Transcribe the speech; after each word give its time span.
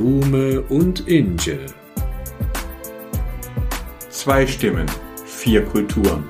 Blume 0.00 0.62
und 0.70 1.06
Inge. 1.08 1.58
Zwei 4.08 4.46
Stimmen, 4.46 4.86
vier 5.26 5.62
Kulturen. 5.62 6.24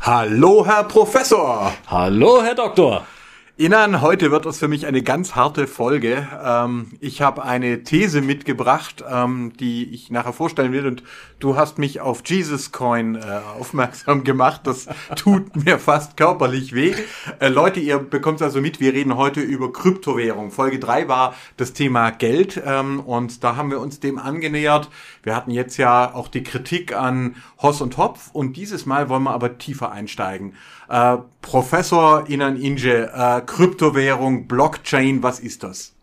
Hallo, 0.00 0.64
Herr 0.64 0.84
Professor! 0.84 1.72
Hallo, 1.88 2.40
Herr 2.40 2.54
Doktor! 2.54 3.04
Inan, 3.58 4.02
heute 4.02 4.30
wird 4.30 4.44
es 4.44 4.58
für 4.58 4.68
mich 4.68 4.84
eine 4.84 5.00
ganz 5.02 5.34
harte 5.34 5.66
Folge. 5.66 6.28
Ähm, 6.44 6.88
ich 7.00 7.22
habe 7.22 7.42
eine 7.42 7.84
These 7.84 8.20
mitgebracht, 8.20 9.02
ähm, 9.10 9.54
die 9.58 9.94
ich 9.94 10.10
nachher 10.10 10.34
vorstellen 10.34 10.72
will 10.72 10.86
und 10.86 11.02
du 11.38 11.56
hast 11.56 11.78
mich 11.78 12.02
auf 12.02 12.20
Jesus 12.26 12.70
Coin 12.70 13.14
äh, 13.14 13.40
aufmerksam 13.58 14.24
gemacht. 14.24 14.60
Das 14.64 14.88
tut 15.16 15.56
mir 15.56 15.78
fast 15.78 16.18
körperlich 16.18 16.74
weh. 16.74 16.92
Äh, 17.38 17.48
Leute, 17.48 17.80
ihr 17.80 17.98
bekommt 17.98 18.42
also 18.42 18.60
mit, 18.60 18.78
wir 18.78 18.92
reden 18.92 19.16
heute 19.16 19.40
über 19.40 19.72
Kryptowährung. 19.72 20.50
Folge 20.50 20.78
drei 20.78 21.08
war 21.08 21.34
das 21.56 21.72
Thema 21.72 22.10
Geld 22.10 22.60
ähm, 22.62 23.00
und 23.00 23.42
da 23.42 23.56
haben 23.56 23.70
wir 23.70 23.80
uns 23.80 24.00
dem 24.00 24.18
angenähert. 24.18 24.90
Wir 25.22 25.34
hatten 25.34 25.50
jetzt 25.50 25.78
ja 25.78 26.14
auch 26.14 26.28
die 26.28 26.42
Kritik 26.42 26.94
an 26.94 27.36
Hoss 27.62 27.80
und 27.80 27.96
Hopf 27.96 28.28
und 28.34 28.58
dieses 28.58 28.84
Mal 28.84 29.08
wollen 29.08 29.22
wir 29.22 29.32
aber 29.32 29.56
tiefer 29.56 29.92
einsteigen. 29.92 30.52
Äh, 30.88 31.18
Professor 31.42 32.28
Inan 32.28 32.60
Inge, 32.60 33.10
äh, 33.12 33.40
Kryptowährung, 33.42 34.46
Blockchain, 34.46 35.22
was 35.22 35.40
ist 35.40 35.62
das? 35.62 35.96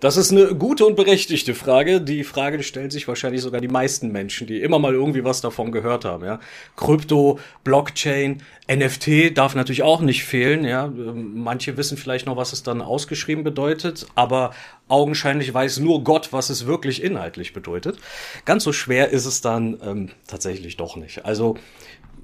Das 0.00 0.16
ist 0.16 0.30
eine 0.30 0.54
gute 0.54 0.86
und 0.86 0.94
berechtigte 0.94 1.56
Frage. 1.56 2.00
Die 2.00 2.22
Frage 2.22 2.62
stellen 2.62 2.90
sich 2.90 3.08
wahrscheinlich 3.08 3.42
sogar 3.42 3.60
die 3.60 3.66
meisten 3.66 4.12
Menschen, 4.12 4.46
die 4.46 4.60
immer 4.60 4.78
mal 4.78 4.94
irgendwie 4.94 5.24
was 5.24 5.40
davon 5.40 5.72
gehört 5.72 6.04
haben. 6.04 6.24
Ja. 6.24 6.38
Krypto, 6.76 7.40
Blockchain, 7.64 8.40
NFT 8.70 9.36
darf 9.36 9.56
natürlich 9.56 9.82
auch 9.82 10.00
nicht 10.00 10.22
fehlen. 10.22 10.64
Ja. 10.64 10.86
Manche 10.86 11.76
wissen 11.76 11.98
vielleicht 11.98 12.26
noch, 12.26 12.36
was 12.36 12.52
es 12.52 12.62
dann 12.62 12.80
ausgeschrieben 12.80 13.42
bedeutet, 13.42 14.06
aber 14.14 14.52
augenscheinlich 14.86 15.52
weiß 15.52 15.80
nur 15.80 16.04
Gott, 16.04 16.32
was 16.32 16.48
es 16.48 16.66
wirklich 16.66 17.02
inhaltlich 17.02 17.52
bedeutet. 17.52 17.98
Ganz 18.44 18.62
so 18.62 18.72
schwer 18.72 19.10
ist 19.10 19.26
es 19.26 19.40
dann 19.40 19.80
ähm, 19.82 20.10
tatsächlich 20.28 20.76
doch 20.76 20.94
nicht. 20.94 21.24
Also 21.24 21.56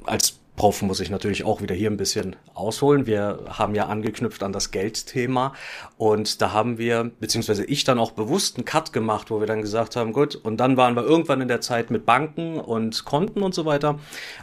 als 0.05 0.39
Prof 0.56 0.83
muss 0.83 1.00
ich 1.00 1.10
natürlich 1.10 1.44
auch 1.44 1.62
wieder 1.62 1.74
hier 1.74 1.91
ein 1.91 1.97
bisschen 1.97 2.36
ausholen. 2.55 3.06
Wir 3.06 3.41
haben 3.48 3.74
ja 3.74 3.86
angeknüpft 3.86 4.42
an 4.42 4.52
das 4.52 4.70
Geldthema 4.70 5.52
und 5.98 6.41
da 6.41 6.52
haben 6.52 6.78
wir, 6.78 7.11
beziehungsweise 7.19 7.64
ich 7.64 7.83
dann 7.83 7.98
auch 7.98 8.12
bewusst 8.12 8.56
einen 8.56 8.64
Cut 8.64 8.92
gemacht, 8.92 9.30
wo 9.30 9.41
wir 9.41 9.48
dann 9.48 9.62
gesagt 9.62 9.96
haben, 9.96 10.12
gut, 10.12 10.36
und 10.36 10.58
dann 10.58 10.77
waren 10.77 10.94
wir 10.94 11.02
irgendwann 11.02 11.41
in 11.41 11.48
der 11.48 11.61
Zeit 11.61 11.91
mit 11.91 12.06
Banken 12.06 12.61
und 12.61 13.05
Konten 13.05 13.42
und 13.42 13.55
so 13.55 13.64
weiter 13.64 13.98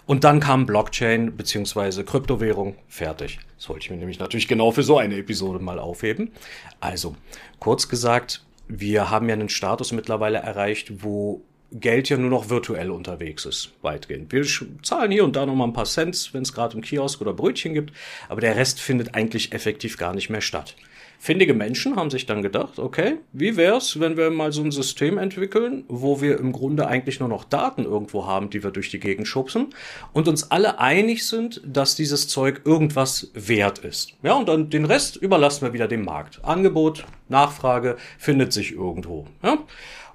und 0.05 0.25
dann 0.25 0.41
kam 0.41 0.65
Blockchain 0.65 1.37
beziehungsweise 1.37 2.03
Kryptowährung 2.03 2.75
fertig. 2.87 3.39
Das 3.57 3.69
wollte 3.69 3.85
ich 3.85 3.89
mir 3.89 3.97
nämlich 3.97 4.19
natürlich 4.19 4.47
genau 4.47 4.71
für 4.71 4.83
so 4.83 4.97
eine 4.97 5.15
Episode 5.15 5.59
mal 5.59 5.79
aufheben. 5.79 6.31
Also, 6.79 7.15
kurz 7.59 7.87
gesagt, 7.87 8.43
wir 8.67 9.09
haben 9.09 9.29
ja 9.29 9.33
einen 9.33 9.49
Status 9.49 9.91
mittlerweile 9.91 10.39
erreicht, 10.39 11.03
wo 11.03 11.41
Geld 11.71 12.09
ja 12.09 12.17
nur 12.17 12.29
noch 12.29 12.49
virtuell 12.49 12.91
unterwegs 12.91 13.45
ist, 13.45 13.71
weitgehend. 13.81 14.31
Wir 14.31 14.45
zahlen 14.81 15.11
hier 15.11 15.23
und 15.23 15.35
da 15.35 15.45
noch 15.45 15.55
mal 15.55 15.65
ein 15.65 15.73
paar 15.73 15.85
Cents, 15.85 16.33
wenn 16.33 16.43
es 16.43 16.53
gerade 16.53 16.75
im 16.75 16.81
Kiosk 16.81 17.21
oder 17.21 17.33
Brötchen 17.33 17.73
gibt, 17.73 17.93
aber 18.27 18.41
der 18.41 18.57
Rest 18.57 18.81
findet 18.81 19.15
eigentlich 19.15 19.53
effektiv 19.53 19.97
gar 19.97 20.13
nicht 20.13 20.29
mehr 20.29 20.41
statt. 20.41 20.75
Findige 21.23 21.53
Menschen 21.53 21.97
haben 21.97 22.09
sich 22.09 22.25
dann 22.25 22.41
gedacht, 22.41 22.79
okay, 22.79 23.19
wie 23.31 23.55
wär's, 23.55 23.99
wenn 23.99 24.17
wir 24.17 24.31
mal 24.31 24.51
so 24.51 24.63
ein 24.63 24.71
System 24.71 25.19
entwickeln, 25.19 25.83
wo 25.87 26.19
wir 26.19 26.39
im 26.39 26.51
Grunde 26.51 26.87
eigentlich 26.87 27.19
nur 27.19 27.29
noch 27.29 27.43
Daten 27.43 27.85
irgendwo 27.85 28.25
haben, 28.25 28.49
die 28.49 28.63
wir 28.63 28.71
durch 28.71 28.89
die 28.89 28.99
Gegend 28.99 29.27
schubsen 29.27 29.67
und 30.13 30.27
uns 30.27 30.49
alle 30.49 30.79
einig 30.79 31.27
sind, 31.27 31.61
dass 31.63 31.93
dieses 31.93 32.27
Zeug 32.27 32.61
irgendwas 32.65 33.29
wert 33.35 33.77
ist. 33.79 34.13
Ja, 34.23 34.33
und 34.33 34.49
dann 34.49 34.71
den 34.71 34.83
Rest 34.83 35.15
überlassen 35.15 35.61
wir 35.61 35.73
wieder 35.73 35.87
dem 35.87 36.03
Markt. 36.03 36.43
Angebot, 36.43 37.05
Nachfrage 37.29 37.97
findet 38.17 38.51
sich 38.51 38.71
irgendwo. 38.71 39.27
Ja? 39.43 39.59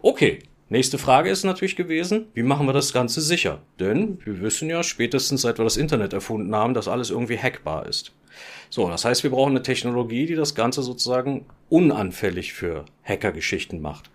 Okay, 0.02 0.40
Nächste 0.68 0.98
Frage 0.98 1.30
ist 1.30 1.44
natürlich 1.44 1.76
gewesen, 1.76 2.26
wie 2.34 2.42
machen 2.42 2.66
wir 2.66 2.72
das 2.72 2.92
Ganze 2.92 3.20
sicher? 3.20 3.62
Denn 3.78 4.18
wir 4.24 4.40
wissen 4.40 4.68
ja 4.68 4.82
spätestens 4.82 5.42
seit 5.42 5.58
wir 5.58 5.64
das 5.64 5.76
Internet 5.76 6.12
erfunden 6.12 6.56
haben, 6.56 6.74
dass 6.74 6.88
alles 6.88 7.10
irgendwie 7.10 7.38
hackbar 7.38 7.86
ist. 7.86 8.12
So, 8.68 8.88
das 8.88 9.04
heißt, 9.04 9.22
wir 9.22 9.30
brauchen 9.30 9.52
eine 9.52 9.62
Technologie, 9.62 10.26
die 10.26 10.34
das 10.34 10.56
Ganze 10.56 10.82
sozusagen 10.82 11.46
unanfällig 11.68 12.52
für 12.52 12.84
Hackergeschichten 13.04 13.80
macht. 13.80 14.10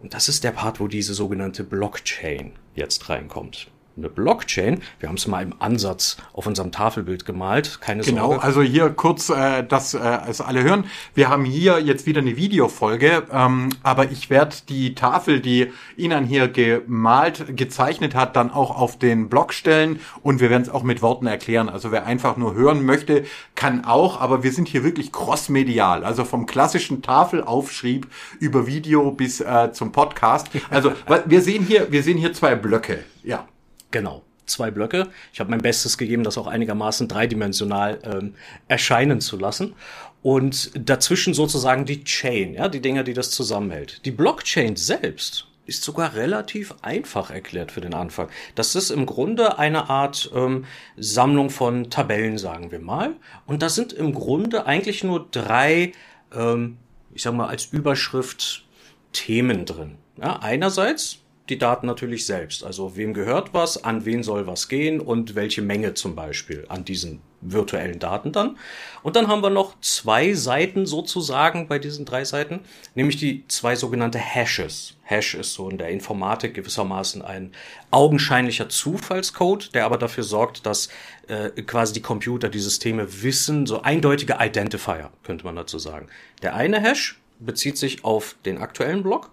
Und 0.00 0.12
das 0.12 0.28
ist 0.28 0.42
der 0.42 0.50
Part, 0.50 0.80
wo 0.80 0.88
diese 0.88 1.14
sogenannte 1.14 1.62
Blockchain 1.62 2.52
jetzt 2.74 3.08
reinkommt 3.08 3.71
eine 3.96 4.08
Blockchain. 4.08 4.82
Wir 5.00 5.08
haben 5.08 5.16
es 5.16 5.26
mal 5.26 5.42
im 5.42 5.54
Ansatz 5.58 6.16
auf 6.32 6.46
unserem 6.46 6.72
Tafelbild 6.72 7.24
gemalt. 7.24 7.80
Keine 7.80 8.02
genau, 8.02 8.28
Sorge. 8.30 8.42
also 8.42 8.62
hier 8.62 8.90
kurz, 8.90 9.28
äh, 9.28 9.62
dass 9.62 9.94
äh, 9.94 9.98
also 9.98 10.44
alle 10.44 10.62
hören. 10.62 10.84
Wir 11.14 11.28
haben 11.28 11.44
hier 11.44 11.80
jetzt 11.80 12.06
wieder 12.06 12.20
eine 12.20 12.36
Videofolge, 12.36 13.24
ähm, 13.32 13.70
aber 13.82 14.10
ich 14.10 14.30
werde 14.30 14.56
die 14.68 14.94
Tafel, 14.94 15.40
die 15.40 15.72
Inan 15.96 16.24
hier 16.24 16.48
gemalt, 16.48 17.56
gezeichnet 17.56 18.14
hat, 18.14 18.36
dann 18.36 18.50
auch 18.50 18.76
auf 18.76 18.98
den 18.98 19.28
Blog 19.28 19.52
stellen 19.52 20.00
und 20.22 20.40
wir 20.40 20.50
werden 20.50 20.62
es 20.62 20.68
auch 20.68 20.82
mit 20.82 21.02
Worten 21.02 21.26
erklären. 21.26 21.68
Also 21.68 21.92
wer 21.92 22.06
einfach 22.06 22.36
nur 22.36 22.54
hören 22.54 22.84
möchte, 22.84 23.24
kann 23.54 23.84
auch, 23.84 24.20
aber 24.20 24.42
wir 24.42 24.52
sind 24.52 24.68
hier 24.68 24.84
wirklich 24.84 25.12
crossmedial, 25.12 26.04
also 26.04 26.24
vom 26.24 26.46
klassischen 26.46 27.02
Tafelaufschrieb 27.02 28.06
über 28.40 28.66
Video 28.66 29.10
bis 29.10 29.40
äh, 29.40 29.70
zum 29.72 29.92
Podcast. 29.92 30.48
Also 30.70 30.92
wir 31.26 31.42
sehen 31.42 31.64
hier, 31.66 31.90
wir 31.90 32.02
sehen 32.02 32.18
hier 32.18 32.32
zwei 32.32 32.54
Blöcke. 32.54 33.04
Ja. 33.22 33.46
Genau. 33.92 34.22
Zwei 34.44 34.72
Blöcke. 34.72 35.08
Ich 35.32 35.38
habe 35.38 35.50
mein 35.50 35.62
Bestes 35.62 35.96
gegeben, 35.96 36.24
das 36.24 36.36
auch 36.36 36.48
einigermaßen 36.48 37.06
dreidimensional 37.06 38.00
ähm, 38.02 38.34
erscheinen 38.66 39.20
zu 39.20 39.36
lassen. 39.36 39.74
Und 40.20 40.72
dazwischen 40.74 41.32
sozusagen 41.32 41.84
die 41.84 42.02
Chain, 42.02 42.54
ja, 42.54 42.68
die 42.68 42.80
Dinger, 42.80 43.04
die 43.04 43.14
das 43.14 43.30
zusammenhält. 43.30 44.04
Die 44.04 44.10
Blockchain 44.10 44.74
selbst 44.74 45.46
ist 45.64 45.84
sogar 45.84 46.14
relativ 46.14 46.74
einfach 46.82 47.30
erklärt 47.30 47.70
für 47.70 47.80
den 47.80 47.94
Anfang. 47.94 48.28
Das 48.56 48.74
ist 48.74 48.90
im 48.90 49.06
Grunde 49.06 49.58
eine 49.58 49.88
Art 49.88 50.30
ähm, 50.34 50.64
Sammlung 50.96 51.50
von 51.50 51.88
Tabellen, 51.88 52.36
sagen 52.36 52.72
wir 52.72 52.80
mal. 52.80 53.14
Und 53.46 53.62
da 53.62 53.68
sind 53.68 53.92
im 53.92 54.12
Grunde 54.12 54.66
eigentlich 54.66 55.04
nur 55.04 55.28
drei, 55.30 55.92
ähm, 56.34 56.78
ich 57.14 57.22
sag 57.22 57.34
mal, 57.34 57.46
als 57.46 57.66
Überschrift 57.66 58.64
Themen 59.12 59.66
drin. 59.66 59.98
Ja, 60.20 60.40
einerseits 60.40 61.20
die 61.48 61.58
Daten 61.58 61.86
natürlich 61.86 62.26
selbst. 62.26 62.64
Also 62.64 62.96
wem 62.96 63.14
gehört 63.14 63.52
was, 63.52 63.82
an 63.82 64.04
wen 64.04 64.22
soll 64.22 64.46
was 64.46 64.68
gehen 64.68 65.00
und 65.00 65.34
welche 65.34 65.62
Menge 65.62 65.94
zum 65.94 66.14
Beispiel 66.14 66.64
an 66.68 66.84
diesen 66.84 67.20
virtuellen 67.40 67.98
Daten 67.98 68.30
dann. 68.30 68.56
Und 69.02 69.16
dann 69.16 69.26
haben 69.26 69.42
wir 69.42 69.50
noch 69.50 69.74
zwei 69.80 70.32
Seiten 70.32 70.86
sozusagen 70.86 71.66
bei 71.66 71.80
diesen 71.80 72.04
drei 72.04 72.24
Seiten, 72.24 72.60
nämlich 72.94 73.16
die 73.16 73.44
zwei 73.48 73.74
sogenannte 73.74 74.18
Hashes. 74.18 74.94
Hash 75.02 75.34
ist 75.34 75.54
so 75.54 75.68
in 75.68 75.78
der 75.78 75.88
Informatik 75.88 76.54
gewissermaßen 76.54 77.22
ein 77.22 77.52
augenscheinlicher 77.90 78.68
Zufallscode, 78.68 79.74
der 79.74 79.84
aber 79.84 79.98
dafür 79.98 80.24
sorgt, 80.24 80.64
dass 80.64 80.88
äh, 81.26 81.50
quasi 81.62 81.92
die 81.92 82.02
Computer, 82.02 82.48
die 82.48 82.60
Systeme 82.60 83.22
wissen, 83.22 83.66
so 83.66 83.82
eindeutige 83.82 84.36
Identifier, 84.40 85.10
könnte 85.24 85.44
man 85.44 85.56
dazu 85.56 85.78
sagen. 85.78 86.06
Der 86.42 86.54
eine 86.54 86.80
Hash 86.80 87.20
bezieht 87.40 87.76
sich 87.76 88.04
auf 88.04 88.36
den 88.44 88.58
aktuellen 88.58 89.02
Block 89.02 89.30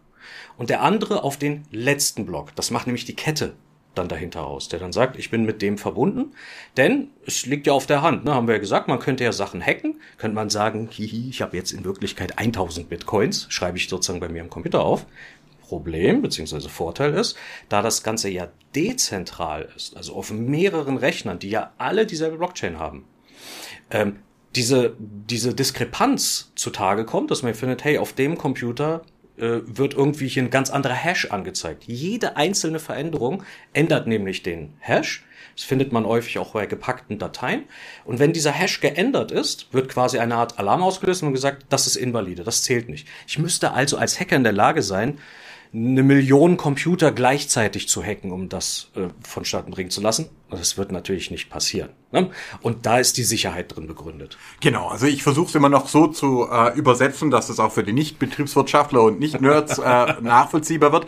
und 0.57 0.69
der 0.69 0.81
andere 0.81 1.23
auf 1.23 1.37
den 1.37 1.65
letzten 1.71 2.25
Block. 2.25 2.55
Das 2.55 2.71
macht 2.71 2.87
nämlich 2.87 3.05
die 3.05 3.15
Kette 3.15 3.53
dann 3.95 4.07
dahinter 4.07 4.45
aus, 4.45 4.69
der 4.69 4.79
dann 4.79 4.93
sagt, 4.93 5.17
ich 5.17 5.29
bin 5.29 5.45
mit 5.45 5.61
dem 5.61 5.77
verbunden, 5.77 6.33
denn 6.77 7.09
es 7.25 7.45
liegt 7.45 7.67
ja 7.67 7.73
auf 7.73 7.85
der 7.85 8.01
Hand, 8.01 8.23
ne, 8.23 8.33
haben 8.33 8.47
wir 8.47 8.55
ja 8.55 8.59
gesagt, 8.59 8.87
man 8.87 8.99
könnte 8.99 9.23
ja 9.23 9.31
Sachen 9.31 9.61
hacken, 9.61 9.99
könnte 10.17 10.35
man 10.35 10.49
sagen, 10.49 10.89
hihi, 10.91 11.29
ich 11.29 11.41
habe 11.41 11.57
jetzt 11.57 11.71
in 11.71 11.83
Wirklichkeit 11.83 12.37
1000 12.37 12.89
Bitcoins, 12.89 13.47
schreibe 13.49 13.77
ich 13.77 13.89
sozusagen 13.89 14.19
bei 14.19 14.29
mir 14.29 14.41
im 14.41 14.49
Computer 14.49 14.81
auf. 14.81 15.05
Problem 15.61 16.23
beziehungsweise 16.23 16.67
Vorteil 16.67 17.13
ist, 17.13 17.37
da 17.67 17.83
das 17.83 18.01
Ganze 18.01 18.29
ja 18.29 18.47
dezentral 18.75 19.69
ist, 19.75 19.95
also 19.95 20.15
auf 20.15 20.31
mehreren 20.31 20.97
Rechnern, 20.97 21.37
die 21.37 21.51
ja 21.51 21.73
alle 21.77 22.07
dieselbe 22.07 22.37
Blockchain 22.37 22.79
haben, 22.79 23.05
ähm, 23.91 24.17
diese, 24.55 24.95
diese 24.97 25.53
Diskrepanz 25.53 26.51
zutage 26.55 27.05
kommt, 27.05 27.29
dass 27.29 27.43
man 27.43 27.53
findet, 27.53 27.83
hey, 27.83 27.99
auf 27.99 28.13
dem 28.13 28.37
Computer 28.37 29.03
äh, 29.39 29.61
wird 29.65 29.93
irgendwie 29.93 30.27
hier 30.27 30.43
ein 30.43 30.49
ganz 30.49 30.69
anderer 30.69 30.93
Hash 30.93 31.25
angezeigt. 31.31 31.83
Jede 31.85 32.37
einzelne 32.37 32.79
Veränderung 32.79 33.43
ändert 33.73 34.07
nämlich 34.07 34.43
den 34.43 34.73
Hash. 34.79 35.23
Das 35.55 35.65
findet 35.65 35.91
man 35.91 36.05
häufig 36.05 36.39
auch 36.39 36.51
bei 36.51 36.65
gepackten 36.65 37.19
Dateien. 37.19 37.63
Und 38.05 38.19
wenn 38.19 38.31
dieser 38.31 38.51
Hash 38.51 38.79
geändert 38.79 39.31
ist, 39.31 39.73
wird 39.73 39.89
quasi 39.89 40.19
eine 40.19 40.35
Art 40.35 40.57
Alarm 40.57 40.81
ausgelöst 40.81 41.23
und 41.23 41.33
gesagt, 41.33 41.65
das 41.69 41.85
ist 41.85 41.95
invalide, 41.97 42.43
das 42.43 42.63
zählt 42.63 42.87
nicht. 42.87 43.07
Ich 43.27 43.39
müsste 43.39 43.73
also 43.73 43.97
als 43.97 44.19
Hacker 44.19 44.37
in 44.37 44.43
der 44.43 44.53
Lage 44.53 44.81
sein, 44.81 45.19
eine 45.73 46.01
Million 46.01 46.57
Computer 46.57 47.11
gleichzeitig 47.11 47.87
zu 47.89 48.03
hacken, 48.03 48.31
um 48.31 48.49
das 48.49 48.89
äh, 48.95 49.09
vonstatten 49.21 49.71
bringen 49.71 49.91
zu 49.91 50.01
lassen. 50.01 50.29
Das 50.49 50.77
wird 50.77 50.91
natürlich 50.91 51.29
nicht 51.29 51.49
passieren. 51.49 51.89
Ne? 52.11 52.31
Und 52.61 52.87
da 52.87 52.97
ist 52.97 53.17
die 53.17 53.23
Sicherheit 53.23 53.75
drin 53.75 53.85
begründet. 53.85 54.39
Genau, 54.61 54.87
also 54.87 55.05
ich 55.05 55.21
versuche 55.21 55.49
es 55.49 55.55
immer 55.55 55.69
noch 55.69 55.87
so 55.87 56.07
zu 56.07 56.47
äh, 56.51 56.75
übersetzen, 56.75 57.29
dass 57.29 57.49
es 57.49 57.59
auch 57.59 57.71
für 57.71 57.83
die 57.83 57.93
Nicht-Betriebswirtschaftler 57.93 59.03
und 59.03 59.19
Nicht-Nerds 59.19 59.77
äh, 59.77 60.15
nachvollziehbar 60.21 60.91
wird. 60.91 61.05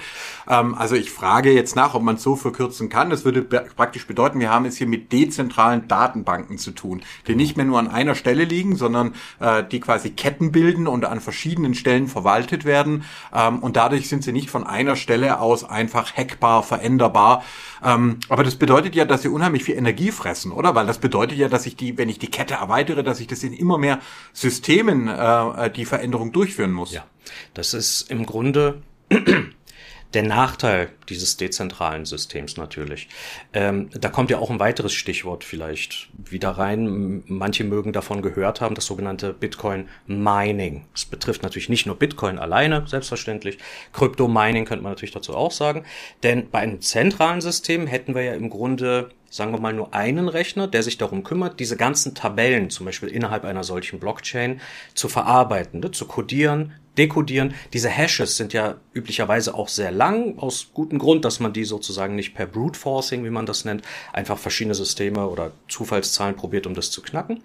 Ähm, 0.48 0.76
also 0.76 0.96
ich 0.96 1.10
frage 1.10 1.52
jetzt 1.52 1.76
nach, 1.76 1.96
ob 1.96 2.04
man 2.04 2.18
es 2.18 2.24
so 2.24 2.36
verkürzen 2.36 2.90
kann. 2.90 3.10
Das 3.10 3.26
würde 3.26 3.42
praktisch 3.42 4.06
bedeuten, 4.06 4.40
wir 4.40 4.52
haben 4.52 4.66
es 4.66 4.78
hier 4.78 4.86
mit 4.86 5.12
dezentralen 5.12 5.88
Datenbanken 5.88 6.60
zu 6.60 6.70
tun, 6.70 7.02
die 7.28 7.36
nicht 7.36 7.58
mehr 7.58 7.66
nur 7.66 7.80
an 7.80 7.88
einer 7.88 8.14
Stelle 8.14 8.44
liegen, 8.44 8.76
sondern 8.76 9.16
äh, 9.40 9.64
die 9.64 9.80
quasi 9.80 10.12
Ketten 10.12 10.52
bilden 10.52 10.86
und 10.86 11.06
an 11.06 11.20
verschiedenen 11.20 11.74
Stellen 11.74 12.10
verwaltet 12.10 12.64
werden. 12.64 13.06
Ähm, 13.34 13.58
und 13.58 13.76
dadurch 13.76 14.08
sind 14.08 14.24
sie 14.24 14.34
nicht 14.34 14.52
von 14.52 14.68
einer 14.68 14.96
Stelle 14.96 15.40
aus 15.40 15.64
einfach 15.64 16.16
hackbar, 16.16 16.62
veränderbar. 16.62 17.44
Ähm, 17.84 18.20
aber 18.30 18.44
das 18.44 18.56
bedeutet 18.56 18.94
ja, 18.94 19.06
dass 19.06 19.24
sie 19.24 19.30
unheimlich 19.30 19.64
viel 19.64 19.76
Energie 19.76 20.12
fressen, 20.12 20.52
oder? 20.52 20.76
Weil 20.76 20.91
das 20.92 21.00
bedeutet 21.00 21.38
ja, 21.38 21.48
dass 21.48 21.66
ich 21.66 21.78
die, 21.78 21.98
wenn 21.98 22.10
ich 22.10 22.20
die 22.20 22.30
Kette 22.30 22.56
erweitere, 22.56 23.02
dass 23.02 23.22
ich 23.22 23.28
das 23.28 23.44
in 23.44 23.54
immer 23.54 23.78
mehr 23.78 24.00
Systemen 24.34 25.08
äh, 25.08 25.72
die 25.72 25.86
Veränderung 25.86 26.34
durchführen 26.34 26.74
muss. 26.74 26.92
Ja, 26.92 27.06
das 27.54 27.74
ist 27.74 28.12
im 28.12 28.26
Grunde 28.26 28.82
der 30.14 30.24
Nachteil 30.24 30.90
dieses 31.08 31.38
dezentralen 31.38 32.04
Systems 32.04 32.58
natürlich. 32.58 33.08
Ähm, 33.54 33.90
da 33.94 34.10
kommt 34.10 34.32
ja 34.32 34.40
auch 34.40 34.50
ein 34.50 34.60
weiteres 34.60 34.92
Stichwort 34.92 35.46
vielleicht 35.46 36.10
wieder 36.18 36.50
rein. 36.50 37.24
Manche 37.28 37.64
mögen 37.64 37.94
davon 37.94 38.22
gehört 38.22 38.60
haben, 38.60 38.76
das 38.76 38.86
sogenannte 38.86 39.32
Bitcoin 39.32 39.88
Mining. 40.08 40.88
Das 40.92 41.06
betrifft 41.06 41.42
natürlich 41.42 41.70
nicht 41.70 41.86
nur 41.86 41.96
Bitcoin 41.96 42.38
alleine, 42.38 42.86
selbstverständlich. 42.86 43.60
Crypto 43.94 44.28
Mining 44.28 44.66
könnte 44.66 44.84
man 44.84 44.92
natürlich 44.92 45.14
dazu 45.14 45.38
auch 45.38 45.52
sagen. 45.52 45.86
Denn 46.22 46.50
bei 46.50 46.60
einem 46.60 46.82
zentralen 46.82 47.40
System 47.40 47.88
hätten 47.88 48.14
wir 48.14 48.24
ja 48.24 48.34
im 48.34 48.50
Grunde 48.50 49.12
sagen 49.32 49.54
wir 49.54 49.60
mal, 49.60 49.74
nur 49.74 49.94
einen 49.94 50.28
Rechner, 50.28 50.68
der 50.68 50.84
sich 50.84 50.98
darum 50.98 51.24
kümmert, 51.24 51.60
diese 51.60 51.78
ganzen 51.78 52.14
Tabellen 52.14 52.70
zum 52.70 52.86
Beispiel 52.86 53.10
innerhalb 53.10 53.46
einer 53.46 53.64
solchen 53.64 54.00
Blockchain 54.00 54.60
zu 54.94 55.08
verarbeiten, 55.08 55.80
ne, 55.80 55.90
zu 55.92 56.06
codieren, 56.06 56.74
dekodieren. 56.98 57.56
Diese 57.72 57.88
Hashes 57.88 58.36
sind 58.36 58.52
ja 58.52 58.76
üblicherweise 58.94 59.56
auch 59.56 59.70
sehr 59.70 59.92
lang, 59.92 60.38
aus 60.38 60.72
gutem 60.74 61.00
Grund, 61.00 61.24
dass 61.24 61.40
man 61.40 61.54
die 61.54 61.64
sozusagen 61.64 62.16
nicht 62.16 62.36
per 62.36 62.46
Brute 62.46 62.78
Forcing, 62.78 63.24
wie 63.24 63.30
man 63.30 63.46
das 63.46 63.64
nennt, 63.64 63.84
einfach 64.12 64.38
verschiedene 64.38 64.76
Systeme 64.76 65.26
oder 65.28 65.54
Zufallszahlen 65.70 66.36
probiert, 66.36 66.68
um 66.68 66.74
das 66.74 66.92
zu 66.92 67.02
knacken. 67.02 67.42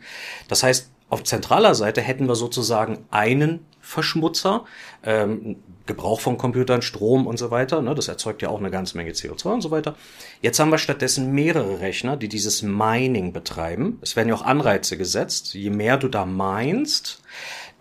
Das 0.48 0.64
heißt, 0.64 0.90
auf 1.08 1.22
zentraler 1.22 1.76
Seite 1.76 2.00
hätten 2.00 2.26
wir 2.26 2.34
sozusagen 2.34 3.06
einen 3.12 3.64
Verschmutzer, 3.86 4.64
ähm, 5.04 5.56
Gebrauch 5.86 6.20
von 6.20 6.36
Computern, 6.38 6.82
Strom 6.82 7.28
und 7.28 7.38
so 7.38 7.52
weiter. 7.52 7.80
Ne, 7.82 7.94
das 7.94 8.08
erzeugt 8.08 8.42
ja 8.42 8.48
auch 8.48 8.58
eine 8.58 8.72
ganze 8.72 8.96
Menge 8.96 9.12
CO2 9.12 9.46
und 9.46 9.60
so 9.60 9.70
weiter. 9.70 9.94
Jetzt 10.42 10.58
haben 10.58 10.72
wir 10.72 10.78
stattdessen 10.78 11.32
mehrere 11.32 11.78
Rechner, 11.78 12.16
die 12.16 12.28
dieses 12.28 12.62
Mining 12.62 13.32
betreiben. 13.32 14.00
Es 14.02 14.16
werden 14.16 14.28
ja 14.28 14.34
auch 14.34 14.42
Anreize 14.42 14.98
gesetzt. 14.98 15.54
Je 15.54 15.70
mehr 15.70 15.98
du 15.98 16.08
da 16.08 16.26
meinst, 16.26 17.22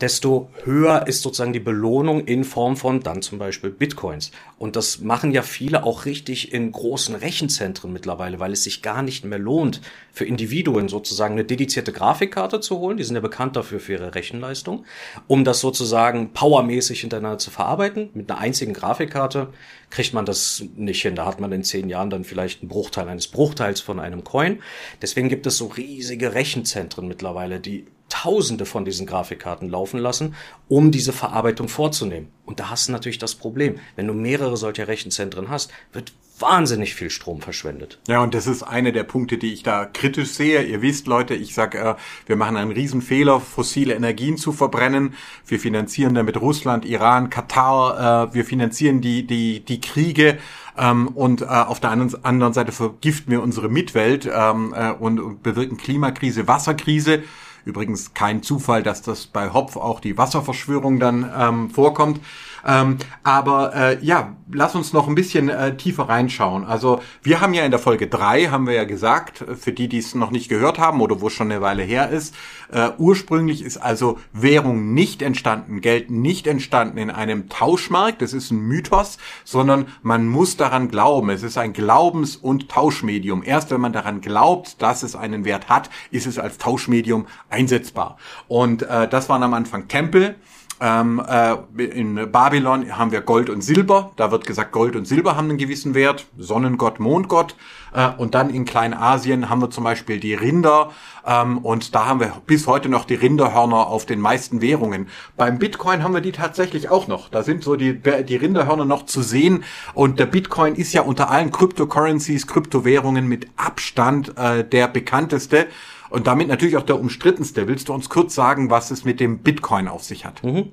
desto 0.01 0.49
höher 0.65 1.07
ist 1.07 1.21
sozusagen 1.21 1.53
die 1.53 1.61
Belohnung 1.61 2.25
in 2.25 2.43
Form 2.43 2.75
von 2.75 2.99
dann 2.99 3.21
zum 3.21 3.39
Beispiel 3.39 3.69
Bitcoins. 3.69 4.31
Und 4.57 4.75
das 4.75 4.99
machen 4.99 5.31
ja 5.31 5.41
viele 5.41 5.83
auch 5.83 6.05
richtig 6.05 6.53
in 6.53 6.71
großen 6.71 7.15
Rechenzentren 7.15 7.93
mittlerweile, 7.93 8.39
weil 8.39 8.51
es 8.51 8.63
sich 8.63 8.81
gar 8.81 9.01
nicht 9.01 9.23
mehr 9.23 9.39
lohnt, 9.39 9.79
für 10.11 10.25
Individuen 10.25 10.89
sozusagen 10.89 11.35
eine 11.35 11.45
dedizierte 11.45 11.93
Grafikkarte 11.93 12.59
zu 12.59 12.79
holen. 12.79 12.97
Die 12.97 13.03
sind 13.05 13.15
ja 13.15 13.21
bekannt 13.21 13.55
dafür 13.55 13.79
für 13.79 13.93
ihre 13.93 14.15
Rechenleistung, 14.15 14.85
um 15.27 15.45
das 15.45 15.61
sozusagen 15.61 16.33
powermäßig 16.33 16.99
hintereinander 17.01 17.37
zu 17.37 17.51
verarbeiten. 17.51 18.09
Mit 18.13 18.29
einer 18.29 18.39
einzigen 18.39 18.73
Grafikkarte 18.73 19.53
kriegt 19.89 20.13
man 20.13 20.25
das 20.25 20.63
nicht 20.75 21.01
hin. 21.01 21.15
Da 21.15 21.25
hat 21.25 21.39
man 21.39 21.53
in 21.53 21.63
zehn 21.63 21.87
Jahren 21.87 22.09
dann 22.09 22.25
vielleicht 22.25 22.61
einen 22.61 22.69
Bruchteil 22.69 23.07
eines 23.07 23.27
Bruchteils 23.27 23.79
von 23.79 24.01
einem 24.01 24.25
Coin. 24.25 24.61
Deswegen 25.01 25.29
gibt 25.29 25.47
es 25.47 25.57
so 25.57 25.67
riesige 25.67 26.33
Rechenzentren 26.33 27.07
mittlerweile, 27.07 27.61
die 27.61 27.85
Tausende 28.09 28.65
von 28.65 28.85
diesen 28.85 29.07
Grafikkarten 29.07 29.69
laufen 29.69 29.99
lassen, 29.99 30.35
um 30.67 30.91
diese 30.91 31.11
Verarbeitung 31.11 31.67
vorzunehmen. 31.67 32.29
Und 32.45 32.59
da 32.59 32.69
hast 32.69 32.87
du 32.87 32.91
natürlich 32.91 33.17
das 33.17 33.35
Problem. 33.35 33.79
Wenn 33.95 34.07
du 34.07 34.13
mehrere 34.13 34.57
solcher 34.57 34.87
Rechenzentren 34.87 35.49
hast, 35.49 35.71
wird 35.91 36.13
wahnsinnig 36.39 36.95
viel 36.95 37.09
Strom 37.09 37.41
verschwendet. 37.41 37.99
Ja, 38.07 38.21
und 38.21 38.33
das 38.33 38.45
ist 38.45 38.63
einer 38.63 38.91
der 38.91 39.03
Punkte, 39.03 39.37
die 39.37 39.53
ich 39.53 39.63
da 39.63 39.85
kritisch 39.85 40.29
sehe. 40.29 40.63
Ihr 40.63 40.81
wisst, 40.81 41.07
Leute, 41.07 41.33
ich 41.33 41.53
sag, 41.53 41.75
äh, 41.75 41.95
wir 42.25 42.35
machen 42.35 42.57
einen 42.57 42.71
Riesenfehler, 42.71 43.39
fossile 43.39 43.93
Energien 43.93 44.37
zu 44.37 44.51
verbrennen. 44.51 45.13
Wir 45.47 45.59
finanzieren 45.59 46.13
damit 46.13 46.39
Russland, 46.39 46.85
Iran, 46.85 47.29
Katar. 47.29 48.29
Äh, 48.29 48.33
wir 48.33 48.45
finanzieren 48.45 49.01
die 49.01 49.25
die 49.25 49.63
die 49.63 49.79
Kriege. 49.79 50.37
Ähm, 50.77 51.07
und 51.07 51.41
äh, 51.41 51.45
auf 51.45 51.79
der 51.79 51.91
anderen, 51.91 52.53
Seite 52.53 52.71
vergiften 52.71 53.31
wir 53.31 53.41
unsere 53.41 53.69
Mitwelt 53.69 54.29
ähm, 54.31 54.73
äh, 54.75 54.91
und, 54.91 55.19
und 55.19 55.43
bewirken 55.43 55.77
Klimakrise, 55.77 56.47
Wasserkrise. 56.47 57.23
Übrigens 57.65 58.13
kein 58.13 58.43
Zufall, 58.43 58.83
dass 58.83 59.01
das 59.01 59.25
bei 59.25 59.51
Hopf 59.51 59.75
auch 59.75 59.99
die 59.99 60.17
Wasserverschwörung 60.17 60.99
dann 60.99 61.29
ähm, 61.37 61.69
vorkommt. 61.71 62.21
Ähm, 62.65 62.97
aber 63.23 63.75
äh, 63.75 64.03
ja, 64.03 64.35
lass 64.51 64.75
uns 64.75 64.93
noch 64.93 65.07
ein 65.07 65.15
bisschen 65.15 65.49
äh, 65.49 65.77
tiefer 65.77 66.09
reinschauen. 66.09 66.65
Also 66.65 67.01
wir 67.21 67.41
haben 67.41 67.53
ja 67.53 67.63
in 67.63 67.71
der 67.71 67.79
Folge 67.79 68.07
drei 68.07 68.45
haben 68.45 68.67
wir 68.67 68.73
ja 68.73 68.83
gesagt, 68.83 69.43
für 69.57 69.71
die, 69.71 69.87
die 69.87 69.99
es 69.99 70.15
noch 70.15 70.31
nicht 70.31 70.49
gehört 70.49 70.79
haben 70.79 71.01
oder 71.01 71.21
wo 71.21 71.27
es 71.27 71.33
schon 71.33 71.51
eine 71.51 71.61
Weile 71.61 71.83
her 71.83 72.09
ist, 72.09 72.35
äh, 72.71 72.89
ursprünglich 72.97 73.61
ist 73.61 73.77
also 73.77 74.19
Währung 74.33 74.93
nicht 74.93 75.21
entstanden, 75.21 75.81
Geld 75.81 76.09
nicht 76.09 76.47
entstanden 76.47 76.97
in 76.97 77.11
einem 77.11 77.49
Tauschmarkt, 77.49 78.21
das 78.21 78.33
ist 78.33 78.51
ein 78.51 78.59
Mythos, 78.59 79.17
sondern 79.43 79.87
man 80.01 80.27
muss 80.27 80.57
daran 80.57 80.89
glauben. 80.89 81.29
Es 81.29 81.43
ist 81.43 81.57
ein 81.57 81.73
Glaubens- 81.73 82.35
und 82.35 82.69
Tauschmedium. 82.69 83.43
Erst 83.45 83.71
wenn 83.71 83.81
man 83.81 83.93
daran 83.93 84.21
glaubt, 84.21 84.81
dass 84.81 85.03
es 85.03 85.15
einen 85.15 85.45
Wert 85.45 85.69
hat, 85.69 85.89
ist 86.11 86.25
es 86.25 86.39
als 86.39 86.57
Tauschmedium 86.57 87.27
einsetzbar. 87.49 88.17
Und 88.47 88.83
äh, 88.83 89.07
das 89.07 89.29
waren 89.29 89.43
am 89.43 89.53
Anfang 89.53 89.87
Tempel. 89.87 90.35
Ähm, 90.81 91.21
äh, 91.25 91.55
in 91.83 92.31
Babylon 92.31 92.97
haben 92.97 93.11
wir 93.11 93.21
Gold 93.21 93.49
und 93.49 93.61
Silber. 93.61 94.11
Da 94.17 94.31
wird 94.31 94.45
gesagt, 94.45 94.73
Gold 94.73 94.95
und 94.95 95.07
Silber 95.07 95.37
haben 95.37 95.49
einen 95.49 95.57
gewissen 95.57 95.95
Wert. 95.95 96.25
Sonnengott, 96.37 96.99
Mondgott. 96.99 97.55
Äh, 97.93 98.09
und 98.17 98.35
dann 98.35 98.49
in 98.49 98.65
Kleinasien 98.65 99.49
haben 99.49 99.61
wir 99.61 99.69
zum 99.69 99.85
Beispiel 99.85 100.19
die 100.19 100.33
Rinder. 100.33 100.91
Ähm, 101.25 101.59
und 101.59 101.95
da 101.95 102.07
haben 102.07 102.19
wir 102.19 102.33
bis 102.45 102.67
heute 102.67 102.89
noch 102.89 103.05
die 103.05 103.15
Rinderhörner 103.15 103.87
auf 103.87 104.05
den 104.05 104.19
meisten 104.19 104.61
Währungen. 104.61 105.07
Beim 105.37 105.59
Bitcoin 105.59 106.03
haben 106.03 106.13
wir 106.13 106.21
die 106.21 106.33
tatsächlich 106.33 106.89
auch 106.89 107.07
noch. 107.07 107.29
Da 107.29 107.43
sind 107.43 107.63
so 107.63 107.77
die, 107.77 108.01
die 108.01 108.35
Rinderhörner 108.35 108.85
noch 108.85 109.05
zu 109.05 109.21
sehen. 109.21 109.63
Und 109.93 110.19
der 110.19 110.25
Bitcoin 110.25 110.75
ist 110.75 110.93
ja 110.93 111.03
unter 111.03 111.29
allen 111.29 111.51
Cryptocurrencies, 111.51 112.47
Kryptowährungen 112.47 113.27
mit 113.27 113.47
Abstand 113.55 114.37
äh, 114.37 114.67
der 114.67 114.89
bekannteste. 114.89 115.67
Und 116.09 116.27
damit 116.27 116.47
natürlich 116.47 116.77
auch 116.77 116.83
der 116.83 116.99
umstrittenste. 116.99 117.67
Willst 117.67 117.89
du 117.89 117.93
uns 117.93 118.09
kurz 118.09 118.35
sagen, 118.35 118.69
was 118.69 118.91
es 118.91 119.05
mit 119.05 119.19
dem 119.19 119.39
Bitcoin 119.39 119.87
auf 119.87 120.03
sich 120.03 120.25
hat? 120.25 120.43
Mhm. 120.43 120.71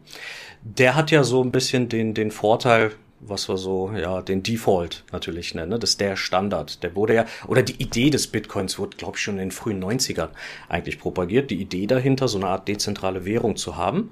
Der 0.62 0.94
hat 0.94 1.11
ja 1.11 1.25
so 1.25 1.43
ein 1.43 1.50
bisschen 1.50 1.88
den, 1.88 2.14
den 2.14 2.31
Vorteil, 2.31 2.93
was 3.20 3.49
wir 3.49 3.56
so, 3.56 3.93
ja, 3.93 4.20
den 4.20 4.43
Default 4.43 5.05
natürlich 5.12 5.55
nennen. 5.55 5.70
Ne? 5.70 5.79
Das 5.79 5.90
ist 5.90 6.00
der 6.00 6.16
Standard. 6.16 6.83
Der 6.83 6.95
wurde 6.97 7.14
ja, 7.14 7.26
oder 7.47 7.62
die 7.62 7.80
Idee 7.80 8.11
des 8.11 8.26
Bitcoins 8.26 8.78
wurde, 8.78 8.97
glaube 8.97 9.16
ich, 9.16 9.23
schon 9.23 9.35
in 9.35 9.49
den 9.49 9.50
frühen 9.50 9.83
90ern 9.83 10.28
eigentlich 10.68 10.99
propagiert. 10.99 11.50
Die 11.50 11.61
Idee 11.61 11.87
dahinter, 11.87 12.28
so 12.28 12.38
eine 12.38 12.49
Art 12.49 12.68
dezentrale 12.68 13.25
Währung 13.25 13.57
zu 13.57 13.76
haben. 13.76 14.11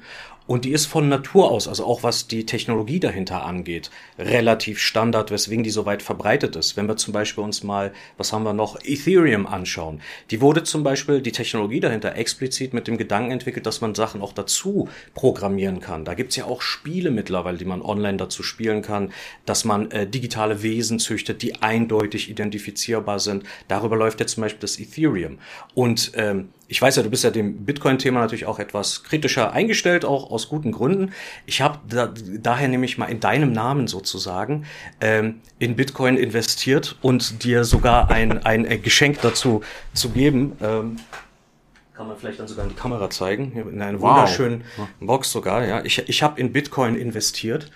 Und 0.50 0.64
die 0.64 0.72
ist 0.72 0.86
von 0.86 1.08
Natur 1.08 1.48
aus, 1.48 1.68
also 1.68 1.84
auch 1.84 2.02
was 2.02 2.26
die 2.26 2.44
Technologie 2.44 2.98
dahinter 2.98 3.44
angeht, 3.46 3.88
relativ 4.18 4.80
Standard, 4.80 5.30
weswegen 5.30 5.62
die 5.62 5.70
so 5.70 5.86
weit 5.86 6.02
verbreitet 6.02 6.56
ist. 6.56 6.76
Wenn 6.76 6.88
wir 6.88 6.96
zum 6.96 7.12
Beispiel 7.12 7.44
uns 7.44 7.62
mal, 7.62 7.92
was 8.16 8.32
haben 8.32 8.42
wir 8.42 8.52
noch, 8.52 8.76
Ethereum 8.82 9.46
anschauen. 9.46 10.00
Die 10.32 10.40
wurde 10.40 10.64
zum 10.64 10.82
Beispiel, 10.82 11.20
die 11.20 11.30
Technologie 11.30 11.78
dahinter 11.78 12.16
explizit 12.16 12.74
mit 12.74 12.88
dem 12.88 12.98
Gedanken 12.98 13.30
entwickelt, 13.30 13.64
dass 13.64 13.80
man 13.80 13.94
Sachen 13.94 14.22
auch 14.22 14.32
dazu 14.32 14.88
programmieren 15.14 15.78
kann. 15.78 16.04
Da 16.04 16.14
gibt's 16.14 16.34
ja 16.34 16.46
auch 16.46 16.62
Spiele 16.62 17.12
mittlerweile, 17.12 17.56
die 17.56 17.64
man 17.64 17.80
online 17.80 18.16
dazu 18.16 18.42
spielen 18.42 18.82
kann, 18.82 19.12
dass 19.46 19.64
man 19.64 19.92
äh, 19.92 20.08
digitale 20.08 20.64
Wesen 20.64 20.98
züchtet, 20.98 21.42
die 21.42 21.62
eindeutig 21.62 22.28
identifizierbar 22.28 23.20
sind. 23.20 23.44
Darüber 23.68 23.94
läuft 23.94 24.18
jetzt 24.18 24.34
zum 24.34 24.40
Beispiel 24.40 24.62
das 24.62 24.80
Ethereum. 24.80 25.38
Und 25.74 26.10
ähm, 26.16 26.48
ich 26.70 26.80
weiß 26.80 26.94
ja, 26.94 27.02
du 27.02 27.10
bist 27.10 27.24
ja 27.24 27.32
dem 27.32 27.64
Bitcoin-Thema 27.64 28.20
natürlich 28.20 28.46
auch 28.46 28.60
etwas 28.60 29.02
kritischer 29.02 29.52
eingestellt, 29.52 30.04
auch 30.04 30.30
aus 30.30 30.48
guten 30.48 30.70
Gründen. 30.70 31.12
Ich 31.44 31.62
habe 31.62 31.80
da, 31.88 32.14
daher 32.40 32.68
nämlich 32.68 32.96
mal 32.96 33.06
in 33.06 33.18
deinem 33.18 33.50
Namen 33.50 33.88
sozusagen 33.88 34.66
ähm, 35.00 35.40
in 35.58 35.74
Bitcoin 35.74 36.16
investiert 36.16 36.96
und 37.02 37.42
dir 37.42 37.64
sogar 37.64 38.08
ein, 38.12 38.46
ein 38.46 38.82
Geschenk 38.82 39.20
dazu 39.20 39.62
zu 39.94 40.10
geben. 40.10 40.52
Ähm, 40.62 40.96
kann 42.00 42.08
man 42.08 42.16
vielleicht 42.16 42.40
dann 42.40 42.48
sogar 42.48 42.64
in 42.64 42.70
die 42.70 42.76
Kamera 42.76 43.10
zeigen. 43.10 43.52
In 43.52 43.82
einer 43.82 44.00
wow. 44.00 44.08
wunderschönen 44.08 44.64
Box 45.00 45.30
sogar. 45.30 45.66
Ja, 45.66 45.84
ich, 45.84 46.08
ich 46.08 46.22
habe 46.22 46.40
in 46.40 46.50
Bitcoin 46.50 46.94
investiert. 46.94 47.70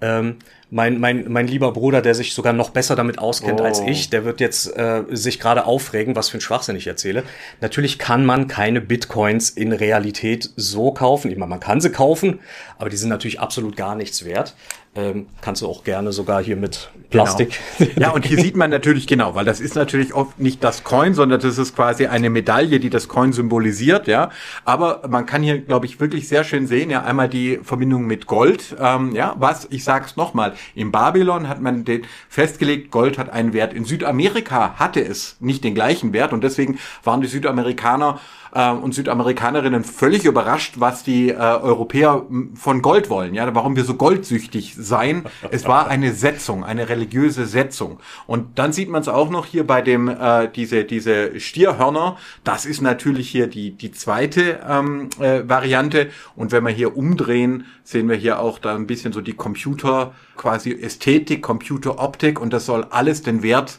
Ähm, 0.00 0.36
mein, 0.70 1.00
mein, 1.00 1.24
mein 1.28 1.48
lieber 1.48 1.72
Bruder, 1.72 2.00
der 2.00 2.14
sich 2.14 2.34
sogar 2.34 2.52
noch 2.52 2.70
besser 2.70 2.94
damit 2.94 3.18
auskennt 3.18 3.60
oh. 3.60 3.64
als 3.64 3.80
ich, 3.80 4.10
der 4.10 4.24
wird 4.24 4.38
jetzt 4.38 4.76
äh, 4.76 5.02
sich 5.10 5.40
gerade 5.40 5.66
aufregen, 5.66 6.14
was 6.14 6.28
für 6.28 6.38
ein 6.38 6.40
Schwachsinn 6.40 6.76
ich 6.76 6.86
erzähle. 6.86 7.24
Natürlich 7.60 7.98
kann 7.98 8.24
man 8.24 8.46
keine 8.46 8.80
Bitcoins 8.80 9.50
in 9.50 9.72
Realität 9.72 10.50
so 10.54 10.92
kaufen. 10.92 11.32
Ich 11.32 11.36
meine, 11.36 11.50
man 11.50 11.58
kann 11.58 11.80
sie 11.80 11.90
kaufen, 11.90 12.38
aber 12.78 12.90
die 12.90 12.96
sind 12.96 13.08
natürlich 13.08 13.40
absolut 13.40 13.76
gar 13.76 13.96
nichts 13.96 14.24
wert. 14.24 14.54
Ähm, 14.96 15.26
kannst 15.40 15.62
du 15.62 15.66
auch 15.66 15.84
gerne 15.84 16.12
sogar 16.12 16.42
hier 16.42 16.56
mit 16.56 16.90
Plastik. 17.10 17.58
Genau. 17.78 17.90
Ja, 17.96 18.10
und 18.10 18.24
hier 18.24 18.38
sieht 18.40 18.56
man 18.56 18.70
natürlich 18.70 19.06
genau, 19.06 19.34
weil 19.34 19.44
das 19.44 19.60
ist 19.60 19.74
natürlich 19.74 20.14
oft 20.14 20.38
nicht 20.38 20.62
das 20.62 20.84
Coin, 20.84 21.14
sondern 21.14 21.40
das 21.40 21.58
ist 21.58 21.74
quasi 21.74 22.06
eine 22.06 22.30
Medaille, 22.30 22.80
die 22.80 22.90
das 22.90 23.08
Coin 23.08 23.32
symbolisiert, 23.32 24.06
ja. 24.06 24.30
Aber 24.64 25.02
man 25.08 25.26
kann 25.26 25.42
hier, 25.42 25.58
glaube 25.58 25.86
ich, 25.86 26.00
wirklich 26.00 26.28
sehr 26.28 26.44
schön 26.44 26.66
sehen, 26.66 26.90
ja, 26.90 27.02
einmal 27.02 27.28
die 27.28 27.58
Verbindung 27.62 28.06
mit 28.06 28.26
Gold, 28.26 28.76
ähm, 28.80 29.14
ja, 29.14 29.34
was, 29.38 29.66
ich 29.70 29.84
sag's 29.84 30.16
nochmal, 30.16 30.54
in 30.74 30.92
Babylon 30.92 31.48
hat 31.48 31.60
man 31.60 31.84
den 31.84 32.02
festgelegt, 32.28 32.90
Gold 32.90 33.18
hat 33.18 33.30
einen 33.30 33.52
Wert. 33.52 33.72
In 33.72 33.84
Südamerika 33.84 34.74
hatte 34.76 35.00
es 35.04 35.36
nicht 35.40 35.64
den 35.64 35.74
gleichen 35.74 36.12
Wert 36.12 36.32
und 36.32 36.44
deswegen 36.44 36.78
waren 37.02 37.20
die 37.20 37.28
Südamerikaner 37.28 38.20
äh, 38.54 38.70
und 38.70 38.94
Südamerikanerinnen 38.94 39.84
völlig 39.84 40.24
überrascht, 40.24 40.74
was 40.78 41.02
die 41.02 41.30
äh, 41.30 41.34
Europäer 41.34 42.24
von 42.54 42.82
Gold 42.82 43.10
wollen. 43.10 43.34
Ja, 43.34 43.54
warum 43.54 43.76
wir 43.76 43.84
so 43.84 43.94
goldsüchtig 43.94 44.74
seien. 44.78 45.24
Es 45.50 45.66
war 45.66 45.88
eine 45.88 46.12
Setzung, 46.12 46.64
eine 46.64 46.88
religiöse 46.88 47.46
Setzung. 47.46 48.00
Und 48.26 48.58
dann 48.58 48.72
sieht 48.72 48.88
man 48.88 49.02
es 49.02 49.08
auch 49.08 49.30
noch 49.30 49.46
hier 49.46 49.66
bei 49.66 49.82
dem 49.82 50.08
äh, 50.08 50.48
diese 50.48 50.84
diese 50.84 51.38
Stierhörner. 51.40 52.16
Das 52.44 52.64
ist 52.66 52.80
natürlich 52.80 53.28
hier 53.28 53.46
die 53.46 53.72
die 53.72 53.92
zweite 53.92 54.60
ähm, 54.68 55.10
äh, 55.18 55.42
Variante. 55.46 56.10
Und 56.36 56.52
wenn 56.52 56.64
wir 56.64 56.72
hier 56.72 56.96
umdrehen, 56.96 57.66
sehen 57.82 58.08
wir 58.08 58.16
hier 58.16 58.40
auch 58.40 58.58
da 58.58 58.74
ein 58.74 58.86
bisschen 58.86 59.12
so 59.12 59.20
die 59.20 59.34
Computer 59.34 60.14
quasi 60.36 60.72
Ästhetik, 60.72 61.42
Computeroptik 61.42 62.40
und 62.40 62.52
das 62.52 62.66
soll 62.66 62.86
alles 62.90 63.22
den 63.22 63.42
Wert 63.42 63.78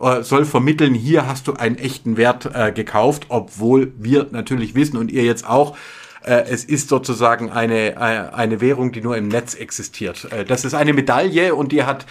äh, 0.00 0.22
soll 0.22 0.44
vermitteln, 0.44 0.94
hier 0.94 1.26
hast 1.26 1.48
du 1.48 1.54
einen 1.54 1.76
echten 1.76 2.16
Wert 2.16 2.50
äh, 2.52 2.72
gekauft, 2.72 3.26
obwohl 3.28 3.92
wir 3.96 4.26
natürlich 4.30 4.74
wissen 4.74 4.96
und 4.96 5.10
ihr 5.10 5.24
jetzt 5.24 5.48
auch, 5.48 5.76
äh, 6.24 6.44
es 6.48 6.64
ist 6.64 6.88
sozusagen 6.88 7.50
eine, 7.50 7.94
äh, 7.94 7.96
eine 7.96 8.60
Währung, 8.60 8.92
die 8.92 9.00
nur 9.00 9.16
im 9.16 9.28
Netz 9.28 9.54
existiert. 9.54 10.28
Das 10.48 10.64
ist 10.64 10.74
eine 10.74 10.92
Medaille 10.92 11.54
und 11.54 11.72
die 11.72 11.84
hat, 11.84 12.06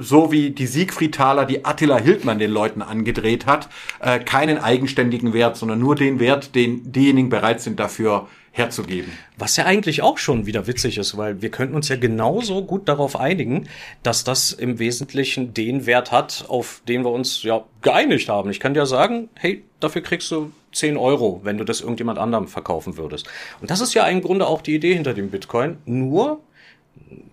so 0.00 0.32
wie 0.32 0.50
die 0.50 0.66
Siegfried-Taler, 0.66 1.46
die 1.46 1.64
Attila 1.64 1.98
Hildmann 1.98 2.38
den 2.38 2.50
Leuten 2.50 2.82
angedreht 2.82 3.46
hat, 3.46 3.70
keinen 4.26 4.58
eigenständigen 4.58 5.32
Wert, 5.32 5.56
sondern 5.56 5.78
nur 5.78 5.94
den 5.94 6.20
Wert, 6.20 6.54
den 6.54 6.92
diejenigen 6.92 7.30
bereit 7.30 7.62
sind 7.62 7.80
dafür 7.80 8.28
herzugeben. 8.52 9.10
Was 9.38 9.56
ja 9.56 9.64
eigentlich 9.64 10.02
auch 10.02 10.18
schon 10.18 10.46
wieder 10.46 10.66
witzig 10.66 10.98
ist, 10.98 11.16
weil 11.16 11.42
wir 11.42 11.50
könnten 11.50 11.74
uns 11.74 11.88
ja 11.88 11.96
genauso 11.96 12.64
gut 12.64 12.88
darauf 12.88 13.18
einigen, 13.18 13.68
dass 14.02 14.24
das 14.24 14.52
im 14.52 14.78
Wesentlichen 14.78 15.54
den 15.54 15.86
Wert 15.86 16.12
hat, 16.12 16.44
auf 16.48 16.82
den 16.86 17.02
wir 17.02 17.10
uns 17.10 17.42
ja 17.42 17.64
geeinigt 17.80 18.28
haben. 18.28 18.50
Ich 18.50 18.60
kann 18.60 18.74
dir 18.74 18.86
sagen, 18.86 19.30
hey, 19.34 19.64
dafür 19.80 20.02
kriegst 20.02 20.30
du 20.30 20.52
10 20.72 20.96
Euro, 20.96 21.40
wenn 21.44 21.58
du 21.58 21.64
das 21.64 21.80
irgendjemand 21.80 22.18
anderem 22.18 22.46
verkaufen 22.46 22.96
würdest. 22.96 23.28
Und 23.60 23.70
das 23.70 23.80
ist 23.80 23.94
ja 23.94 24.06
im 24.06 24.20
Grunde 24.22 24.46
auch 24.46 24.62
die 24.62 24.74
Idee 24.74 24.94
hinter 24.94 25.14
dem 25.14 25.30
Bitcoin. 25.30 25.78
Nur 25.84 26.40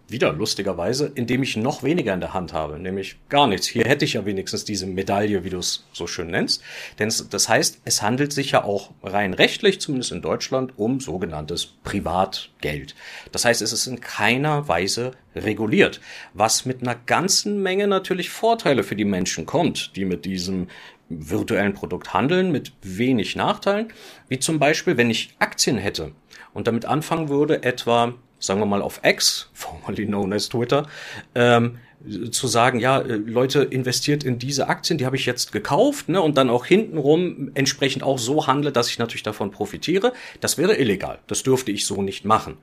wieder 0.10 0.34
lustigerweise, 0.34 1.12
indem 1.13 1.44
ich 1.44 1.56
noch 1.56 1.84
weniger 1.84 2.13
in 2.13 2.20
der 2.20 2.34
Hand 2.34 2.54
habe, 2.54 2.80
nämlich 2.80 3.18
gar 3.30 3.48
nichts. 3.48 3.68
Hier 3.68 3.86
hätte 3.86 4.06
ich 4.06 4.13
ja 4.13 4.25
wenigstens 4.25 4.66
diese 4.66 4.88
Medaille, 4.88 5.44
wie 5.44 5.50
du 5.50 5.60
es 5.60 5.86
so 5.94 6.08
schön 6.08 6.32
nennst. 6.32 6.63
Denn 6.98 7.13
das 7.30 7.50
heißt, 7.50 7.82
es 7.86 8.01
handelt 8.01 8.34
sich 8.34 8.51
ja 8.51 8.63
auch 8.63 8.92
rein 9.04 9.34
rechtlich, 9.34 9.80
zumindest 9.80 10.12
in 10.12 10.22
Deutschland, 10.22 10.74
um 10.78 11.00
sogenanntes 11.00 11.68
Privatgeld. 11.84 12.96
Das 13.32 13.46
heißt, 13.46 13.62
es 13.62 13.72
ist 13.72 13.88
in 13.88 14.01
keiner 14.01 14.68
Weise 14.68 15.12
reguliert, 15.36 16.01
was 16.34 16.66
mit 16.66 16.82
einer 16.82 16.96
ganzen 16.96 17.62
Menge 17.62 17.88
natürlich 17.88 18.30
Vorteile 18.30 18.84
für 18.84 18.96
die 18.96 19.06
Menschen 19.06 19.46
kommt, 19.46 19.96
die 19.96 20.06
mit 20.06 20.25
diesem 20.25 20.68
virtuellen 21.10 21.74
Produkt 21.74 22.13
handeln, 22.13 22.51
mit 22.51 22.72
wenig 22.82 23.36
Nachteilen, 23.36 23.92
wie 24.28 24.39
zum 24.39 24.60
Beispiel, 24.60 24.98
wenn 24.98 25.10
ich 25.10 25.36
Aktien 25.39 25.78
hätte 25.78 26.12
und 26.54 26.68
damit 26.68 26.86
anfangen 26.86 27.30
würde, 27.30 27.63
etwa 27.63 28.13
sagen 28.39 28.60
wir 28.60 28.65
mal 28.65 28.81
auf 28.81 29.01
X, 29.03 29.50
formerly 29.53 30.05
known 30.05 30.34
as 30.34 30.50
Twitter, 30.50 30.88
ähm, 31.36 31.79
zu 32.31 32.48
sagen, 32.48 32.79
ja, 32.79 33.00
äh, 33.00 33.15
Leute, 33.15 33.63
investiert 33.63 34.24
in 34.24 34.39
diese 34.39 34.69
Aktien, 34.69 34.98
die 34.98 35.05
habe 35.05 35.17
ich 35.17 35.25
jetzt 35.25 35.51
gekauft, 35.51 36.10
ne, 36.10 36.22
und 36.22 36.38
dann 36.38 36.50
auch 36.50 36.65
hintenrum 36.65 37.51
entsprechend 37.55 38.03
auch 38.03 38.17
so 38.17 38.48
handle, 38.48 38.72
dass 38.72 38.89
ich 38.89 39.00
natürlich 39.00 39.24
davon 39.24 39.51
profitiere, 39.51 40.13
das 40.39 40.58
wäre 40.58 40.75
illegal. 40.75 41.19
Das 41.27 41.43
dürfte 41.43 41.72
ich 41.72 41.86
so 41.86 42.01
nicht 42.01 42.24
machen. 42.24 42.58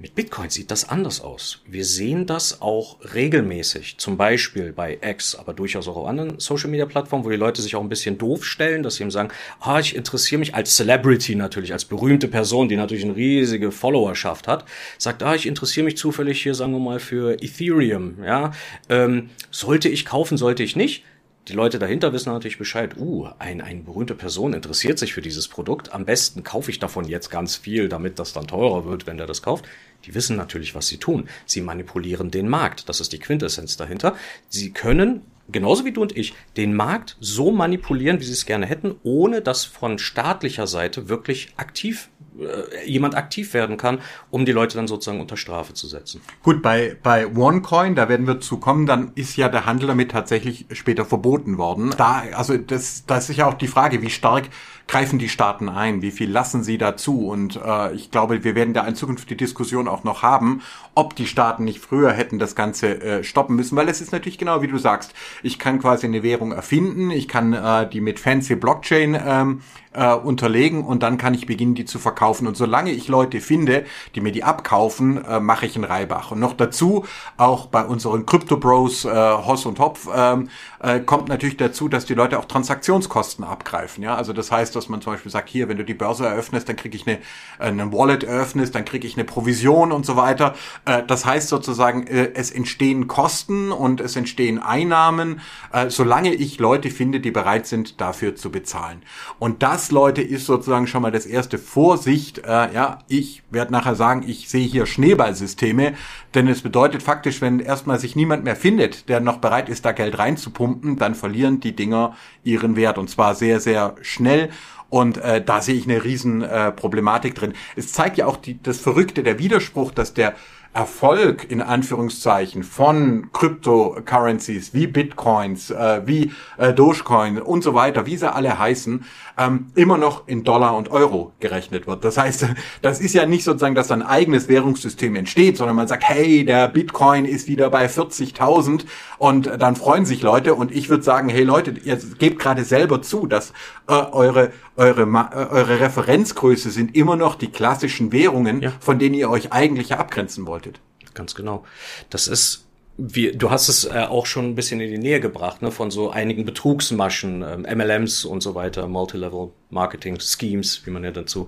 Mit 0.00 0.14
Bitcoin 0.14 0.48
sieht 0.48 0.70
das 0.70 0.88
anders 0.88 1.20
aus. 1.20 1.58
Wir 1.66 1.84
sehen 1.84 2.24
das 2.24 2.62
auch 2.62 2.98
regelmäßig, 3.14 3.98
zum 3.98 4.16
Beispiel 4.16 4.72
bei 4.72 4.96
X, 5.02 5.34
aber 5.34 5.54
durchaus 5.54 5.88
auch 5.88 5.96
auf 5.96 6.06
anderen 6.06 6.38
Social-Media-Plattformen, 6.38 7.24
wo 7.24 7.30
die 7.30 7.36
Leute 7.36 7.62
sich 7.62 7.74
auch 7.74 7.80
ein 7.80 7.88
bisschen 7.88 8.16
doof 8.16 8.44
stellen, 8.44 8.84
dass 8.84 8.94
sie 8.94 9.02
eben 9.02 9.10
sagen, 9.10 9.30
ah, 9.58 9.80
ich 9.80 9.96
interessiere 9.96 10.38
mich 10.38 10.54
als 10.54 10.76
Celebrity 10.76 11.34
natürlich, 11.34 11.72
als 11.72 11.84
berühmte 11.84 12.28
Person, 12.28 12.68
die 12.68 12.76
natürlich 12.76 13.02
eine 13.02 13.16
riesige 13.16 13.72
Followerschaft 13.72 14.46
hat, 14.46 14.66
sagt, 14.98 15.24
ah, 15.24 15.34
ich 15.34 15.46
interessiere 15.46 15.86
mich 15.86 15.96
zufällig 15.96 16.40
hier, 16.40 16.54
sagen 16.54 16.74
wir 16.74 16.78
mal, 16.78 17.00
für 17.00 17.42
Ethereum, 17.42 18.22
ja, 18.22 18.52
ähm, 18.88 19.30
sollte 19.50 19.88
ich 19.88 20.04
kaufen, 20.04 20.38
sollte 20.38 20.62
ich 20.62 20.76
nicht? 20.76 21.02
Die 21.48 21.54
Leute 21.54 21.78
dahinter 21.78 22.12
wissen 22.12 22.30
natürlich 22.30 22.58
Bescheid, 22.58 22.98
uh, 22.98 23.28
ein, 23.38 23.62
eine 23.62 23.80
berühmte 23.80 24.14
Person 24.14 24.52
interessiert 24.52 24.98
sich 24.98 25.14
für 25.14 25.22
dieses 25.22 25.48
Produkt. 25.48 25.94
Am 25.94 26.04
besten 26.04 26.44
kaufe 26.44 26.70
ich 26.70 26.78
davon 26.78 27.08
jetzt 27.08 27.30
ganz 27.30 27.56
viel, 27.56 27.88
damit 27.88 28.18
das 28.18 28.34
dann 28.34 28.46
teurer 28.46 28.84
wird, 28.84 29.06
wenn 29.06 29.16
der 29.16 29.26
das 29.26 29.40
kauft. 29.40 29.64
Die 30.08 30.14
wissen 30.14 30.36
natürlich, 30.36 30.74
was 30.74 30.88
sie 30.88 30.96
tun. 30.96 31.28
Sie 31.44 31.60
manipulieren 31.60 32.30
den 32.30 32.48
Markt. 32.48 32.88
Das 32.88 33.00
ist 33.00 33.12
die 33.12 33.18
Quintessenz 33.18 33.76
dahinter. 33.76 34.16
Sie 34.48 34.72
können 34.72 35.20
genauso 35.50 35.84
wie 35.84 35.92
du 35.92 36.02
und 36.02 36.16
ich, 36.16 36.34
den 36.56 36.74
Markt 36.74 37.16
so 37.20 37.50
manipulieren, 37.50 38.20
wie 38.20 38.24
sie 38.24 38.32
es 38.32 38.46
gerne 38.46 38.66
hätten, 38.66 38.96
ohne 39.02 39.42
dass 39.42 39.64
von 39.64 39.98
staatlicher 39.98 40.66
Seite 40.66 41.08
wirklich 41.08 41.52
aktiv 41.56 42.10
äh, 42.38 42.86
jemand 42.86 43.16
aktiv 43.16 43.54
werden 43.54 43.76
kann, 43.76 44.00
um 44.30 44.44
die 44.44 44.52
Leute 44.52 44.76
dann 44.76 44.86
sozusagen 44.86 45.20
unter 45.20 45.36
Strafe 45.36 45.74
zu 45.74 45.86
setzen. 45.88 46.20
Gut, 46.42 46.62
bei, 46.62 46.96
bei 47.02 47.26
OneCoin, 47.26 47.94
da 47.94 48.08
werden 48.08 48.26
wir 48.26 48.40
zu 48.40 48.58
kommen, 48.58 48.86
dann 48.86 49.12
ist 49.14 49.36
ja 49.36 49.48
der 49.48 49.66
Handel 49.66 49.88
damit 49.88 50.10
tatsächlich 50.10 50.66
später 50.72 51.04
verboten 51.04 51.58
worden. 51.58 51.94
Da, 51.96 52.24
also 52.32 52.56
das, 52.56 53.04
das 53.06 53.28
ist 53.28 53.36
ja 53.36 53.46
auch 53.46 53.54
die 53.54 53.68
Frage, 53.68 54.02
wie 54.02 54.10
stark 54.10 54.50
greifen 54.88 55.18
die 55.18 55.28
Staaten 55.28 55.68
ein, 55.68 56.02
wie 56.02 56.10
viel 56.10 56.30
lassen 56.30 56.64
sie 56.64 56.78
dazu? 56.78 57.28
Und 57.28 57.60
äh, 57.62 57.94
ich 57.94 58.10
glaube, 58.10 58.42
wir 58.42 58.54
werden 58.54 58.74
da 58.74 58.86
in 58.86 58.96
Zukunft 58.96 59.30
die 59.30 59.36
Diskussion 59.36 59.86
auch 59.86 60.02
noch 60.02 60.22
haben, 60.22 60.62
ob 60.94 61.14
die 61.14 61.26
Staaten 61.26 61.64
nicht 61.64 61.78
früher 61.78 62.10
hätten 62.12 62.38
das 62.38 62.56
Ganze 62.56 63.00
äh, 63.00 63.22
stoppen 63.22 63.54
müssen, 63.54 63.76
weil 63.76 63.88
es 63.88 64.00
ist 64.00 64.12
natürlich 64.12 64.38
genau 64.38 64.62
wie 64.62 64.68
du 64.68 64.78
sagst, 64.78 65.14
ich 65.42 65.58
kann 65.58 65.78
quasi 65.78 66.06
eine 66.06 66.22
Währung 66.22 66.52
erfinden, 66.52 67.10
ich 67.10 67.28
kann 67.28 67.52
äh, 67.52 67.88
die 67.88 68.00
mit 68.00 68.18
fancy 68.18 68.56
Blockchain 68.56 69.16
ähm, 69.24 69.60
äh, 69.98 70.14
unterlegen 70.14 70.84
und 70.84 71.02
dann 71.02 71.18
kann 71.18 71.34
ich 71.34 71.46
beginnen, 71.46 71.74
die 71.74 71.84
zu 71.84 71.98
verkaufen. 71.98 72.46
Und 72.46 72.56
solange 72.56 72.92
ich 72.92 73.08
Leute 73.08 73.40
finde, 73.40 73.84
die 74.14 74.20
mir 74.20 74.32
die 74.32 74.44
abkaufen, 74.44 75.24
äh, 75.24 75.40
mache 75.40 75.66
ich 75.66 75.74
einen 75.74 75.84
Reibach. 75.84 76.30
Und 76.30 76.40
noch 76.40 76.54
dazu, 76.54 77.04
auch 77.36 77.66
bei 77.66 77.84
unseren 77.84 78.24
Crypto 78.24 78.56
Bros, 78.56 79.04
äh, 79.04 79.08
Hoss 79.10 79.66
und 79.66 79.78
Hopf, 79.78 80.08
ähm, 80.14 80.48
äh, 80.80 81.00
kommt 81.00 81.28
natürlich 81.28 81.56
dazu, 81.56 81.88
dass 81.88 82.06
die 82.06 82.14
Leute 82.14 82.38
auch 82.38 82.44
Transaktionskosten 82.44 83.44
abgreifen. 83.44 84.04
Ja, 84.04 84.14
also 84.14 84.32
das 84.32 84.52
heißt, 84.52 84.76
dass 84.76 84.88
man 84.88 85.00
zum 85.00 85.14
Beispiel 85.14 85.32
sagt, 85.32 85.48
hier, 85.48 85.68
wenn 85.68 85.76
du 85.76 85.84
die 85.84 85.94
Börse 85.94 86.26
eröffnest, 86.26 86.68
dann 86.68 86.76
kriege 86.76 86.96
ich 86.96 87.06
eine, 87.06 87.16
äh, 87.58 87.64
eine 87.64 87.92
Wallet 87.92 88.22
eröffnest, 88.22 88.74
dann 88.74 88.84
kriege 88.84 89.06
ich 89.06 89.16
eine 89.16 89.24
Provision 89.24 89.90
und 89.90 90.06
so 90.06 90.16
weiter. 90.16 90.54
Äh, 90.84 91.02
das 91.06 91.24
heißt 91.24 91.48
sozusagen, 91.48 92.06
äh, 92.06 92.32
es 92.34 92.50
entstehen 92.50 93.08
Kosten 93.08 93.72
und 93.72 94.00
es 94.00 94.14
entstehen 94.14 94.60
Einnahmen, 94.60 95.40
äh, 95.72 95.90
solange 95.90 96.32
ich 96.34 96.58
Leute 96.58 96.90
finde, 96.90 97.20
die 97.20 97.30
bereit 97.30 97.66
sind, 97.66 98.00
dafür 98.00 98.36
zu 98.36 98.50
bezahlen. 98.50 99.02
Und 99.38 99.62
das, 99.62 99.87
Leute, 99.90 100.22
ist 100.22 100.46
sozusagen 100.46 100.86
schon 100.86 101.02
mal 101.02 101.10
das 101.10 101.26
erste 101.26 101.58
Vorsicht. 101.58 102.38
Äh, 102.38 102.72
ja, 102.74 102.98
ich 103.08 103.42
werde 103.50 103.72
nachher 103.72 103.94
sagen, 103.94 104.24
ich 104.26 104.48
sehe 104.48 104.66
hier 104.66 104.86
Schneeballsysteme, 104.86 105.94
denn 106.34 106.48
es 106.48 106.62
bedeutet 106.62 107.02
faktisch, 107.02 107.40
wenn 107.40 107.60
erstmal 107.60 107.98
sich 107.98 108.16
niemand 108.16 108.44
mehr 108.44 108.56
findet, 108.56 109.08
der 109.08 109.20
noch 109.20 109.38
bereit 109.38 109.68
ist, 109.68 109.84
da 109.84 109.92
Geld 109.92 110.18
reinzupumpen, 110.18 110.96
dann 110.96 111.14
verlieren 111.14 111.60
die 111.60 111.74
Dinger 111.74 112.16
ihren 112.44 112.76
Wert 112.76 112.98
und 112.98 113.08
zwar 113.08 113.34
sehr, 113.34 113.60
sehr 113.60 113.94
schnell. 114.02 114.50
Und 114.90 115.18
äh, 115.18 115.44
da 115.44 115.60
sehe 115.60 115.74
ich 115.74 115.84
eine 115.84 116.02
riesen 116.02 116.42
äh, 116.42 116.72
Problematik 116.72 117.34
drin. 117.34 117.52
Es 117.76 117.92
zeigt 117.92 118.16
ja 118.16 118.26
auch 118.26 118.38
die, 118.38 118.62
das 118.62 118.78
Verrückte, 118.78 119.22
der 119.22 119.38
Widerspruch, 119.38 119.92
dass 119.92 120.14
der 120.14 120.34
Erfolg 120.74 121.50
in 121.50 121.62
Anführungszeichen 121.62 122.62
von 122.62 123.30
Cryptocurrencies 123.32 124.74
wie 124.74 124.86
Bitcoins, 124.86 125.70
äh, 125.70 126.02
wie 126.04 126.32
äh, 126.56 126.72
Dogecoin 126.72 127.38
und 127.38 127.62
so 127.62 127.74
weiter, 127.74 128.06
wie 128.06 128.16
sie 128.16 128.32
alle 128.32 128.58
heißen, 128.58 129.04
ähm, 129.38 129.72
immer 129.74 129.98
noch 129.98 130.26
in 130.26 130.44
Dollar 130.44 130.76
und 130.76 130.90
Euro 130.90 131.32
gerechnet 131.40 131.86
wird. 131.86 132.04
Das 132.04 132.18
heißt, 132.18 132.46
das 132.82 133.00
ist 133.00 133.14
ja 133.14 133.26
nicht 133.26 133.44
sozusagen, 133.44 133.74
dass 133.74 133.90
ein 133.90 134.02
eigenes 134.02 134.48
Währungssystem 134.48 135.16
entsteht, 135.16 135.56
sondern 135.56 135.76
man 135.76 135.88
sagt, 135.88 136.04
hey, 136.04 136.44
der 136.44 136.68
Bitcoin 136.68 137.24
ist 137.24 137.48
wieder 137.48 137.70
bei 137.70 137.86
40.000 137.86 138.84
und 139.18 139.50
dann 139.58 139.76
freuen 139.76 140.04
sich 140.04 140.22
Leute 140.22 140.54
und 140.54 140.72
ich 140.72 140.88
würde 140.88 141.02
sagen, 141.02 141.28
hey 141.28 141.44
Leute, 141.44 141.74
ihr 141.84 141.96
gebt 141.96 142.38
gerade 142.38 142.64
selber 142.64 143.02
zu, 143.02 143.26
dass 143.26 143.52
äh, 143.88 143.92
eure 143.92 144.52
eure, 144.78 145.02
äh, 145.02 145.46
eure 145.50 145.80
Referenzgröße 145.80 146.70
sind 146.70 146.94
immer 146.94 147.16
noch 147.16 147.34
die 147.34 147.50
klassischen 147.50 148.12
Währungen, 148.12 148.62
ja. 148.62 148.72
von 148.80 148.98
denen 148.98 149.14
ihr 149.14 149.28
euch 149.28 149.52
eigentlich 149.52 149.94
abgrenzen 149.94 150.46
wolltet. 150.46 150.80
Ganz 151.14 151.34
genau. 151.34 151.64
Das 152.10 152.28
ist 152.28 152.67
wie, 153.00 153.30
du 153.30 153.50
hast 153.50 153.68
es 153.68 153.84
äh, 153.84 154.06
auch 154.08 154.26
schon 154.26 154.46
ein 154.46 154.54
bisschen 154.56 154.80
in 154.80 154.90
die 154.90 154.98
Nähe 154.98 155.20
gebracht, 155.20 155.62
ne, 155.62 155.70
von 155.70 155.92
so 155.92 156.10
einigen 156.10 156.44
Betrugsmaschen, 156.44 157.42
ähm, 157.42 157.78
MLMs 157.78 158.24
und 158.24 158.42
so 158.42 158.56
weiter, 158.56 158.88
Multilevel 158.88 159.50
Marketing 159.70 160.18
Schemes, 160.18 160.84
wie 160.84 160.90
man 160.90 161.04
ja 161.04 161.12
dazu 161.12 161.46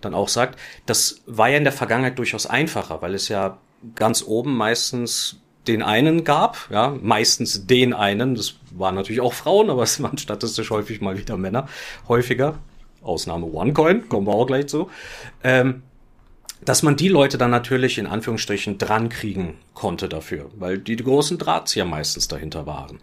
dann 0.00 0.14
auch 0.14 0.28
sagt. 0.28 0.60
Das 0.86 1.20
war 1.26 1.48
ja 1.48 1.56
in 1.56 1.64
der 1.64 1.72
Vergangenheit 1.72 2.18
durchaus 2.18 2.46
einfacher, 2.46 3.02
weil 3.02 3.14
es 3.14 3.28
ja 3.28 3.58
ganz 3.96 4.22
oben 4.24 4.56
meistens 4.56 5.40
den 5.66 5.82
einen 5.82 6.22
gab, 6.22 6.68
ja, 6.70 6.96
meistens 7.00 7.66
den 7.66 7.94
einen, 7.94 8.36
das 8.36 8.54
waren 8.70 8.94
natürlich 8.94 9.20
auch 9.20 9.32
Frauen, 9.32 9.70
aber 9.70 9.82
es 9.82 10.00
waren 10.02 10.18
statistisch 10.18 10.70
häufig 10.70 11.00
mal 11.00 11.18
wieder 11.18 11.36
Männer, 11.36 11.66
häufiger, 12.06 12.60
Ausnahme 13.02 13.52
OneCoin, 13.52 14.08
kommen 14.08 14.28
wir 14.28 14.34
auch 14.34 14.46
gleich 14.46 14.68
zu, 14.68 14.88
ähm, 15.42 15.82
dass 16.64 16.82
man 16.82 16.96
die 16.96 17.08
Leute 17.08 17.38
dann 17.38 17.50
natürlich 17.50 17.98
in 17.98 18.06
Anführungsstrichen 18.06 18.78
dran 18.78 19.08
kriegen 19.08 19.58
konnte 19.74 20.08
dafür, 20.08 20.50
weil 20.56 20.78
die, 20.78 20.96
die 20.96 21.04
großen 21.04 21.38
Drahtzieher 21.38 21.84
meistens 21.84 22.28
dahinter 22.28 22.66
waren. 22.66 23.00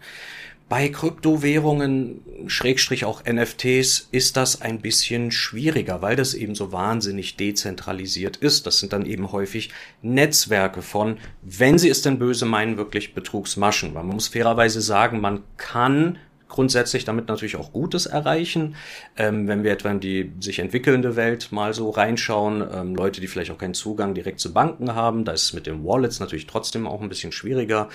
Bei 0.70 0.88
Kryptowährungen, 0.88 2.22
Schrägstrich 2.46 3.04
auch 3.04 3.24
NFTs, 3.24 4.08
ist 4.12 4.36
das 4.36 4.62
ein 4.62 4.80
bisschen 4.80 5.32
schwieriger, 5.32 6.00
weil 6.00 6.14
das 6.14 6.32
eben 6.32 6.54
so 6.54 6.70
wahnsinnig 6.70 7.36
dezentralisiert 7.36 8.36
ist. 8.36 8.68
Das 8.68 8.78
sind 8.78 8.92
dann 8.92 9.04
eben 9.04 9.32
häufig 9.32 9.70
Netzwerke 10.00 10.80
von, 10.80 11.18
wenn 11.42 11.76
sie 11.76 11.88
es 11.88 12.02
denn 12.02 12.20
böse 12.20 12.46
meinen, 12.46 12.76
wirklich 12.76 13.14
Betrugsmaschen. 13.14 13.94
Weil 13.94 14.04
man 14.04 14.14
muss 14.14 14.28
fairerweise 14.28 14.80
sagen, 14.80 15.20
man 15.20 15.42
kann 15.56 16.18
grundsätzlich 16.50 17.04
damit 17.06 17.28
natürlich 17.28 17.56
auch 17.56 17.72
Gutes 17.72 18.06
erreichen. 18.06 18.76
Ähm, 19.16 19.48
wenn 19.48 19.64
wir 19.64 19.72
etwa 19.72 19.90
in 19.90 20.00
die 20.00 20.32
sich 20.40 20.58
entwickelnde 20.58 21.16
Welt 21.16 21.52
mal 21.52 21.72
so 21.72 21.88
reinschauen, 21.88 22.62
ähm, 22.72 22.94
Leute, 22.94 23.20
die 23.20 23.26
vielleicht 23.26 23.50
auch 23.50 23.58
keinen 23.58 23.74
Zugang 23.74 24.12
direkt 24.12 24.40
zu 24.40 24.52
Banken 24.52 24.94
haben, 24.94 25.24
da 25.24 25.32
ist 25.32 25.44
es 25.44 25.52
mit 25.54 25.66
den 25.66 25.84
Wallets 25.84 26.20
natürlich 26.20 26.46
trotzdem 26.46 26.86
auch 26.86 27.00
ein 27.00 27.08
bisschen 27.08 27.32
schwieriger. 27.32 27.88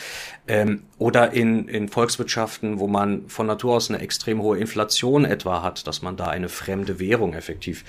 Ähm, 0.47 0.83
oder 0.97 1.33
in, 1.33 1.67
in 1.67 1.89
Volkswirtschaften, 1.89 2.79
wo 2.79 2.87
man 2.87 3.27
von 3.27 3.45
Natur 3.45 3.75
aus 3.75 3.89
eine 3.89 3.99
extrem 3.99 4.41
hohe 4.41 4.57
Inflation 4.57 5.25
etwa 5.25 5.61
hat, 5.61 5.85
dass 5.85 6.01
man 6.01 6.17
da 6.17 6.25
eine 6.25 6.49
fremde 6.49 6.99
Währung 6.99 7.33
effektiv 7.33 7.83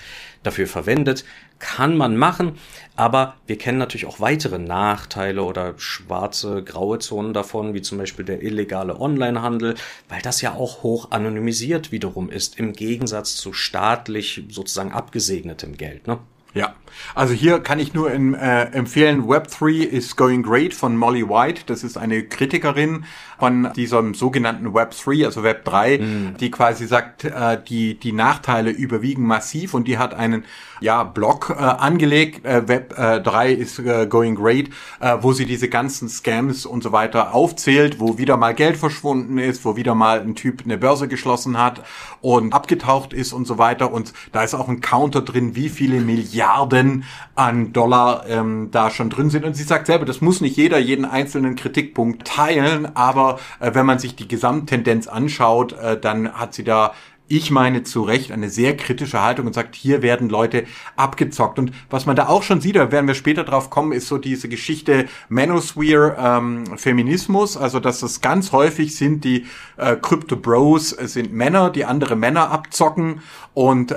dafür 0.47 0.67
verwendet 0.67 1.23
kann 1.59 1.97
man 1.97 2.17
machen, 2.17 2.57
aber 2.95 3.35
wir 3.47 3.57
kennen 3.57 3.77
natürlich 3.77 4.05
auch 4.05 4.19
weitere 4.19 4.59
Nachteile 4.59 5.43
oder 5.43 5.73
schwarze, 5.77 6.63
graue 6.63 6.99
Zonen 6.99 7.33
davon, 7.33 7.73
wie 7.73 7.81
zum 7.81 7.97
Beispiel 7.97 8.25
der 8.25 8.43
illegale 8.43 8.99
Onlinehandel, 8.99 9.75
weil 10.09 10.21
das 10.21 10.41
ja 10.41 10.53
auch 10.53 10.83
hoch 10.83 11.11
anonymisiert 11.11 11.91
wiederum 11.91 12.29
ist, 12.29 12.59
im 12.59 12.73
Gegensatz 12.73 13.35
zu 13.35 13.53
staatlich 13.53 14.43
sozusagen 14.49 14.91
abgesegnetem 14.91 15.77
Geld. 15.77 16.07
Ne? 16.07 16.19
Ja, 16.53 16.73
also 17.15 17.33
hier 17.33 17.59
kann 17.59 17.79
ich 17.79 17.93
nur 17.93 18.11
in, 18.11 18.33
äh, 18.33 18.65
empfehlen, 18.71 19.27
Web3 19.27 19.83
is 19.83 20.15
going 20.15 20.43
great 20.43 20.73
von 20.73 20.95
Molly 20.95 21.27
White. 21.27 21.63
Das 21.67 21.83
ist 21.83 21.97
eine 21.97 22.23
Kritikerin 22.23 23.05
von 23.39 23.71
diesem 23.75 24.13
sogenannten 24.13 24.67
Web3, 24.69 25.25
also 25.25 25.41
Web3, 25.41 26.01
mhm. 26.01 26.37
die 26.39 26.49
quasi 26.49 26.87
sagt, 26.87 27.23
äh, 27.23 27.61
die, 27.67 27.99
die 27.99 28.11
Nachteile 28.11 28.71
überwiegen 28.71 29.25
massiv 29.25 29.73
und 29.73 29.87
die 29.87 29.97
hat 29.97 30.13
einen 30.15 30.45
ja, 30.79 31.03
Blog 31.03 31.55
äh, 31.55 31.61
angelegt, 31.61 32.45
äh, 32.45 32.63
Web3 32.65 33.45
äh, 33.45 33.53
is 33.53 33.79
äh, 33.79 34.07
going 34.07 34.35
great, 34.35 34.69
äh, 34.99 35.17
wo 35.21 35.33
sie 35.33 35.45
diese 35.45 35.69
ganzen 35.69 36.09
Scams 36.09 36.65
und 36.65 36.83
so 36.83 36.91
weiter 36.91 37.33
aufzählt, 37.33 37.99
wo 37.99 38.17
wieder 38.17 38.37
mal 38.37 38.55
Geld 38.55 38.77
verschwunden 38.77 39.37
ist, 39.37 39.65
wo 39.65 39.75
wieder 39.75 39.95
mal 39.95 40.21
ein 40.21 40.35
Typ 40.35 40.63
eine 40.65 40.77
Börse 40.77 41.07
geschlossen 41.07 41.59
hat 41.59 41.83
und 42.21 42.53
abgetaucht 42.53 43.13
ist 43.13 43.33
und 43.33 43.45
so 43.45 43.57
weiter. 43.57 43.91
Und 43.91 44.13
da 44.31 44.43
ist 44.43 44.55
auch 44.55 44.67
ein 44.67 44.81
Counter 44.81 45.21
drin, 45.21 45.55
wie 45.55 45.69
viele 45.69 45.99
Milliarden 45.99 46.46
an 47.35 47.73
Dollar 47.73 48.25
ähm, 48.27 48.69
da 48.71 48.89
schon 48.89 49.09
drin 49.09 49.29
sind. 49.29 49.45
Und 49.45 49.55
sie 49.55 49.63
sagt 49.63 49.87
selber, 49.87 50.05
das 50.05 50.21
muss 50.21 50.41
nicht 50.41 50.57
jeder 50.57 50.77
jeden 50.77 51.05
einzelnen 51.05 51.55
Kritikpunkt 51.55 52.27
teilen, 52.27 52.95
aber 52.95 53.39
äh, 53.59 53.73
wenn 53.73 53.85
man 53.85 53.99
sich 53.99 54.15
die 54.15 54.27
Gesamttendenz 54.27 55.07
anschaut, 55.07 55.73
äh, 55.73 55.99
dann 55.99 56.33
hat 56.33 56.53
sie 56.53 56.63
da 56.63 56.93
ich 57.27 57.51
meine 57.51 57.83
zu 57.83 58.01
Recht 58.03 58.31
eine 58.31 58.49
sehr 58.49 58.77
kritische 58.77 59.21
Haltung 59.21 59.47
und 59.47 59.53
sagt, 59.53 59.75
hier 59.75 60.01
werden 60.01 60.29
Leute 60.29 60.65
abgezockt. 60.95 61.59
Und 61.59 61.71
was 61.89 62.05
man 62.05 62.15
da 62.15 62.27
auch 62.27 62.43
schon 62.43 62.61
sieht, 62.61 62.75
da 62.75 62.91
werden 62.91 63.07
wir 63.07 63.15
später 63.15 63.43
drauf 63.43 63.69
kommen, 63.69 63.91
ist 63.91 64.07
so 64.07 64.17
diese 64.17 64.47
Geschichte 64.47 65.07
Manosphere 65.29 66.15
ähm, 66.19 66.77
Feminismus. 66.77 67.57
Also 67.57 67.79
dass 67.79 67.99
das 67.99 68.21
ganz 68.21 68.51
häufig 68.51 68.95
sind 68.95 69.23
die 69.23 69.45
äh, 69.77 69.95
Crypto 69.95 70.35
Bros 70.35 70.89
sind 70.89 71.33
Männer, 71.33 71.69
die 71.69 71.85
andere 71.85 72.15
Männer 72.15 72.51
abzocken 72.51 73.21
und 73.53 73.91
äh, 73.91 73.95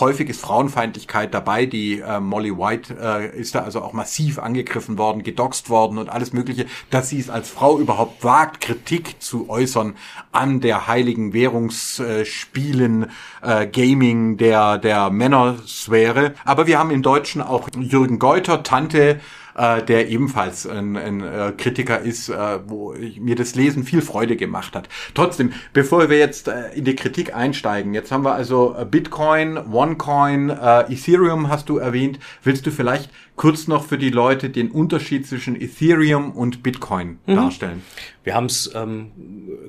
häufig 0.00 0.28
ist 0.28 0.40
Frauenfeindlichkeit 0.40 1.32
dabei. 1.32 1.66
Die 1.66 2.00
äh, 2.00 2.20
Molly 2.20 2.58
White 2.58 2.96
äh, 3.00 3.38
ist 3.38 3.54
da 3.54 3.60
also 3.60 3.80
auch 3.80 3.92
massiv 3.92 4.38
angegriffen 4.38 4.98
worden, 4.98 5.22
gedoxt 5.22 5.70
worden 5.70 5.98
und 5.98 6.10
alles 6.10 6.32
Mögliche, 6.32 6.66
dass 6.90 7.08
sie 7.08 7.20
es 7.20 7.30
als 7.30 7.48
Frau 7.48 7.78
überhaupt 7.78 8.24
wagt, 8.24 8.60
Kritik 8.60 9.22
zu 9.22 9.48
äußern 9.48 9.94
an 10.32 10.60
der 10.60 10.86
heiligen 10.88 11.32
Währungsspiel. 11.32 12.65
Spielen, 12.66 13.06
äh, 13.42 13.66
Gaming 13.68 14.38
der, 14.38 14.78
der 14.78 15.10
Männersphäre. 15.10 16.34
Aber 16.44 16.66
wir 16.66 16.80
haben 16.80 16.90
im 16.90 17.02
Deutschen 17.02 17.40
auch 17.40 17.68
Jürgen 17.78 18.18
Geuter, 18.18 18.64
Tante, 18.64 19.20
äh, 19.56 19.82
der 19.82 20.08
ebenfalls 20.08 20.66
ein, 20.66 20.96
ein 20.96 21.22
äh, 21.22 21.52
Kritiker 21.56 22.00
ist, 22.00 22.28
äh, 22.28 22.58
wo 22.66 22.94
ich, 22.94 23.20
mir 23.20 23.34
das 23.34 23.54
Lesen 23.54 23.84
viel 23.84 24.02
Freude 24.02 24.36
gemacht 24.36 24.74
hat. 24.74 24.88
Trotzdem, 25.14 25.52
bevor 25.72 26.08
wir 26.10 26.18
jetzt 26.18 26.48
äh, 26.48 26.72
in 26.74 26.84
die 26.84 26.94
Kritik 26.94 27.34
einsteigen, 27.34 27.94
jetzt 27.94 28.12
haben 28.12 28.24
wir 28.24 28.34
also 28.34 28.76
äh, 28.78 28.84
Bitcoin, 28.84 29.56
OneCoin, 29.56 30.50
äh, 30.50 30.92
Ethereum 30.92 31.48
hast 31.48 31.68
du 31.68 31.78
erwähnt. 31.78 32.18
Willst 32.42 32.66
du 32.66 32.70
vielleicht 32.70 33.10
kurz 33.36 33.66
noch 33.66 33.84
für 33.84 33.98
die 33.98 34.10
Leute 34.10 34.50
den 34.50 34.70
Unterschied 34.70 35.26
zwischen 35.26 35.60
Ethereum 35.60 36.32
und 36.32 36.62
Bitcoin 36.62 37.18
mhm. 37.26 37.36
darstellen? 37.36 37.82
Wir 38.24 38.34
haben 38.34 38.46
es 38.46 38.70
ähm, 38.74 39.12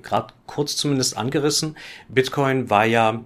gerade 0.03 0.33
kurz 0.45 0.75
zumindest 0.75 1.17
angerissen. 1.17 1.77
Bitcoin 2.09 2.69
war 2.69 2.85
ja 2.85 3.23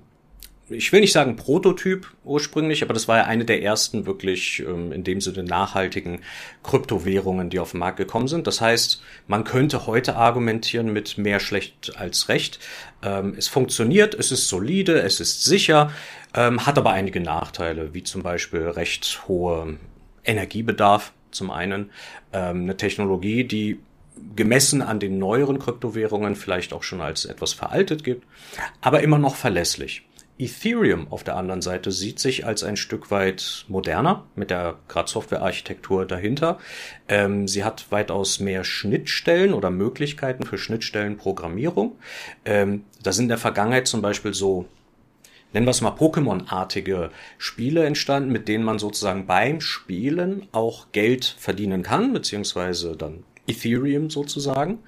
ich 0.71 0.91
will 0.91 1.01
nicht 1.01 1.13
sagen 1.13 1.35
Prototyp 1.35 2.07
ursprünglich, 2.23 2.83
aber 2.83 2.93
das 2.93 3.07
war 3.07 3.17
ja 3.17 3.23
eine 3.25 3.45
der 3.45 3.61
ersten 3.61 4.05
wirklich 4.05 4.59
ähm, 4.59 4.91
in 4.91 5.03
dem 5.03 5.21
Sinne 5.21 5.43
nachhaltigen 5.43 6.21
Kryptowährungen, 6.63 7.49
die 7.49 7.59
auf 7.59 7.71
den 7.71 7.79
Markt 7.79 7.97
gekommen 7.97 8.27
sind. 8.27 8.47
Das 8.47 8.61
heißt, 8.61 9.01
man 9.27 9.43
könnte 9.43 9.87
heute 9.87 10.15
argumentieren 10.15 10.91
mit 10.91 11.17
mehr 11.17 11.39
schlecht 11.39 11.93
als 11.97 12.29
recht. 12.29 12.59
Ähm, 13.03 13.35
es 13.37 13.47
funktioniert, 13.47 14.13
es 14.13 14.31
ist 14.31 14.47
solide, 14.47 15.01
es 15.01 15.19
ist 15.19 15.43
sicher, 15.43 15.91
ähm, 16.33 16.65
hat 16.65 16.77
aber 16.77 16.91
einige 16.91 17.19
Nachteile, 17.19 17.93
wie 17.93 18.03
zum 18.03 18.23
Beispiel 18.23 18.61
recht 18.61 19.27
hohe 19.27 19.77
Energiebedarf 20.23 21.13
zum 21.31 21.51
einen, 21.51 21.91
ähm, 22.33 22.63
eine 22.63 22.77
Technologie, 22.77 23.43
die 23.43 23.79
gemessen 24.35 24.81
an 24.81 24.99
den 24.99 25.17
neueren 25.17 25.59
Kryptowährungen 25.59 26.35
vielleicht 26.35 26.73
auch 26.73 26.83
schon 26.83 27.01
als 27.01 27.25
etwas 27.25 27.53
veraltet 27.53 28.03
gibt, 28.03 28.25
aber 28.81 29.01
immer 29.01 29.17
noch 29.17 29.35
verlässlich. 29.35 30.03
Ethereum 30.37 31.07
auf 31.11 31.23
der 31.23 31.35
anderen 31.35 31.61
Seite 31.61 31.91
sieht 31.91 32.19
sich 32.19 32.45
als 32.45 32.63
ein 32.63 32.77
Stück 32.77 33.11
weit 33.11 33.65
moderner 33.67 34.25
mit 34.35 34.49
der 34.49 34.75
gerade 34.87 35.09
Softwarearchitektur 35.09 36.05
dahinter. 36.05 36.57
Ähm, 37.07 37.47
sie 37.47 37.63
hat 37.63 37.91
weitaus 37.91 38.39
mehr 38.39 38.63
Schnittstellen 38.63 39.53
oder 39.53 39.69
Möglichkeiten 39.69 40.43
für 40.43 40.57
Schnittstellenprogrammierung. 40.57 41.97
Ähm, 42.45 42.85
da 43.03 43.11
sind 43.11 43.25
in 43.25 43.29
der 43.29 43.37
Vergangenheit 43.37 43.87
zum 43.87 44.01
Beispiel 44.01 44.33
so 44.33 44.65
nennen 45.53 45.67
wir 45.67 45.71
es 45.71 45.81
mal 45.81 45.91
Pokémon-artige 45.91 47.09
Spiele 47.37 47.85
entstanden, 47.85 48.31
mit 48.31 48.47
denen 48.47 48.63
man 48.63 48.79
sozusagen 48.79 49.25
beim 49.25 49.61
Spielen 49.61 50.47
auch 50.51 50.87
Geld 50.91 51.35
verdienen 51.37 51.83
kann, 51.83 52.13
beziehungsweise 52.13 52.95
dann 52.95 53.23
Ethereum 53.47 54.09
sozusagen. 54.09 54.79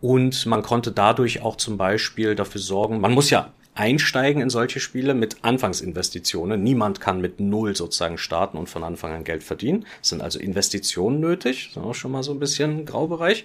Und 0.00 0.46
man 0.46 0.62
konnte 0.62 0.92
dadurch 0.92 1.42
auch 1.42 1.56
zum 1.56 1.76
Beispiel 1.76 2.34
dafür 2.34 2.60
sorgen, 2.60 3.00
man 3.00 3.12
muss 3.12 3.30
ja 3.30 3.52
einsteigen 3.76 4.42
in 4.42 4.50
solche 4.50 4.80
Spiele 4.80 5.14
mit 5.14 5.44
Anfangsinvestitionen. 5.44 6.62
Niemand 6.62 7.00
kann 7.00 7.20
mit 7.20 7.40
Null 7.40 7.76
sozusagen 7.76 8.18
starten 8.18 8.56
und 8.58 8.68
von 8.68 8.82
Anfang 8.82 9.12
an 9.12 9.24
Geld 9.24 9.42
verdienen. 9.44 9.86
Es 10.02 10.08
sind 10.08 10.22
also 10.22 10.38
Investitionen 10.38 11.20
nötig. 11.20 11.70
Das 11.74 11.82
ist 11.82 11.88
auch 11.88 11.94
schon 11.94 12.12
mal 12.12 12.22
so 12.22 12.32
ein 12.32 12.40
bisschen 12.40 12.84
Graubereich. 12.86 13.44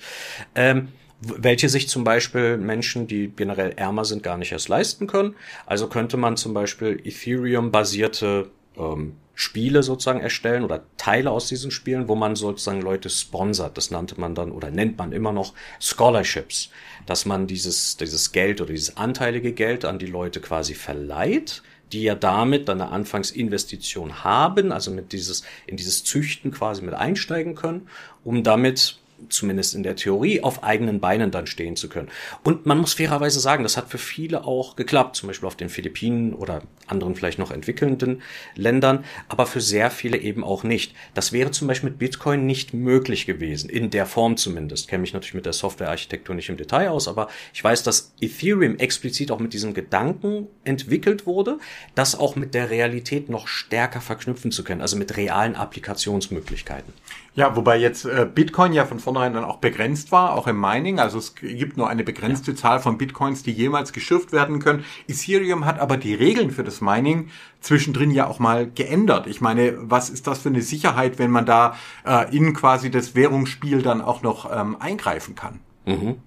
Ähm, 0.55 0.89
welche 1.21 1.69
sich 1.69 1.87
zum 1.87 2.03
Beispiel 2.03 2.57
Menschen, 2.57 3.05
die 3.05 3.27
generell 3.27 3.73
ärmer 3.75 4.05
sind, 4.05 4.23
gar 4.23 4.37
nicht 4.37 4.51
erst 4.51 4.69
leisten 4.69 5.05
können. 5.05 5.35
Also 5.67 5.87
könnte 5.87 6.17
man 6.17 6.35
zum 6.35 6.53
Beispiel 6.53 6.99
Ethereum-basierte 7.03 8.49
ähm, 8.77 9.13
Spiele 9.41 9.81
sozusagen 9.81 10.19
erstellen 10.19 10.63
oder 10.63 10.83
Teile 10.97 11.31
aus 11.31 11.47
diesen 11.47 11.71
Spielen, 11.71 12.07
wo 12.07 12.13
man 12.13 12.35
sozusagen 12.35 12.79
Leute 12.79 13.09
sponsert. 13.09 13.75
Das 13.75 13.89
nannte 13.89 14.21
man 14.21 14.35
dann 14.35 14.51
oder 14.51 14.69
nennt 14.69 14.99
man 14.99 15.11
immer 15.13 15.31
noch 15.31 15.55
Scholarships, 15.79 16.69
dass 17.07 17.25
man 17.25 17.47
dieses, 17.47 17.97
dieses 17.97 18.33
Geld 18.33 18.61
oder 18.61 18.69
dieses 18.69 18.97
anteilige 18.97 19.51
Geld 19.53 19.83
an 19.83 19.97
die 19.97 20.05
Leute 20.05 20.41
quasi 20.41 20.75
verleiht, 20.75 21.63
die 21.91 22.03
ja 22.03 22.13
damit 22.13 22.69
dann 22.69 22.81
eine 22.81 22.91
Anfangsinvestition 22.91 24.23
haben, 24.23 24.71
also 24.71 24.91
mit 24.91 25.11
dieses, 25.11 25.41
in 25.65 25.75
dieses 25.75 26.03
Züchten 26.03 26.51
quasi 26.51 26.83
mit 26.83 26.93
einsteigen 26.93 27.55
können, 27.55 27.89
um 28.23 28.43
damit 28.43 29.00
zumindest 29.29 29.75
in 29.75 29.83
der 29.83 29.95
Theorie, 29.95 30.41
auf 30.41 30.63
eigenen 30.63 30.99
Beinen 30.99 31.31
dann 31.31 31.47
stehen 31.47 31.75
zu 31.75 31.89
können. 31.89 32.09
Und 32.43 32.65
man 32.65 32.77
muss 32.77 32.93
fairerweise 32.93 33.39
sagen, 33.39 33.63
das 33.63 33.77
hat 33.77 33.89
für 33.89 33.97
viele 33.97 34.45
auch 34.45 34.75
geklappt, 34.75 35.15
zum 35.15 35.27
Beispiel 35.27 35.47
auf 35.47 35.55
den 35.55 35.69
Philippinen 35.69 36.33
oder 36.33 36.61
anderen 36.87 37.15
vielleicht 37.15 37.39
noch 37.39 37.51
entwickelnden 37.51 38.21
Ländern, 38.55 39.05
aber 39.29 39.45
für 39.45 39.61
sehr 39.61 39.91
viele 39.91 40.17
eben 40.17 40.43
auch 40.43 40.63
nicht. 40.63 40.93
Das 41.13 41.31
wäre 41.31 41.51
zum 41.51 41.67
Beispiel 41.67 41.89
mit 41.89 41.99
Bitcoin 41.99 42.45
nicht 42.45 42.73
möglich 42.73 43.25
gewesen, 43.25 43.69
in 43.69 43.89
der 43.89 44.05
Form 44.05 44.37
zumindest. 44.37 44.87
Kenne 44.87 45.01
mich 45.01 45.13
natürlich 45.13 45.33
mit 45.33 45.45
der 45.45 45.53
Softwarearchitektur 45.53 46.35
nicht 46.35 46.49
im 46.49 46.57
Detail 46.57 46.89
aus, 46.89 47.07
aber 47.07 47.29
ich 47.53 47.63
weiß, 47.63 47.83
dass 47.83 48.13
Ethereum 48.19 48.77
explizit 48.77 49.31
auch 49.31 49.39
mit 49.39 49.53
diesem 49.53 49.73
Gedanken 49.73 50.47
entwickelt 50.63 51.25
wurde, 51.25 51.57
das 51.95 52.17
auch 52.17 52.35
mit 52.35 52.53
der 52.53 52.69
Realität 52.69 53.29
noch 53.29 53.47
stärker 53.47 54.01
verknüpfen 54.01 54.51
zu 54.51 54.63
können, 54.63 54.81
also 54.81 54.97
mit 54.97 55.17
realen 55.17 55.55
Applikationsmöglichkeiten. 55.55 56.93
Ja, 57.33 57.55
wobei 57.55 57.77
jetzt 57.77 58.03
äh, 58.03 58.27
Bitcoin 58.33 58.73
ja 58.73 58.85
von 58.85 58.99
vornherein 58.99 59.33
dann 59.33 59.45
auch 59.45 59.57
begrenzt 59.57 60.11
war, 60.11 60.33
auch 60.33 60.47
im 60.47 60.59
Mining. 60.59 60.99
Also 60.99 61.17
es 61.17 61.35
gibt 61.35 61.77
nur 61.77 61.87
eine 61.87 62.03
begrenzte 62.03 62.51
ja. 62.51 62.57
Zahl 62.57 62.79
von 62.81 62.97
Bitcoins, 62.97 63.41
die 63.41 63.51
jemals 63.51 63.93
geschürft 63.93 64.33
werden 64.33 64.59
können. 64.59 64.83
Ethereum 65.07 65.65
hat 65.65 65.79
aber 65.79 65.95
die 65.95 66.13
Regeln 66.13 66.51
für 66.51 66.63
das 66.63 66.81
Mining 66.81 67.29
zwischendrin 67.61 68.11
ja 68.11 68.27
auch 68.27 68.39
mal 68.39 68.69
geändert. 68.69 69.27
Ich 69.27 69.39
meine, 69.39 69.75
was 69.77 70.09
ist 70.09 70.27
das 70.27 70.39
für 70.39 70.49
eine 70.49 70.61
Sicherheit, 70.61 71.19
wenn 71.19 71.31
man 71.31 71.45
da 71.45 71.75
äh, 72.05 72.35
in 72.35 72.53
quasi 72.53 72.91
das 72.91 73.15
Währungsspiel 73.15 73.81
dann 73.81 74.01
auch 74.01 74.23
noch 74.23 74.51
ähm, 74.53 74.75
eingreifen 74.81 75.35
kann? 75.35 75.61
Mhm. 75.85 76.17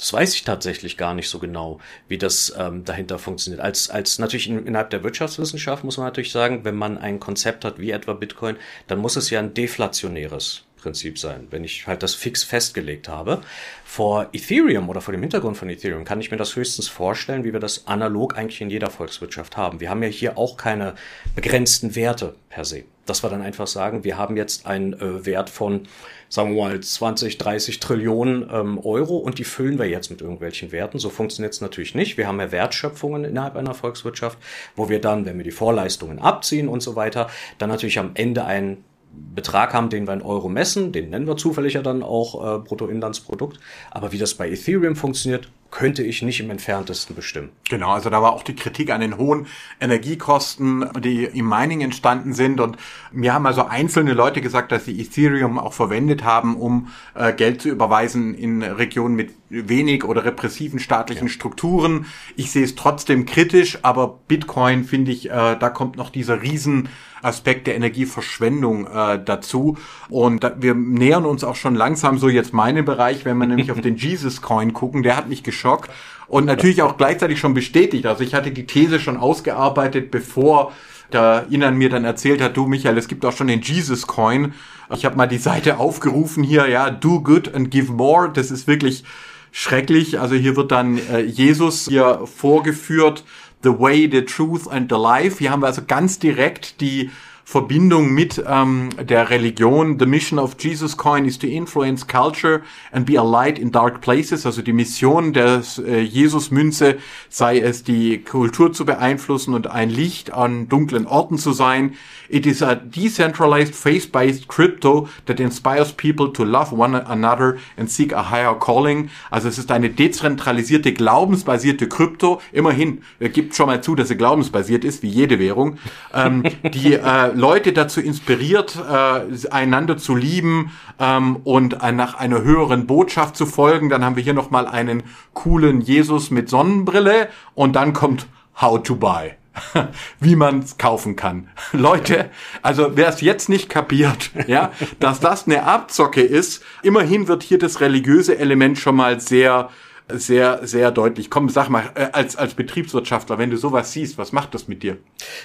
Das 0.00 0.14
weiß 0.14 0.34
ich 0.34 0.44
tatsächlich 0.44 0.96
gar 0.96 1.12
nicht 1.12 1.28
so 1.28 1.38
genau, 1.38 1.78
wie 2.08 2.16
das 2.16 2.54
ähm, 2.56 2.86
dahinter 2.86 3.18
funktioniert. 3.18 3.62
Als, 3.62 3.90
als 3.90 4.18
natürlich 4.18 4.48
in, 4.48 4.66
innerhalb 4.66 4.88
der 4.88 5.04
Wirtschaftswissenschaft 5.04 5.84
muss 5.84 5.98
man 5.98 6.06
natürlich 6.06 6.32
sagen, 6.32 6.64
wenn 6.64 6.74
man 6.74 6.96
ein 6.96 7.20
Konzept 7.20 7.66
hat 7.66 7.78
wie 7.78 7.90
etwa 7.90 8.14
Bitcoin, 8.14 8.56
dann 8.86 8.98
muss 8.98 9.16
es 9.16 9.28
ja 9.28 9.40
ein 9.40 9.52
deflationäres 9.52 10.64
Prinzip 10.80 11.18
sein, 11.18 11.46
wenn 11.50 11.64
ich 11.64 11.86
halt 11.86 12.02
das 12.02 12.14
fix 12.14 12.42
festgelegt 12.42 13.08
habe. 13.08 13.40
Vor 13.84 14.28
Ethereum 14.32 14.88
oder 14.88 15.00
vor 15.00 15.12
dem 15.12 15.20
Hintergrund 15.20 15.56
von 15.56 15.68
Ethereum 15.68 16.04
kann 16.04 16.20
ich 16.20 16.30
mir 16.30 16.36
das 16.36 16.56
höchstens 16.56 16.88
vorstellen, 16.88 17.44
wie 17.44 17.52
wir 17.52 17.60
das 17.60 17.86
analog 17.86 18.36
eigentlich 18.36 18.60
in 18.60 18.70
jeder 18.70 18.90
Volkswirtschaft 18.90 19.56
haben. 19.56 19.80
Wir 19.80 19.90
haben 19.90 20.02
ja 20.02 20.08
hier 20.08 20.38
auch 20.38 20.56
keine 20.56 20.94
begrenzten 21.34 21.96
Werte 21.96 22.34
per 22.48 22.64
se. 22.64 22.84
Dass 23.06 23.24
wir 23.24 23.30
dann 23.30 23.42
einfach 23.42 23.66
sagen, 23.66 24.04
wir 24.04 24.16
haben 24.16 24.36
jetzt 24.36 24.66
einen 24.66 24.92
äh, 24.92 25.26
Wert 25.26 25.50
von, 25.50 25.88
sagen 26.28 26.54
wir 26.54 26.62
mal, 26.62 26.80
20, 26.80 27.38
30 27.38 27.80
Trillionen 27.80 28.48
ähm, 28.52 28.78
Euro 28.78 29.16
und 29.16 29.38
die 29.38 29.44
füllen 29.44 29.78
wir 29.78 29.86
jetzt 29.86 30.10
mit 30.10 30.20
irgendwelchen 30.20 30.70
Werten. 30.70 30.98
So 30.98 31.10
funktioniert 31.10 31.52
es 31.52 31.60
natürlich 31.60 31.94
nicht. 31.94 32.16
Wir 32.16 32.28
haben 32.28 32.38
ja 32.38 32.52
Wertschöpfungen 32.52 33.24
innerhalb 33.24 33.56
einer 33.56 33.74
Volkswirtschaft, 33.74 34.38
wo 34.76 34.88
wir 34.88 35.00
dann, 35.00 35.26
wenn 35.26 35.38
wir 35.38 35.44
die 35.44 35.50
Vorleistungen 35.50 36.20
abziehen 36.20 36.68
und 36.68 36.80
so 36.80 36.94
weiter, 36.94 37.28
dann 37.58 37.70
natürlich 37.70 37.98
am 37.98 38.12
Ende 38.14 38.44
einen 38.44 38.84
Betrag 39.12 39.74
haben, 39.74 39.90
den 39.90 40.06
wir 40.06 40.14
in 40.14 40.22
Euro 40.22 40.48
messen, 40.48 40.92
den 40.92 41.10
nennen 41.10 41.26
wir 41.26 41.36
zufällig 41.36 41.74
ja 41.74 41.82
dann 41.82 42.02
auch 42.02 42.34
äh, 42.34 42.58
Bruttoinlandsprodukt. 42.58 43.58
Aber 43.90 44.12
wie 44.12 44.18
das 44.18 44.34
bei 44.34 44.50
Ethereum 44.50 44.96
funktioniert, 44.96 45.48
könnte 45.70 46.02
ich 46.02 46.22
nicht 46.22 46.40
im 46.40 46.50
entferntesten 46.50 47.14
bestimmen. 47.14 47.50
Genau, 47.68 47.90
also 47.90 48.10
da 48.10 48.20
war 48.22 48.32
auch 48.32 48.42
die 48.42 48.56
Kritik 48.56 48.90
an 48.90 49.00
den 49.00 49.16
hohen 49.16 49.46
Energiekosten, 49.80 50.88
die 51.00 51.24
im 51.24 51.48
Mining 51.48 51.80
entstanden 51.80 52.32
sind. 52.32 52.60
Und 52.60 52.76
mir 53.12 53.34
haben 53.34 53.46
also 53.46 53.64
einzelne 53.64 54.12
Leute 54.12 54.40
gesagt, 54.40 54.72
dass 54.72 54.84
sie 54.84 55.00
Ethereum 55.00 55.58
auch 55.58 55.72
verwendet 55.72 56.24
haben, 56.24 56.56
um 56.56 56.88
äh, 57.14 57.32
Geld 57.32 57.62
zu 57.62 57.68
überweisen 57.68 58.34
in 58.34 58.62
Regionen 58.62 59.14
mit 59.14 59.32
wenig 59.50 60.04
oder 60.04 60.24
repressiven 60.24 60.78
staatlichen 60.78 61.26
ja. 61.26 61.32
Strukturen. 61.32 62.06
Ich 62.36 62.52
sehe 62.52 62.64
es 62.64 62.76
trotzdem 62.76 63.26
kritisch, 63.26 63.78
aber 63.82 64.20
Bitcoin 64.28 64.84
finde 64.84 65.10
ich, 65.10 65.28
äh, 65.28 65.56
da 65.58 65.68
kommt 65.68 65.96
noch 65.96 66.10
dieser 66.10 66.40
riesen 66.40 66.88
Aspekt 67.20 67.66
der 67.66 67.74
Energieverschwendung 67.74 68.86
äh, 68.86 69.22
dazu. 69.22 69.76
Und 70.08 70.44
da, 70.44 70.54
wir 70.58 70.74
nähern 70.74 71.26
uns 71.26 71.44
auch 71.44 71.56
schon 71.56 71.74
langsam 71.74 72.18
so 72.18 72.28
jetzt 72.28 72.54
meinen 72.54 72.84
Bereich, 72.84 73.24
wenn 73.24 73.36
wir 73.38 73.46
nämlich 73.46 73.72
auf 73.72 73.80
den 73.80 73.96
Jesus 73.98 74.40
Coin 74.40 74.72
gucken, 74.72 75.02
der 75.02 75.16
hat 75.16 75.28
mich 75.28 75.42
geschockt 75.42 75.90
und 76.28 76.44
natürlich 76.44 76.82
auch 76.82 76.96
gleichzeitig 76.96 77.40
schon 77.40 77.54
bestätigt. 77.54 78.06
Also 78.06 78.22
ich 78.22 78.34
hatte 78.34 78.52
die 78.52 78.66
These 78.66 79.00
schon 79.00 79.16
ausgearbeitet, 79.16 80.10
bevor 80.12 80.72
da 81.10 81.40
Inan 81.50 81.76
mir 81.76 81.90
dann 81.90 82.04
erzählt 82.04 82.40
hat, 82.40 82.56
du 82.56 82.66
Michael, 82.66 82.96
es 82.96 83.08
gibt 83.08 83.24
auch 83.24 83.36
schon 83.36 83.48
den 83.48 83.62
Jesus 83.62 84.06
Coin. 84.06 84.54
Ich 84.94 85.04
habe 85.04 85.16
mal 85.16 85.26
die 85.26 85.38
Seite 85.38 85.78
aufgerufen 85.78 86.44
hier, 86.44 86.68
ja, 86.68 86.90
do 86.90 87.20
good 87.20 87.52
and 87.52 87.70
give 87.70 87.92
more. 87.92 88.30
Das 88.32 88.52
ist 88.52 88.68
wirklich 88.68 89.04
schrecklich. 89.52 90.20
Also 90.20 90.34
hier 90.34 90.56
wird 90.56 90.72
dann 90.72 90.98
äh, 90.98 91.20
Jesus 91.20 91.86
hier 91.88 92.22
vorgeführt 92.26 93.24
The 93.62 93.70
Way, 93.70 94.08
the 94.10 94.24
Truth 94.24 94.68
and 94.68 94.90
the 94.90 94.98
Life. 94.98 95.38
Hier 95.38 95.50
haben 95.50 95.62
wir 95.62 95.66
also 95.66 95.82
ganz 95.86 96.18
direkt 96.18 96.80
die 96.80 97.10
Verbindung 97.50 98.12
mit 98.12 98.40
ähm, 98.46 98.90
der 99.02 99.28
Religion. 99.28 99.98
The 99.98 100.06
mission 100.06 100.38
of 100.38 100.54
Jesus 100.56 100.96
Coin 100.96 101.24
is 101.24 101.36
to 101.40 101.48
influence 101.48 102.06
culture 102.06 102.62
and 102.92 103.04
be 103.04 103.18
a 103.18 103.24
light 103.24 103.58
in 103.58 103.72
dark 103.72 104.00
places. 104.00 104.46
Also 104.46 104.62
die 104.62 104.72
Mission 104.72 105.32
der 105.32 105.60
äh, 105.84 106.00
Jesus-Münze 106.00 106.98
sei 107.28 107.58
es, 107.58 107.82
die 107.82 108.22
Kultur 108.22 108.72
zu 108.72 108.84
beeinflussen 108.84 109.54
und 109.54 109.66
ein 109.66 109.90
Licht 109.90 110.32
an 110.32 110.68
dunklen 110.68 111.08
Orten 111.08 111.38
zu 111.38 111.50
sein. 111.50 111.94
It 112.28 112.46
is 112.46 112.62
a 112.62 112.76
decentralized, 112.76 113.74
faith-based 113.74 114.46
crypto 114.46 115.08
that 115.26 115.40
inspires 115.40 115.92
people 115.92 116.32
to 116.32 116.44
love 116.44 116.72
one 116.72 116.94
another 117.04 117.56
and 117.76 117.90
seek 117.90 118.12
a 118.12 118.30
higher 118.30 118.54
calling. 118.54 119.10
Also 119.28 119.48
es 119.48 119.58
ist 119.58 119.72
eine 119.72 119.90
dezentralisierte, 119.90 120.92
glaubensbasierte 120.92 121.88
Krypto. 121.88 122.40
Immerhin, 122.52 123.02
er 123.18 123.30
gibt 123.30 123.56
schon 123.56 123.66
mal 123.66 123.82
zu, 123.82 123.96
dass 123.96 124.06
sie 124.06 124.16
glaubensbasiert 124.16 124.84
ist, 124.84 125.02
wie 125.02 125.08
jede 125.08 125.40
Währung, 125.40 125.78
ähm, 126.14 126.44
die 126.62 126.92
äh, 126.94 127.39
Leute 127.40 127.72
dazu 127.72 128.00
inspiriert, 128.00 128.76
äh, 128.76 129.48
einander 129.50 129.96
zu 129.96 130.14
lieben 130.14 130.72
ähm, 130.98 131.36
und 131.36 131.82
äh, 131.82 131.90
nach 131.90 132.14
einer 132.14 132.42
höheren 132.42 132.86
Botschaft 132.86 133.34
zu 133.34 133.46
folgen. 133.46 133.88
Dann 133.88 134.04
haben 134.04 134.16
wir 134.16 134.22
hier 134.22 134.34
nochmal 134.34 134.66
einen 134.66 135.02
coolen 135.32 135.80
Jesus 135.80 136.30
mit 136.30 136.48
Sonnenbrille 136.48 137.28
und 137.54 137.74
dann 137.74 137.92
kommt 137.92 138.26
How 138.60 138.82
to 138.82 138.94
Buy. 138.94 139.32
wie 140.20 140.36
man 140.36 140.60
es 140.60 140.78
kaufen 140.78 141.16
kann. 141.16 141.48
Leute, 141.72 142.30
also 142.62 142.92
wer 142.94 143.08
es 143.08 143.20
jetzt 143.20 143.48
nicht 143.48 143.68
kapiert, 143.68 144.30
ja, 144.46 144.70
dass 145.00 145.18
das 145.18 145.46
eine 145.46 145.64
Abzocke 145.64 146.22
ist, 146.22 146.62
immerhin 146.82 147.26
wird 147.26 147.42
hier 147.42 147.58
das 147.58 147.80
religiöse 147.80 148.38
Element 148.38 148.78
schon 148.78 148.96
mal 148.96 149.20
sehr 149.20 149.70
sehr, 150.12 150.66
sehr 150.66 150.90
deutlich. 150.90 151.30
Komm, 151.30 151.48
sag 151.48 151.68
mal, 151.68 151.90
äh, 151.94 152.08
als, 152.12 152.34
als 152.34 152.54
Betriebswirtschaftler, 152.54 153.38
wenn 153.38 153.50
du 153.50 153.56
sowas 153.56 153.92
siehst, 153.92 154.18
was 154.18 154.32
macht 154.32 154.54
das 154.54 154.66
mit 154.66 154.82
dir? 154.82 154.96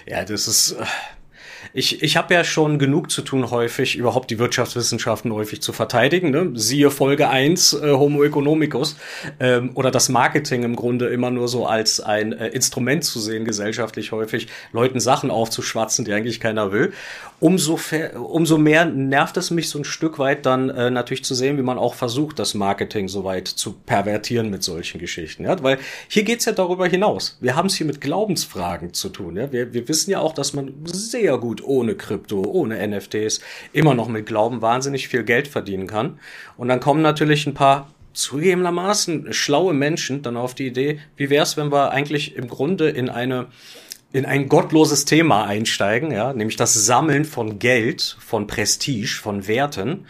Ja, 0.08 0.26
das 0.26 0.48
ist, 0.48 0.72
äh, 0.72 0.86
ich, 1.78 2.02
ich 2.02 2.16
habe 2.16 2.34
ja 2.34 2.46
schon 2.46 2.80
genug 2.80 3.12
zu 3.12 3.22
tun, 3.22 3.52
häufig 3.52 3.98
überhaupt 3.98 4.32
die 4.32 4.40
Wirtschaftswissenschaften 4.40 5.34
häufig 5.34 5.62
zu 5.62 5.74
verteidigen. 5.74 6.32
Ne? 6.32 6.52
Siehe 6.54 6.90
Folge 6.90 7.28
1, 7.28 7.74
äh, 7.74 7.92
Homo 7.92 8.24
economicus. 8.24 8.96
Ähm, 9.42 9.72
oder 9.74 9.92
das 9.92 10.08
Marketing 10.08 10.64
im 10.64 10.78
Grunde 10.78 11.08
immer 11.08 11.32
nur 11.32 11.50
so 11.50 11.66
als 11.66 12.00
ein 12.00 12.32
äh, 12.32 12.48
Instrument 12.48 13.04
zu 13.04 13.20
sehen, 13.20 13.44
gesellschaftlich 13.44 14.14
häufig, 14.14 14.48
Leuten 14.72 15.02
Sachen 15.02 15.30
aufzuschwatzen, 15.30 16.06
die 16.06 16.14
eigentlich 16.14 16.40
keiner 16.40 16.72
will. 16.72 16.94
Umso, 17.42 17.78
umso 18.16 18.58
mehr 18.58 18.86
nervt 18.86 19.36
es 19.36 19.52
mich 19.52 19.68
so 19.68 19.78
ein 19.78 19.84
Stück 19.84 20.18
weit 20.18 20.46
dann 20.46 20.70
äh, 20.70 20.90
natürlich 20.90 21.26
zu 21.26 21.36
sehen, 21.36 21.58
wie 21.58 21.62
man 21.62 21.78
auch 21.78 21.94
versucht, 21.94 22.40
das 22.40 22.54
Marketing 22.54 23.10
so 23.10 23.26
weit 23.26 23.50
zu 23.50 23.74
pervertieren 23.74 24.50
mit 24.50 24.64
solchen 24.64 24.98
Geschichten. 24.98 25.44
Ja? 25.44 25.62
Weil 25.62 25.80
hier 26.08 26.24
geht's 26.24 26.46
ja 26.46 26.54
darüber 26.54 26.88
hinaus. 26.88 27.38
Wir 27.42 27.58
haben 27.58 27.66
es 27.66 27.76
hier 27.76 27.86
mit 27.86 28.00
Glaubensfragen 28.00 28.94
zu 28.94 29.10
tun. 29.10 29.36
Ja? 29.36 29.52
Wir, 29.52 29.74
wir 29.74 29.90
wissen 29.90 30.12
ja 30.12 30.22
auch, 30.22 30.32
dass 30.32 30.54
man 30.54 30.74
sehr 30.86 31.38
gut 31.38 31.65
ohne 31.66 31.96
Krypto, 31.96 32.42
ohne 32.42 32.88
NFTs 32.88 33.42
immer 33.74 33.94
noch 33.94 34.08
mit 34.08 34.26
Glauben 34.26 34.62
wahnsinnig 34.62 35.08
viel 35.08 35.24
Geld 35.24 35.48
verdienen 35.48 35.88
kann. 35.88 36.20
Und 36.58 36.68
dann 36.68 36.80
kommen 36.80 37.02
natürlich 37.02 37.46
ein 37.48 37.54
paar 37.54 37.90
zugegebenermaßen 38.14 39.34
schlaue 39.34 39.74
Menschen 39.74 40.22
dann 40.22 40.38
auf 40.38 40.56
die 40.56 40.68
Idee, 40.68 41.00
wie 41.18 41.30
wäre 41.30 41.44
es, 41.44 41.58
wenn 41.58 41.72
wir 41.72 41.92
eigentlich 41.92 42.36
im 42.36 42.48
Grunde 42.48 42.90
in 42.90 43.10
eine 43.10 43.48
in 44.14 44.26
ein 44.26 44.48
gottloses 44.48 45.04
Thema 45.04 45.44
einsteigen, 45.44 46.10
ja, 46.10 46.32
nämlich 46.32 46.56
das 46.56 46.74
Sammeln 46.74 47.26
von 47.26 47.60
Geld, 47.60 48.16
von 48.22 48.48
Prestige, 48.48 49.20
von 49.22 49.46
Werten 49.46 50.06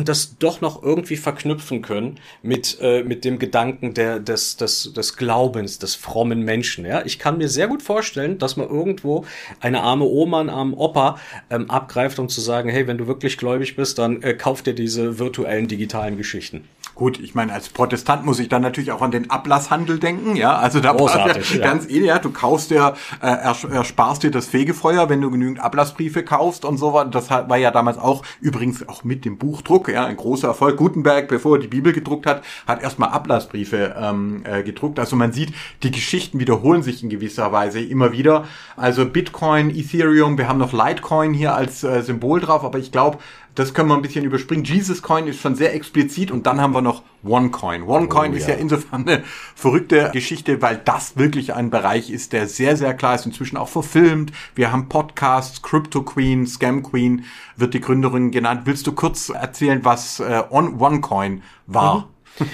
und 0.00 0.08
das 0.08 0.38
doch 0.38 0.62
noch 0.62 0.82
irgendwie 0.82 1.18
verknüpfen 1.18 1.82
können 1.82 2.18
mit, 2.42 2.78
äh, 2.80 3.04
mit 3.04 3.22
dem 3.26 3.38
Gedanken 3.38 3.92
der, 3.92 4.18
des, 4.18 4.56
des, 4.56 4.94
des 4.94 5.18
Glaubens, 5.18 5.78
des 5.78 5.94
frommen 5.94 6.42
Menschen. 6.42 6.86
Ja? 6.86 7.02
Ich 7.04 7.18
kann 7.18 7.36
mir 7.36 7.50
sehr 7.50 7.68
gut 7.68 7.82
vorstellen, 7.82 8.38
dass 8.38 8.56
man 8.56 8.66
irgendwo 8.66 9.26
eine 9.60 9.82
arme 9.82 10.06
Oma, 10.06 10.40
einen 10.40 10.48
armen 10.48 10.72
Opa 10.72 11.20
ähm, 11.50 11.70
abgreift, 11.70 12.18
um 12.18 12.30
zu 12.30 12.40
sagen, 12.40 12.70
hey, 12.70 12.86
wenn 12.86 12.96
du 12.96 13.08
wirklich 13.08 13.36
gläubig 13.36 13.76
bist, 13.76 13.98
dann 13.98 14.22
äh, 14.22 14.32
kauf 14.32 14.62
dir 14.62 14.74
diese 14.74 15.18
virtuellen 15.18 15.68
digitalen 15.68 16.16
Geschichten. 16.16 16.64
Gut, 17.00 17.18
ich 17.18 17.34
meine, 17.34 17.54
als 17.54 17.70
Protestant 17.70 18.26
muss 18.26 18.38
ich 18.40 18.50
dann 18.50 18.60
natürlich 18.60 18.92
auch 18.92 19.00
an 19.00 19.10
den 19.10 19.30
Ablasshandel 19.30 19.98
denken, 19.98 20.36
ja. 20.36 20.58
Also 20.58 20.80
da 20.80 20.92
Großartig, 20.92 21.54
ja, 21.54 21.64
ganz 21.64 21.86
ähnlich, 21.86 22.08
ja. 22.08 22.18
Du 22.18 22.30
kaufst 22.30 22.70
dir, 22.70 22.92
äh, 23.22 23.36
ersparst 23.72 24.22
dir 24.22 24.30
das 24.30 24.48
Fegefeuer, 24.48 25.08
wenn 25.08 25.22
du 25.22 25.30
genügend 25.30 25.60
Ablassbriefe 25.60 26.22
kaufst 26.22 26.66
und 26.66 26.76
so 26.76 26.92
weiter. 26.92 27.08
Das 27.08 27.30
war 27.30 27.56
ja 27.56 27.70
damals 27.70 27.96
auch 27.96 28.22
übrigens 28.42 28.86
auch 28.86 29.02
mit 29.02 29.24
dem 29.24 29.38
Buchdruck, 29.38 29.88
ja, 29.88 30.04
ein 30.04 30.18
großer 30.18 30.48
Erfolg. 30.48 30.76
Gutenberg, 30.76 31.28
bevor 31.28 31.56
er 31.56 31.62
die 31.62 31.68
Bibel 31.68 31.94
gedruckt 31.94 32.26
hat, 32.26 32.42
hat 32.66 32.82
erstmal 32.82 33.08
Ablassbriefe 33.08 33.96
ähm, 33.98 34.42
äh, 34.44 34.62
gedruckt. 34.62 34.98
Also 34.98 35.16
man 35.16 35.32
sieht, 35.32 35.54
die 35.82 35.92
Geschichten 35.92 36.38
wiederholen 36.38 36.82
sich 36.82 37.02
in 37.02 37.08
gewisser 37.08 37.50
Weise 37.50 37.80
immer 37.80 38.12
wieder. 38.12 38.44
Also 38.76 39.06
Bitcoin, 39.06 39.70
Ethereum, 39.70 40.36
wir 40.36 40.48
haben 40.48 40.58
noch 40.58 40.74
Litecoin 40.74 41.32
hier 41.32 41.54
als 41.54 41.82
äh, 41.82 42.02
Symbol 42.02 42.40
drauf, 42.40 42.62
aber 42.62 42.78
ich 42.78 42.92
glaube, 42.92 43.16
Das 43.54 43.74
können 43.74 43.88
wir 43.88 43.96
ein 43.96 44.02
bisschen 44.02 44.24
überspringen. 44.24 44.64
Jesus 44.64 45.02
Coin 45.02 45.26
ist 45.26 45.40
schon 45.40 45.54
sehr 45.54 45.74
explizit 45.74 46.30
und 46.30 46.46
dann 46.46 46.60
haben 46.60 46.72
wir 46.72 46.82
noch 46.82 47.02
OneCoin. 47.24 47.82
OneCoin 47.82 48.32
oh, 48.32 48.36
ist 48.36 48.48
ja. 48.48 48.54
ja 48.54 48.60
insofern 48.60 49.06
eine 49.06 49.24
verrückte 49.54 50.10
Geschichte, 50.12 50.62
weil 50.62 50.80
das 50.84 51.16
wirklich 51.16 51.54
ein 51.54 51.70
Bereich 51.70 52.10
ist, 52.10 52.32
der 52.32 52.46
sehr, 52.46 52.76
sehr 52.76 52.94
klar 52.94 53.14
ist, 53.16 53.26
inzwischen 53.26 53.56
auch 53.56 53.68
verfilmt. 53.68 54.32
Wir 54.54 54.72
haben 54.72 54.88
Podcasts, 54.88 55.62
Crypto 55.62 56.02
Queen, 56.02 56.46
Scam 56.46 56.82
Queen 56.82 57.24
wird 57.56 57.74
die 57.74 57.80
Gründerin 57.80 58.30
genannt. 58.30 58.62
Willst 58.64 58.86
du 58.86 58.92
kurz 58.92 59.28
erzählen, 59.28 59.84
was 59.84 60.20
äh, 60.20 60.42
OneCoin 60.50 61.42
war? 61.66 62.08
Mhm. 62.38 62.46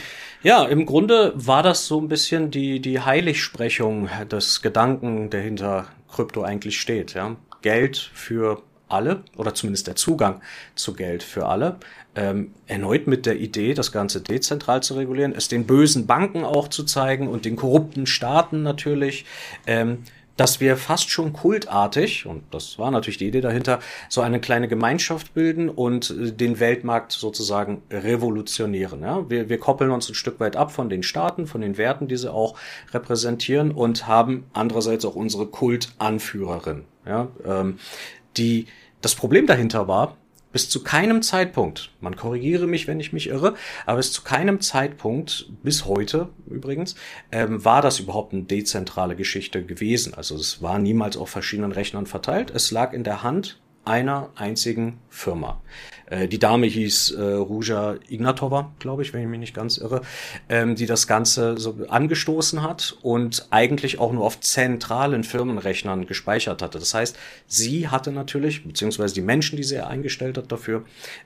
Ja, 0.42 0.64
im 0.64 0.86
Grunde 0.86 1.32
war 1.34 1.64
das 1.64 1.86
so 1.86 2.00
ein 2.00 2.06
bisschen 2.06 2.52
die, 2.52 2.80
die 2.80 3.00
Heiligsprechung 3.00 4.08
des 4.30 4.62
Gedanken, 4.62 5.28
der 5.28 5.40
hinter 5.40 5.86
Krypto 6.08 6.42
eigentlich 6.42 6.80
steht. 6.80 7.14
Ja? 7.14 7.34
Geld 7.62 7.96
für 8.14 8.62
alle 8.88 9.22
oder 9.36 9.54
zumindest 9.54 9.86
der 9.86 9.96
Zugang 9.96 10.40
zu 10.74 10.94
Geld 10.94 11.22
für 11.22 11.46
alle. 11.46 11.76
Ähm, 12.14 12.52
erneut 12.66 13.06
mit 13.06 13.26
der 13.26 13.36
Idee, 13.36 13.74
das 13.74 13.92
Ganze 13.92 14.20
dezentral 14.20 14.82
zu 14.82 14.94
regulieren, 14.94 15.34
es 15.36 15.48
den 15.48 15.66
bösen 15.66 16.06
Banken 16.06 16.44
auch 16.44 16.68
zu 16.68 16.84
zeigen 16.84 17.28
und 17.28 17.44
den 17.44 17.56
korrupten 17.56 18.06
Staaten 18.06 18.62
natürlich. 18.62 19.26
Ähm, 19.66 19.98
dass 20.36 20.60
wir 20.60 20.76
fast 20.76 21.10
schon 21.10 21.32
kultartig, 21.32 22.26
und 22.26 22.42
das 22.50 22.78
war 22.78 22.90
natürlich 22.90 23.18
die 23.18 23.28
Idee 23.28 23.40
dahinter, 23.40 23.80
so 24.08 24.20
eine 24.20 24.40
kleine 24.40 24.68
Gemeinschaft 24.68 25.34
bilden 25.34 25.68
und 25.68 26.10
äh, 26.10 26.32
den 26.32 26.60
Weltmarkt 26.60 27.12
sozusagen 27.12 27.82
revolutionieren. 27.90 29.00
Ja? 29.00 29.28
Wir, 29.28 29.48
wir 29.48 29.58
koppeln 29.58 29.90
uns 29.90 30.08
ein 30.08 30.14
Stück 30.14 30.38
weit 30.40 30.56
ab 30.56 30.72
von 30.72 30.88
den 30.88 31.02
Staaten, 31.02 31.46
von 31.46 31.60
den 31.60 31.78
Werten, 31.78 32.08
die 32.08 32.16
sie 32.16 32.32
auch 32.32 32.58
repräsentieren 32.92 33.72
und 33.72 34.06
haben 34.06 34.44
andererseits 34.52 35.04
auch 35.04 35.16
unsere 35.16 35.46
Kultanführerin. 35.46 36.84
Ja? 37.06 37.28
Ähm, 37.44 37.78
die, 38.36 38.66
das 39.00 39.14
Problem 39.14 39.46
dahinter 39.46 39.88
war, 39.88 40.16
bis 40.52 40.70
zu 40.70 40.82
keinem 40.82 41.20
Zeitpunkt, 41.20 41.90
man 42.00 42.16
korrigiere 42.16 42.66
mich, 42.66 42.86
wenn 42.86 42.98
ich 42.98 43.12
mich 43.12 43.28
irre, 43.28 43.56
aber 43.84 43.98
bis 43.98 44.10
zu 44.12 44.22
keinem 44.22 44.60
Zeitpunkt, 44.62 45.50
bis 45.62 45.84
heute 45.84 46.30
übrigens, 46.46 46.94
ähm, 47.30 47.62
war 47.62 47.82
das 47.82 48.00
überhaupt 48.00 48.32
eine 48.32 48.44
dezentrale 48.44 49.16
Geschichte 49.16 49.62
gewesen. 49.64 50.14
Also 50.14 50.34
es 50.34 50.62
war 50.62 50.78
niemals 50.78 51.18
auf 51.18 51.28
verschiedenen 51.28 51.72
Rechnern 51.72 52.06
verteilt. 52.06 52.50
Es 52.54 52.70
lag 52.70 52.94
in 52.94 53.04
der 53.04 53.22
Hand 53.22 53.60
einer 53.86 54.30
einzigen 54.34 54.98
Firma. 55.08 55.60
Äh, 56.06 56.28
die 56.28 56.38
Dame 56.38 56.66
hieß 56.66 57.12
äh, 57.12 57.22
Ruja 57.22 57.96
Ignatova, 58.08 58.72
glaube 58.78 59.02
ich, 59.02 59.12
wenn 59.12 59.22
ich 59.22 59.28
mich 59.28 59.40
nicht 59.40 59.54
ganz 59.54 59.78
irre, 59.78 60.02
ähm, 60.48 60.74
die 60.74 60.86
das 60.86 61.06
Ganze 61.06 61.58
so 61.58 61.76
angestoßen 61.88 62.62
hat 62.62 62.96
und 63.02 63.46
eigentlich 63.50 63.98
auch 63.98 64.12
nur 64.12 64.24
auf 64.24 64.40
zentralen 64.40 65.24
Firmenrechnern 65.24 66.06
gespeichert 66.06 66.62
hatte. 66.62 66.78
Das 66.78 66.94
heißt, 66.94 67.18
sie 67.46 67.88
hatte 67.88 68.12
natürlich, 68.12 68.64
beziehungsweise 68.64 69.14
die 69.14 69.22
Menschen, 69.22 69.56
die 69.56 69.64
sie 69.64 69.80
eingestellt 69.80 70.36
hat 70.38 70.50
dafür, 70.50 70.84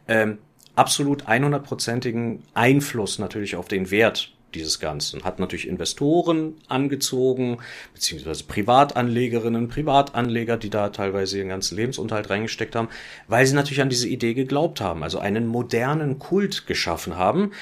ähm, 0.08 0.38
absolut 0.76 1.26
100%igen 1.28 2.42
Einfluss 2.54 3.18
natürlich 3.18 3.56
auf 3.56 3.68
den 3.68 3.90
Wert 3.90 4.32
dieses 4.54 4.80
Ganzen. 4.80 5.24
Hat 5.24 5.38
natürlich 5.38 5.68
Investoren 5.68 6.54
angezogen, 6.68 7.58
beziehungsweise 7.94 8.44
Privatanlegerinnen, 8.44 9.68
Privatanleger, 9.68 10.56
die 10.56 10.70
da 10.70 10.88
teilweise 10.90 11.38
ihren 11.38 11.48
ganzen 11.48 11.76
Lebensunterhalt 11.76 12.30
reingesteckt 12.30 12.74
haben, 12.74 12.88
weil 13.28 13.46
sie 13.46 13.54
natürlich 13.54 13.82
an 13.82 13.90
diese 13.90 14.08
Idee 14.08 14.34
geglaubt 14.34 14.80
haben, 14.80 15.02
also 15.02 15.18
einen 15.18 15.46
modernen 15.46 16.18
Kult 16.18 16.66
geschaffen 16.66 17.16
haben, 17.16 17.52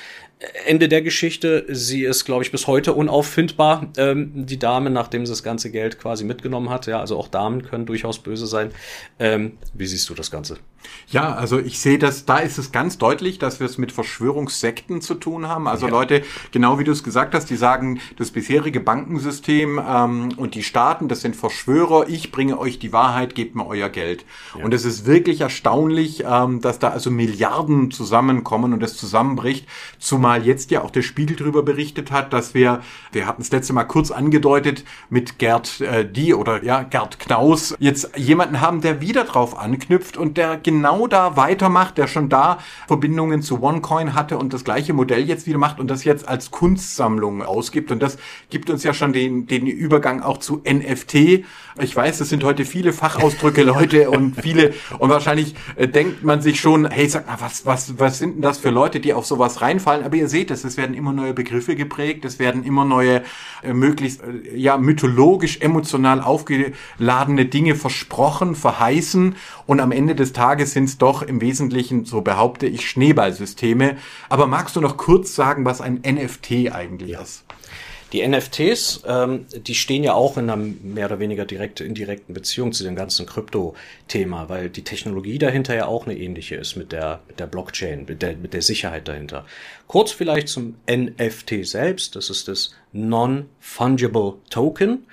Ende 0.66 0.88
der 0.88 1.02
Geschichte. 1.02 1.66
Sie 1.68 2.04
ist, 2.04 2.24
glaube 2.24 2.44
ich, 2.44 2.52
bis 2.52 2.66
heute 2.66 2.92
unauffindbar, 2.92 3.92
ähm, 3.96 4.46
die 4.46 4.58
Dame, 4.58 4.90
nachdem 4.90 5.26
sie 5.26 5.32
das 5.32 5.42
ganze 5.42 5.70
Geld 5.70 5.98
quasi 5.98 6.24
mitgenommen 6.24 6.70
hat. 6.70 6.86
Ja, 6.86 7.00
also 7.00 7.16
auch 7.16 7.28
Damen 7.28 7.62
können 7.62 7.86
durchaus 7.86 8.20
böse 8.20 8.46
sein. 8.46 8.70
Ähm, 9.18 9.58
wie 9.74 9.86
siehst 9.86 10.08
du 10.08 10.14
das 10.14 10.30
Ganze? 10.30 10.58
Ja, 11.10 11.34
also 11.34 11.58
ich 11.58 11.80
sehe 11.80 11.98
das, 11.98 12.26
da 12.26 12.38
ist 12.38 12.58
es 12.58 12.70
ganz 12.70 12.98
deutlich, 12.98 13.38
dass 13.38 13.60
wir 13.60 13.66
es 13.66 13.78
mit 13.78 13.92
Verschwörungssekten 13.92 15.00
zu 15.00 15.14
tun 15.14 15.48
haben. 15.48 15.66
Also 15.66 15.86
ja. 15.86 15.92
Leute, 15.92 16.22
genau 16.52 16.78
wie 16.78 16.84
du 16.84 16.92
es 16.92 17.02
gesagt 17.02 17.34
hast, 17.34 17.48
die 17.48 17.56
sagen, 17.56 18.00
das 18.16 18.30
bisherige 18.30 18.80
Bankensystem 18.80 19.80
ähm, 19.86 20.28
und 20.36 20.54
die 20.54 20.62
Staaten, 20.62 21.08
das 21.08 21.22
sind 21.22 21.34
Verschwörer, 21.34 22.08
ich 22.08 22.30
bringe 22.30 22.58
euch 22.58 22.78
die 22.78 22.92
Wahrheit, 22.92 23.34
gebt 23.34 23.54
mir 23.54 23.66
euer 23.66 23.88
Geld. 23.88 24.26
Ja. 24.56 24.64
Und 24.64 24.74
es 24.74 24.84
ist 24.84 25.06
wirklich 25.06 25.40
erstaunlich, 25.40 26.24
ähm, 26.26 26.60
dass 26.60 26.78
da 26.78 26.88
also 26.88 27.10
Milliarden 27.10 27.90
zusammenkommen 27.90 28.74
und 28.74 28.82
es 28.82 28.96
zusammenbricht, 28.96 29.66
zumal 29.98 30.46
jetzt 30.46 30.70
ja 30.70 30.82
auch 30.82 30.90
der 30.90 31.02
Spiegel 31.02 31.36
darüber 31.36 31.62
berichtet 31.62 32.10
hat, 32.10 32.34
dass 32.34 32.52
wir, 32.52 32.82
wir 33.12 33.26
hatten 33.26 33.40
es 33.40 33.50
letzte 33.50 33.72
Mal 33.72 33.84
kurz 33.84 34.10
angedeutet, 34.10 34.84
mit 35.08 35.38
Gerd 35.38 35.80
äh, 35.80 36.06
Die 36.10 36.34
oder 36.34 36.62
ja, 36.62 36.82
Gerd 36.82 37.18
Knaus 37.18 37.74
jetzt 37.78 38.10
jemanden 38.16 38.60
haben, 38.60 38.82
der 38.82 39.00
wieder 39.00 39.24
drauf 39.24 39.58
anknüpft 39.58 40.18
und 40.18 40.36
der 40.36 40.58
genau 40.68 41.06
da 41.06 41.34
weitermacht, 41.34 41.96
der 41.96 42.06
schon 42.08 42.28
da 42.28 42.58
Verbindungen 42.86 43.40
zu 43.40 43.62
OneCoin 43.62 44.12
hatte 44.12 44.36
und 44.36 44.52
das 44.52 44.64
gleiche 44.64 44.92
Modell 44.92 45.26
jetzt 45.26 45.46
wieder 45.46 45.56
macht 45.56 45.80
und 45.80 45.88
das 45.88 46.04
jetzt 46.04 46.28
als 46.28 46.50
Kunstsammlung 46.50 47.42
ausgibt. 47.42 47.90
Und 47.90 48.02
das 48.02 48.18
gibt 48.50 48.68
uns 48.68 48.84
ja 48.84 48.92
schon 48.92 49.14
den, 49.14 49.46
den 49.46 49.66
Übergang 49.66 50.20
auch 50.20 50.36
zu 50.36 50.62
NFT. 50.68 51.44
Ich 51.80 51.96
weiß, 51.96 52.18
das 52.18 52.28
sind 52.28 52.44
heute 52.44 52.66
viele 52.66 52.92
Fachausdrücke, 52.92 53.62
Leute, 53.68 54.10
und 54.10 54.38
viele, 54.42 54.74
und 54.98 55.08
wahrscheinlich 55.08 55.54
äh, 55.76 55.88
denkt 55.88 56.22
man 56.22 56.42
sich 56.42 56.60
schon, 56.60 56.86
hey, 56.90 57.08
sag 57.08 57.26
mal, 57.26 57.38
was, 57.40 57.64
was, 57.64 57.98
was 57.98 58.18
sind 58.18 58.34
denn 58.34 58.42
das 58.42 58.58
für 58.58 58.70
Leute, 58.70 59.00
die 59.00 59.14
auf 59.14 59.24
sowas 59.24 59.62
reinfallen? 59.62 60.04
Aber 60.04 60.16
ihr 60.16 60.28
seht 60.28 60.50
es, 60.50 60.64
es 60.64 60.76
werden 60.76 60.94
immer 60.94 61.14
neue 61.14 61.32
Begriffe 61.32 61.76
geprägt, 61.76 62.26
es 62.26 62.38
werden 62.38 62.62
immer 62.62 62.84
neue, 62.84 63.22
äh, 63.62 63.72
möglichst 63.72 64.20
äh, 64.22 64.54
ja 64.54 64.76
mythologisch, 64.76 65.60
emotional 65.62 66.20
aufgeladene 66.20 67.46
Dinge 67.46 67.74
versprochen, 67.74 68.54
verheißen 68.54 69.34
und 69.66 69.80
am 69.80 69.92
Ende 69.92 70.14
des 70.14 70.34
Tages 70.34 70.57
sind 70.66 70.84
es 70.84 70.98
doch 70.98 71.22
im 71.22 71.40
Wesentlichen, 71.40 72.04
so 72.04 72.20
behaupte 72.20 72.66
ich, 72.66 72.88
Schneeballsysteme. 72.88 73.96
Aber 74.28 74.46
magst 74.46 74.76
du 74.76 74.80
noch 74.80 74.96
kurz 74.96 75.34
sagen, 75.34 75.64
was 75.64 75.80
ein 75.80 76.02
NFT 76.04 76.72
eigentlich 76.72 77.10
ja. 77.10 77.22
ist? 77.22 77.44
Die 78.12 78.26
NFTs, 78.26 79.02
ähm, 79.06 79.44
die 79.54 79.74
stehen 79.74 80.02
ja 80.02 80.14
auch 80.14 80.38
in 80.38 80.48
einer 80.48 80.56
mehr 80.56 81.06
oder 81.06 81.18
weniger 81.18 81.44
direkte, 81.44 81.84
indirekten 81.84 82.34
Beziehung 82.34 82.72
zu 82.72 82.82
dem 82.82 82.96
ganzen 82.96 83.26
Krypto-Thema, 83.26 84.48
weil 84.48 84.70
die 84.70 84.82
Technologie 84.82 85.38
dahinter 85.38 85.74
ja 85.74 85.86
auch 85.86 86.06
eine 86.06 86.16
ähnliche 86.16 86.54
ist 86.54 86.76
mit 86.76 86.92
der, 86.92 87.20
mit 87.28 87.38
der 87.38 87.46
Blockchain, 87.46 88.06
mit 88.08 88.22
der, 88.22 88.36
mit 88.36 88.54
der 88.54 88.62
Sicherheit 88.62 89.08
dahinter. 89.08 89.44
Kurz 89.86 90.10
vielleicht 90.10 90.48
zum 90.48 90.76
NFT 90.90 91.66
selbst. 91.66 92.16
Das 92.16 92.30
ist 92.30 92.48
das 92.48 92.74
Non-Fungible 92.92 94.36
Token. 94.48 95.06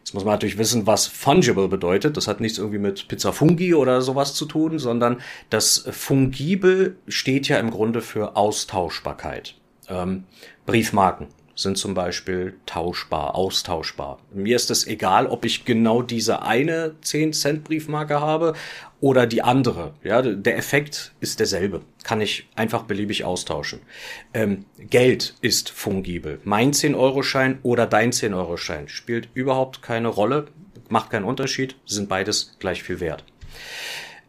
Jetzt 0.00 0.14
muss 0.14 0.24
man 0.24 0.34
natürlich 0.34 0.58
wissen, 0.58 0.86
was 0.86 1.06
fungible 1.06 1.68
bedeutet. 1.68 2.16
Das 2.16 2.26
hat 2.26 2.40
nichts 2.40 2.58
irgendwie 2.58 2.78
mit 2.78 3.06
Pizza 3.06 3.32
Fungi 3.32 3.74
oder 3.74 4.02
sowas 4.02 4.34
zu 4.34 4.46
tun, 4.46 4.78
sondern 4.78 5.20
das 5.50 5.86
Fungibel 5.90 6.96
steht 7.06 7.48
ja 7.48 7.58
im 7.58 7.70
Grunde 7.70 8.00
für 8.00 8.36
Austauschbarkeit. 8.36 9.54
Ähm, 9.88 10.24
Briefmarken 10.66 11.28
sind 11.54 11.76
zum 11.76 11.94
Beispiel 11.94 12.54
tauschbar, 12.66 13.34
austauschbar. 13.34 14.18
Mir 14.32 14.56
ist 14.56 14.70
es 14.70 14.86
egal, 14.86 15.26
ob 15.26 15.44
ich 15.44 15.64
genau 15.64 16.02
diese 16.02 16.42
eine 16.42 16.94
10 17.02 17.32
Cent 17.34 17.64
Briefmarke 17.64 18.20
habe 18.20 18.54
oder 19.00 19.26
die 19.26 19.42
andere. 19.42 19.94
Ja, 20.02 20.22
der 20.22 20.56
Effekt 20.56 21.12
ist 21.20 21.40
derselbe. 21.40 21.82
Kann 22.02 22.20
ich 22.20 22.48
einfach 22.54 22.82
beliebig 22.82 23.24
austauschen. 23.24 23.80
Ähm, 24.34 24.66
Geld 24.78 25.34
ist 25.40 25.70
fungibel. 25.70 26.40
Mein 26.44 26.72
10-Euro-Schein 26.72 27.58
oder 27.62 27.86
dein 27.86 28.12
10-Euro-Schein 28.12 28.88
spielt 28.88 29.28
überhaupt 29.34 29.82
keine 29.82 30.08
Rolle, 30.08 30.48
macht 30.88 31.10
keinen 31.10 31.24
Unterschied, 31.24 31.76
sind 31.86 32.08
beides 32.08 32.56
gleich 32.58 32.82
viel 32.82 33.00
wert. 33.00 33.24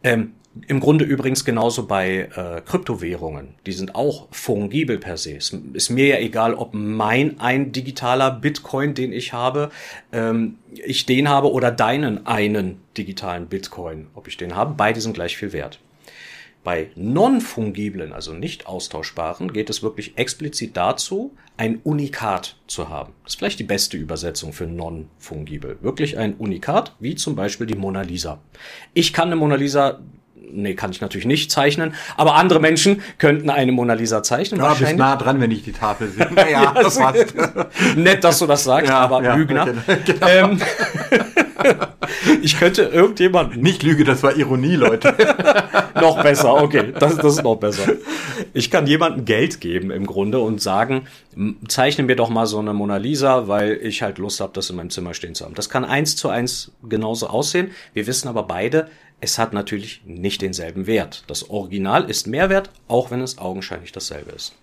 Ähm, 0.04 0.34
im 0.68 0.82
Grunde 0.82 1.06
übrigens 1.06 1.46
genauso 1.46 1.88
bei 1.88 2.30
äh, 2.36 2.62
Kryptowährungen. 2.62 3.56
Die 3.66 3.72
sind 3.72 3.96
auch 3.96 4.28
fungibel 4.32 4.98
per 4.98 5.16
se. 5.16 5.38
Es 5.38 5.56
ist 5.74 5.90
mir 5.90 6.08
ja 6.08 6.18
egal, 6.18 6.56
ob 6.56 6.74
mein 6.74 7.40
ein 7.40 7.72
digitaler 7.72 8.32
Bitcoin, 8.32 8.94
den 8.94 9.14
ich 9.14 9.32
habe, 9.32 9.72
ähm, 10.12 10.58
ich 10.74 11.06
den 11.06 11.30
habe 11.30 11.52
oder 11.52 11.72
deinen 11.72 12.26
einen 12.26 12.82
digitalen 12.98 13.48
Bitcoin, 13.48 14.08
ob 14.14 14.28
ich 14.28 14.36
den 14.36 14.56
habe. 14.56 14.74
Beide 14.76 15.00
sind 15.00 15.14
gleich 15.14 15.38
viel 15.38 15.54
wert. 15.54 15.80
Bei 16.64 16.92
non-fungiblen, 16.96 18.14
also 18.14 18.34
nicht 18.34 18.68
austauschbaren, 18.68 19.52
geht 19.52 19.70
es 19.70 19.82
wirklich 19.82 20.18
explizit 20.18 20.78
dazu, 20.78 21.36
ein 21.58 21.80
Unikat 21.84 22.56
zu 22.68 22.90
haben. 22.90 23.14
Das 23.24 23.34
ist 23.34 23.40
vielleicht 23.40 23.60
die 23.60 23.64
beste 23.64 23.98
Übersetzung 23.98 24.54
für 24.54 24.68
non-fungibel. 24.68 25.78
Wirklich 25.82 26.18
ein 26.18 26.36
Unikat, 26.36 26.96
wie 27.00 27.16
zum 27.16 27.36
Beispiel 27.36 27.68
die 27.68 27.76
Mona 27.76 28.02
Lisa. 28.02 28.40
Ich 28.94 29.12
kann 29.12 29.28
eine 29.28 29.36
Mona 29.38 29.56
Lisa 29.56 30.02
nee, 30.54 30.74
kann 30.76 30.92
ich 30.92 31.02
natürlich 31.02 31.26
nicht 31.26 31.52
zeichnen, 31.52 31.94
aber 32.18 32.36
andere 32.36 32.60
Menschen 32.60 33.02
könnten 33.18 33.50
eine 33.50 33.72
Mona 33.72 33.94
Lisa 33.94 34.24
zeichnen. 34.24 34.60
Ja, 34.60 34.74
bist 34.74 34.98
nah 34.98 35.16
dran, 35.16 35.40
wenn 35.40 35.52
ich 35.52 35.64
die 35.64 35.72
Tafel 35.72 36.10
sehe. 36.10 36.32
Naja, 36.32 36.64
ja, 36.64 36.74
das 36.74 36.98
passt. 36.98 37.34
Nett, 37.96 38.24
dass 38.24 38.40
du 38.40 38.48
das 38.48 38.64
sagst, 38.64 38.90
ja, 38.90 39.00
aber 39.00 39.24
ja, 39.24 39.36
Lügner. 39.36 39.68
Genau. 40.06 40.28
Ähm, 40.28 40.62
ich 42.42 42.58
könnte 42.58 42.84
irgendjemand. 42.84 43.62
Nicht 43.62 43.84
Lüge, 43.84 44.04
das 44.04 44.24
war 44.24 44.36
Ironie, 44.36 44.76
Leute. 44.76 45.16
noch 45.96 46.22
besser, 46.22 46.54
okay, 46.54 46.94
das, 46.98 47.18
das 47.18 47.38
ist 47.38 47.44
noch 47.44 47.56
besser. 47.56 47.94
Ich 48.54 48.72
kann 48.72 48.88
jemandem 48.88 49.26
Geld 49.26 49.62
geben 49.62 49.92
im 49.92 50.06
Grunde 50.06 50.40
und 50.40 50.62
sagen, 50.62 51.08
zeichne 51.68 52.04
mir 52.04 52.16
doch 52.16 52.30
mal 52.30 52.46
so 52.46 52.60
eine 52.60 52.74
Mona 52.74 52.98
Lisa, 52.98 53.48
weil 53.48 53.80
ich 53.82 54.02
halt 54.02 54.18
Lust 54.18 54.40
habe, 54.40 54.54
das 54.54 54.70
in 54.70 54.76
meinem 54.76 54.90
Zimmer 54.90 55.14
stehen 55.14 55.36
zu 55.36 55.46
haben. 55.46 55.56
Das 55.56 55.70
kann 55.70 55.86
eins 55.86 56.16
zu 56.16 56.30
eins 56.30 56.72
genauso 56.88 57.28
aussehen. 57.28 57.72
Wir 57.94 58.08
wissen 58.08 58.28
aber 58.28 58.44
beide, 58.44 58.90
es 59.20 59.38
hat 59.38 59.54
natürlich 59.54 60.02
nicht 60.06 60.42
denselben 60.42 60.88
Wert. 60.88 61.24
Das 61.28 61.50
Original 61.50 62.10
ist 62.10 62.28
mehr 62.28 62.50
wert, 62.50 62.72
auch 62.88 63.12
wenn 63.12 63.22
es 63.22 63.38
augenscheinlich 63.38 63.92
dasselbe 63.92 64.32
ist. 64.32 64.54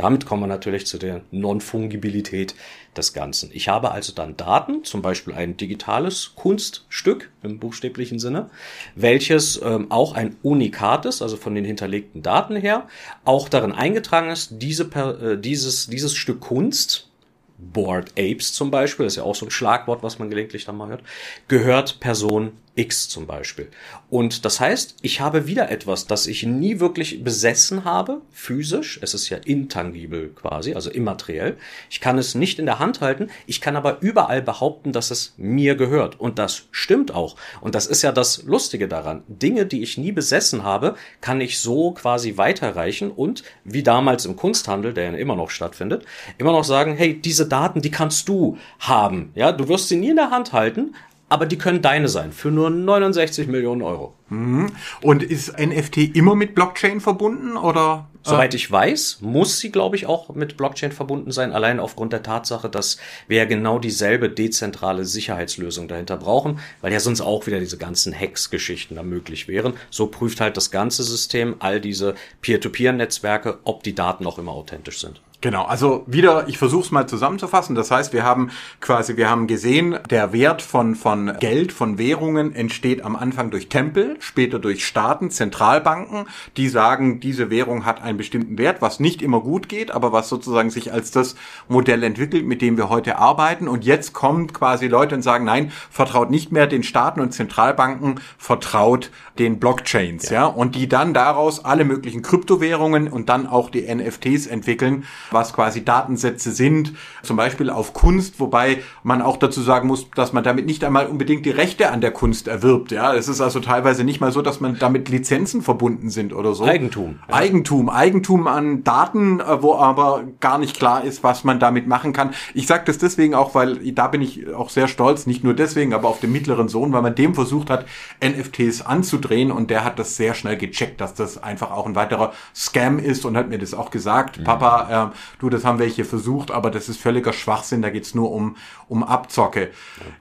Damit 0.00 0.24
kommen 0.24 0.44
wir 0.44 0.46
natürlich 0.46 0.86
zu 0.86 0.96
der 0.96 1.20
Non-Fungibilität 1.30 2.54
des 2.96 3.12
Ganzen. 3.12 3.50
Ich 3.52 3.68
habe 3.68 3.90
also 3.90 4.14
dann 4.14 4.34
Daten, 4.34 4.82
zum 4.82 5.02
Beispiel 5.02 5.34
ein 5.34 5.58
digitales 5.58 6.32
Kunststück 6.36 7.30
im 7.42 7.58
buchstäblichen 7.58 8.18
Sinne, 8.18 8.48
welches 8.94 9.60
ähm, 9.62 9.90
auch 9.90 10.14
ein 10.14 10.36
Unikat 10.42 11.04
ist, 11.04 11.20
also 11.20 11.36
von 11.36 11.54
den 11.54 11.66
hinterlegten 11.66 12.22
Daten 12.22 12.56
her, 12.56 12.88
auch 13.26 13.50
darin 13.50 13.72
eingetragen 13.72 14.30
ist, 14.30 14.54
diese, 14.62 14.84
äh, 14.84 15.36
dieses, 15.38 15.88
dieses 15.88 16.14
Stück 16.14 16.40
Kunst, 16.40 17.10
Board 17.58 18.12
Apes 18.18 18.54
zum 18.54 18.70
Beispiel, 18.70 19.04
das 19.04 19.12
ist 19.12 19.16
ja 19.18 19.24
auch 19.24 19.34
so 19.34 19.44
ein 19.44 19.50
Schlagwort, 19.50 20.02
was 20.02 20.18
man 20.18 20.30
gelegentlich 20.30 20.64
dann 20.64 20.78
mal 20.78 20.88
hört, 20.88 21.02
gehört 21.46 22.00
Person 22.00 22.52
X 22.76 23.08
zum 23.08 23.26
Beispiel. 23.26 23.68
Und 24.08 24.44
das 24.44 24.60
heißt, 24.60 24.96
ich 25.02 25.20
habe 25.20 25.46
wieder 25.46 25.70
etwas, 25.70 26.06
das 26.06 26.26
ich 26.26 26.44
nie 26.44 26.80
wirklich 26.80 27.22
besessen 27.22 27.84
habe, 27.84 28.22
physisch. 28.30 28.98
Es 29.02 29.14
ist 29.14 29.28
ja 29.28 29.38
intangibel 29.38 30.30
quasi, 30.34 30.74
also 30.74 30.90
immateriell. 30.90 31.56
Ich 31.90 32.00
kann 32.00 32.18
es 32.18 32.34
nicht 32.34 32.58
in 32.58 32.66
der 32.66 32.78
Hand 32.78 33.00
halten. 33.00 33.28
Ich 33.46 33.60
kann 33.60 33.76
aber 33.76 34.00
überall 34.00 34.40
behaupten, 34.40 34.92
dass 34.92 35.10
es 35.10 35.34
mir 35.36 35.74
gehört. 35.74 36.18
Und 36.18 36.38
das 36.38 36.64
stimmt 36.70 37.14
auch. 37.14 37.36
Und 37.60 37.74
das 37.74 37.86
ist 37.86 38.02
ja 38.02 38.12
das 38.12 38.44
Lustige 38.44 38.88
daran. 38.88 39.22
Dinge, 39.28 39.66
die 39.66 39.82
ich 39.82 39.98
nie 39.98 40.12
besessen 40.12 40.62
habe, 40.62 40.94
kann 41.20 41.40
ich 41.40 41.60
so 41.60 41.92
quasi 41.92 42.36
weiterreichen 42.36 43.10
und, 43.10 43.42
wie 43.64 43.82
damals 43.82 44.24
im 44.26 44.36
Kunsthandel, 44.36 44.94
der 44.94 45.10
ja 45.12 45.18
immer 45.18 45.36
noch 45.36 45.50
stattfindet, 45.50 46.04
immer 46.38 46.52
noch 46.52 46.64
sagen, 46.64 46.96
hey, 46.96 47.20
diese 47.20 47.46
Daten, 47.46 47.82
die 47.82 47.90
kannst 47.90 48.28
du 48.28 48.58
haben. 48.78 49.32
Ja, 49.34 49.52
du 49.52 49.68
wirst 49.68 49.88
sie 49.88 49.96
nie 49.96 50.10
in 50.10 50.16
der 50.16 50.30
Hand 50.30 50.52
halten, 50.52 50.94
aber 51.30 51.46
die 51.46 51.56
können 51.56 51.80
deine 51.80 52.08
sein 52.08 52.32
für 52.32 52.50
nur 52.50 52.68
69 52.68 53.46
Millionen 53.46 53.80
Euro. 53.80 54.14
Mhm. 54.28 54.72
Und 55.00 55.22
ist 55.22 55.58
NFT 55.58 56.14
immer 56.16 56.34
mit 56.34 56.54
Blockchain 56.54 57.00
verbunden 57.00 57.56
oder? 57.56 58.08
Soweit 58.22 58.52
ich 58.52 58.70
weiß, 58.70 59.18
muss 59.22 59.60
sie, 59.60 59.72
glaube 59.72 59.96
ich, 59.96 60.04
auch 60.04 60.28
mit 60.34 60.58
Blockchain 60.58 60.92
verbunden 60.92 61.32
sein, 61.32 61.52
allein 61.52 61.80
aufgrund 61.80 62.12
der 62.12 62.22
Tatsache, 62.22 62.68
dass 62.68 62.98
wir 63.28 63.38
ja 63.38 63.44
genau 63.46 63.78
dieselbe 63.78 64.28
dezentrale 64.28 65.06
Sicherheitslösung 65.06 65.88
dahinter 65.88 66.18
brauchen, 66.18 66.58
weil 66.82 66.92
ja 66.92 67.00
sonst 67.00 67.22
auch 67.22 67.46
wieder 67.46 67.60
diese 67.60 67.78
ganzen 67.78 68.14
Hacks-Geschichten 68.14 68.96
da 68.96 69.02
möglich 69.02 69.48
wären. 69.48 69.72
So 69.88 70.08
prüft 70.08 70.42
halt 70.42 70.58
das 70.58 70.70
ganze 70.70 71.02
System 71.02 71.56
all 71.60 71.80
diese 71.80 72.14
Peer-to-Peer-Netzwerke, 72.42 73.60
ob 73.64 73.84
die 73.84 73.94
Daten 73.94 74.26
auch 74.26 74.38
immer 74.38 74.52
authentisch 74.52 75.00
sind. 75.00 75.22
Genau, 75.42 75.64
also 75.64 76.04
wieder, 76.06 76.48
ich 76.48 76.58
versuche 76.58 76.82
es 76.82 76.90
mal 76.90 77.06
zusammenzufassen. 77.06 77.74
Das 77.74 77.90
heißt, 77.90 78.12
wir 78.12 78.24
haben 78.24 78.50
quasi, 78.80 79.16
wir 79.16 79.30
haben 79.30 79.46
gesehen, 79.46 79.98
der 80.10 80.34
Wert 80.34 80.60
von, 80.60 80.94
von 80.94 81.32
Geld, 81.40 81.72
von 81.72 81.96
Währungen 81.96 82.54
entsteht 82.54 83.02
am 83.02 83.16
Anfang 83.16 83.50
durch 83.50 83.70
Tempel, 83.70 84.16
später 84.20 84.58
durch 84.58 84.86
Staaten, 84.86 85.30
Zentralbanken, 85.30 86.26
die 86.58 86.68
sagen, 86.68 87.20
diese 87.20 87.48
Währung 87.48 87.86
hat 87.86 88.02
einen 88.02 88.18
bestimmten 88.18 88.58
Wert, 88.58 88.82
was 88.82 89.00
nicht 89.00 89.22
immer 89.22 89.40
gut 89.40 89.70
geht, 89.70 89.90
aber 89.92 90.12
was 90.12 90.28
sozusagen 90.28 90.68
sich 90.68 90.92
als 90.92 91.10
das 91.10 91.36
Modell 91.68 92.02
entwickelt, 92.02 92.44
mit 92.44 92.60
dem 92.60 92.76
wir 92.76 92.90
heute 92.90 93.16
arbeiten. 93.16 93.66
Und 93.66 93.86
jetzt 93.86 94.12
kommen 94.12 94.52
quasi 94.52 94.88
Leute 94.88 95.14
und 95.14 95.22
sagen, 95.22 95.46
nein, 95.46 95.72
vertraut 95.90 96.30
nicht 96.30 96.52
mehr 96.52 96.66
den 96.66 96.82
Staaten 96.82 97.20
und 97.20 97.32
Zentralbanken, 97.32 98.20
vertraut 98.36 99.10
den 99.38 99.58
Blockchains, 99.58 100.28
ja, 100.28 100.42
ja 100.42 100.46
und 100.46 100.74
die 100.74 100.86
dann 100.86 101.14
daraus 101.14 101.64
alle 101.64 101.86
möglichen 101.86 102.20
Kryptowährungen 102.20 103.08
und 103.08 103.30
dann 103.30 103.46
auch 103.46 103.70
die 103.70 103.82
NFTs 103.82 104.46
entwickeln 104.46 105.04
was 105.32 105.52
quasi 105.52 105.84
Datensätze 105.84 106.52
sind, 106.52 106.92
zum 107.22 107.36
Beispiel 107.36 107.70
auf 107.70 107.92
Kunst, 107.92 108.40
wobei 108.40 108.82
man 109.02 109.22
auch 109.22 109.36
dazu 109.36 109.60
sagen 109.60 109.88
muss, 109.88 110.10
dass 110.10 110.32
man 110.32 110.44
damit 110.44 110.66
nicht 110.66 110.84
einmal 110.84 111.06
unbedingt 111.06 111.46
die 111.46 111.50
Rechte 111.50 111.90
an 111.90 112.00
der 112.00 112.10
Kunst 112.10 112.48
erwirbt. 112.48 112.92
Ja, 112.92 113.14
es 113.14 113.28
ist 113.28 113.40
also 113.40 113.60
teilweise 113.60 114.04
nicht 114.04 114.20
mal 114.20 114.32
so, 114.32 114.42
dass 114.42 114.60
man 114.60 114.78
damit 114.78 115.08
Lizenzen 115.08 115.62
verbunden 115.62 116.10
sind 116.10 116.32
oder 116.32 116.54
so. 116.54 116.64
Eigentum. 116.64 117.18
Ja. 117.28 117.34
Eigentum, 117.34 117.88
Eigentum 117.88 118.46
an 118.46 118.84
Daten, 118.84 119.40
äh, 119.40 119.62
wo 119.62 119.74
aber 119.74 120.24
gar 120.40 120.58
nicht 120.58 120.76
klar 120.76 121.04
ist, 121.04 121.22
was 121.22 121.44
man 121.44 121.58
damit 121.58 121.86
machen 121.86 122.12
kann. 122.12 122.30
Ich 122.54 122.66
sage 122.66 122.84
das 122.86 122.98
deswegen 122.98 123.34
auch, 123.34 123.54
weil 123.54 123.76
da 123.92 124.08
bin 124.08 124.22
ich 124.22 124.52
auch 124.54 124.70
sehr 124.70 124.88
stolz, 124.88 125.26
nicht 125.26 125.44
nur 125.44 125.54
deswegen, 125.54 125.94
aber 125.94 126.08
auf 126.08 126.20
den 126.20 126.32
mittleren 126.32 126.68
Sohn, 126.68 126.92
weil 126.92 127.02
man 127.02 127.14
dem 127.14 127.34
versucht 127.34 127.70
hat, 127.70 127.86
NFTs 128.24 128.82
anzudrehen 128.82 129.50
und 129.50 129.70
der 129.70 129.84
hat 129.84 129.98
das 129.98 130.16
sehr 130.16 130.34
schnell 130.34 130.56
gecheckt, 130.56 131.00
dass 131.00 131.14
das 131.14 131.42
einfach 131.42 131.70
auch 131.70 131.86
ein 131.86 131.94
weiterer 131.94 132.32
Scam 132.54 132.98
ist 132.98 133.24
und 133.24 133.36
hat 133.36 133.48
mir 133.48 133.58
das 133.58 133.74
auch 133.74 133.90
gesagt. 133.90 134.38
Mhm. 134.38 134.44
Papa, 134.44 135.12
äh, 135.12 135.16
du, 135.38 135.50
das 135.50 135.64
haben 135.64 135.78
welche 135.78 136.04
versucht, 136.04 136.50
aber 136.50 136.70
das 136.70 136.88
ist 136.88 137.00
völliger 137.00 137.32
Schwachsinn, 137.32 137.82
da 137.82 137.90
geht's 137.90 138.14
nur 138.14 138.30
um, 138.32 138.56
um 138.88 139.02
Abzocke. 139.02 139.70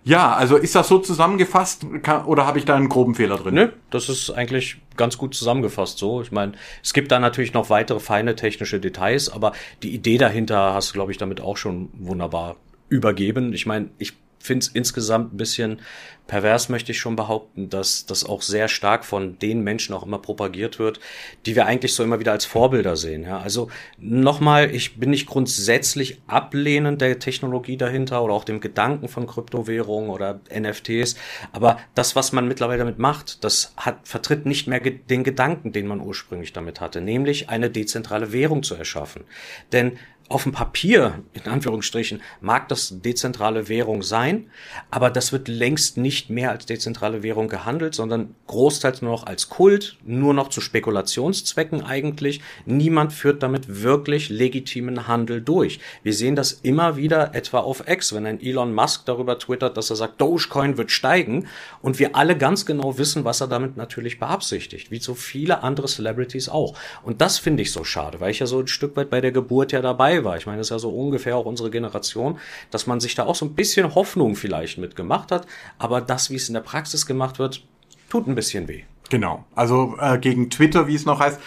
Ja, 0.03 0.33
also 0.33 0.57
ist 0.57 0.75
das 0.75 0.87
so 0.87 0.99
zusammengefasst 0.99 1.85
kann, 2.03 2.25
oder 2.25 2.45
habe 2.45 2.59
ich 2.59 2.65
da 2.65 2.75
einen 2.75 2.89
groben 2.89 3.15
Fehler 3.15 3.37
drin? 3.37 3.53
Nö, 3.53 3.69
das 3.89 4.09
ist 4.09 4.31
eigentlich 4.31 4.81
ganz 4.97 5.17
gut 5.17 5.33
zusammengefasst 5.35 5.97
so. 5.97 6.21
Ich 6.21 6.31
meine, 6.31 6.53
es 6.83 6.93
gibt 6.93 7.11
da 7.11 7.19
natürlich 7.19 7.53
noch 7.53 7.69
weitere 7.69 7.99
feine 7.99 8.35
technische 8.35 8.79
Details, 8.79 9.29
aber 9.29 9.53
die 9.83 9.93
Idee 9.93 10.17
dahinter 10.17 10.73
hast 10.73 10.89
du, 10.89 10.93
glaube 10.93 11.11
ich, 11.11 11.17
damit 11.17 11.41
auch 11.41 11.57
schon 11.57 11.89
wunderbar 11.93 12.57
übergeben. 12.89 13.53
Ich 13.53 13.65
meine, 13.65 13.89
ich 13.97 14.13
finde 14.39 14.63
es 14.65 14.67
insgesamt 14.69 15.33
ein 15.33 15.37
bisschen 15.37 15.81
pervers, 16.29 16.69
möchte 16.69 16.91
ich 16.91 16.99
schon 16.99 17.15
behaupten, 17.15 17.69
dass 17.69 18.05
das 18.05 18.23
auch 18.23 18.41
sehr 18.41 18.67
stark 18.67 19.03
von 19.03 19.37
den 19.39 19.61
Menschen 19.61 19.93
auch 19.95 20.03
immer 20.03 20.19
propagiert 20.19 20.77
wird, 20.79 20.99
die 21.45 21.55
wir 21.55 21.65
eigentlich 21.65 21.95
so 21.95 22.03
immer 22.03 22.19
wieder 22.19 22.31
als 22.31 22.45
Vorbilder 22.45 22.95
sehen. 22.95 23.23
Ja, 23.23 23.39
also 23.39 23.69
nochmal, 23.97 24.73
ich 24.73 24.97
bin 24.97 25.09
nicht 25.09 25.25
grundsätzlich 25.25 26.21
ablehnend 26.27 27.01
der 27.01 27.19
Technologie 27.19 27.77
dahinter 27.77 28.23
oder 28.23 28.35
auch 28.35 28.43
dem 28.43 28.61
Gedanken 28.61 29.07
von 29.07 29.25
Kryptowährungen 29.25 30.11
oder 30.11 30.39
NFTs, 30.55 31.15
aber 31.51 31.79
das, 31.95 32.15
was 32.15 32.31
man 32.31 32.47
mittlerweile 32.47 32.79
damit 32.79 32.99
macht, 32.99 33.43
das 33.43 33.73
hat, 33.75 34.07
vertritt 34.07 34.45
nicht 34.45 34.67
mehr 34.67 34.79
den 34.79 35.23
Gedanken, 35.23 35.71
den 35.71 35.87
man 35.87 35.99
ursprünglich 35.99 36.53
damit 36.53 36.79
hatte, 36.79 37.01
nämlich 37.01 37.49
eine 37.49 37.71
dezentrale 37.71 38.31
Währung 38.31 38.61
zu 38.61 38.75
erschaffen. 38.75 39.23
Denn 39.71 39.97
auf 40.29 40.43
dem 40.43 40.51
Papier, 40.51 41.23
in 41.33 41.51
Anführungsstrichen, 41.51 42.21
mag 42.39 42.67
das 42.69 43.01
dezentrale 43.01 43.67
Währung 43.67 44.03
sein, 44.03 44.51
aber 44.91 45.09
das 45.09 45.31
wird 45.31 45.47
längst 45.47 45.97
nicht 45.97 46.29
mehr 46.29 46.51
als 46.51 46.67
dezentrale 46.67 47.23
Währung 47.23 47.47
gehandelt, 47.47 47.95
sondern 47.95 48.35
großteils 48.45 49.01
nur 49.01 49.11
noch 49.11 49.25
als 49.25 49.49
Kult, 49.49 49.97
nur 50.05 50.35
noch 50.35 50.49
zu 50.49 50.61
Spekulationszwecken 50.61 51.83
eigentlich. 51.83 52.41
Niemand 52.65 53.11
führt 53.11 53.41
damit 53.41 53.81
wirklich 53.81 54.29
legitimen 54.29 55.07
Handel 55.07 55.41
durch. 55.41 55.79
Wir 56.03 56.13
sehen 56.13 56.35
das 56.35 56.51
immer 56.51 56.95
wieder 56.95 57.33
etwa 57.33 57.59
auf 57.59 57.87
X, 57.87 58.13
wenn 58.13 58.27
ein 58.27 58.39
Elon 58.39 58.73
Musk 58.73 59.05
darüber 59.07 59.39
twittert, 59.39 59.77
dass 59.77 59.89
er 59.89 59.95
sagt, 59.95 60.21
Dogecoin 60.21 60.77
wird 60.77 60.91
steigen 60.91 61.47
und 61.81 61.97
wir 61.97 62.15
alle 62.15 62.37
ganz 62.37 62.67
genau 62.67 62.99
wissen, 62.99 63.25
was 63.25 63.41
er 63.41 63.47
damit 63.47 63.77
natürlich 63.77 64.19
beabsichtigt, 64.19 64.91
wie 64.91 64.99
so 64.99 65.15
viele 65.15 65.63
andere 65.63 65.87
Celebrities 65.87 66.49
auch. 66.49 66.77
Und 67.01 67.19
das 67.19 67.39
finde 67.39 67.63
ich 67.63 67.71
so 67.71 67.83
schade, 67.83 68.19
weil 68.19 68.29
ich 68.29 68.39
ja 68.39 68.45
so 68.45 68.59
ein 68.59 68.67
Stück 68.67 68.95
weit 68.95 69.09
bei 69.09 69.21
der 69.21 69.31
Geburt 69.31 69.71
ja 69.71 69.81
dabei 69.81 70.18
war. 70.23 70.37
Ich 70.37 70.45
meine, 70.45 70.57
das 70.57 70.67
ist 70.67 70.71
ja 70.71 70.79
so 70.79 70.89
ungefähr 70.89 71.37
auch 71.37 71.45
unsere 71.45 71.69
Generation, 71.69 72.39
dass 72.71 72.87
man 72.87 72.99
sich 72.99 73.15
da 73.15 73.25
auch 73.25 73.35
so 73.35 73.45
ein 73.45 73.53
bisschen 73.53 73.95
Hoffnung 73.95 74.35
vielleicht 74.35 74.77
mitgemacht 74.77 75.31
hat. 75.31 75.47
Aber 75.77 76.01
das, 76.01 76.29
wie 76.29 76.35
es 76.35 76.47
in 76.47 76.53
der 76.53 76.61
Praxis 76.61 77.05
gemacht 77.05 77.39
wird, 77.39 77.63
tut 78.09 78.27
ein 78.27 78.35
bisschen 78.35 78.67
weh. 78.67 78.83
Genau. 79.09 79.45
Also 79.55 79.95
äh, 79.99 80.17
gegen 80.17 80.49
Twitter, 80.49 80.87
wie 80.87 80.95
es 80.95 81.05
noch 81.05 81.19
heißt, 81.19 81.39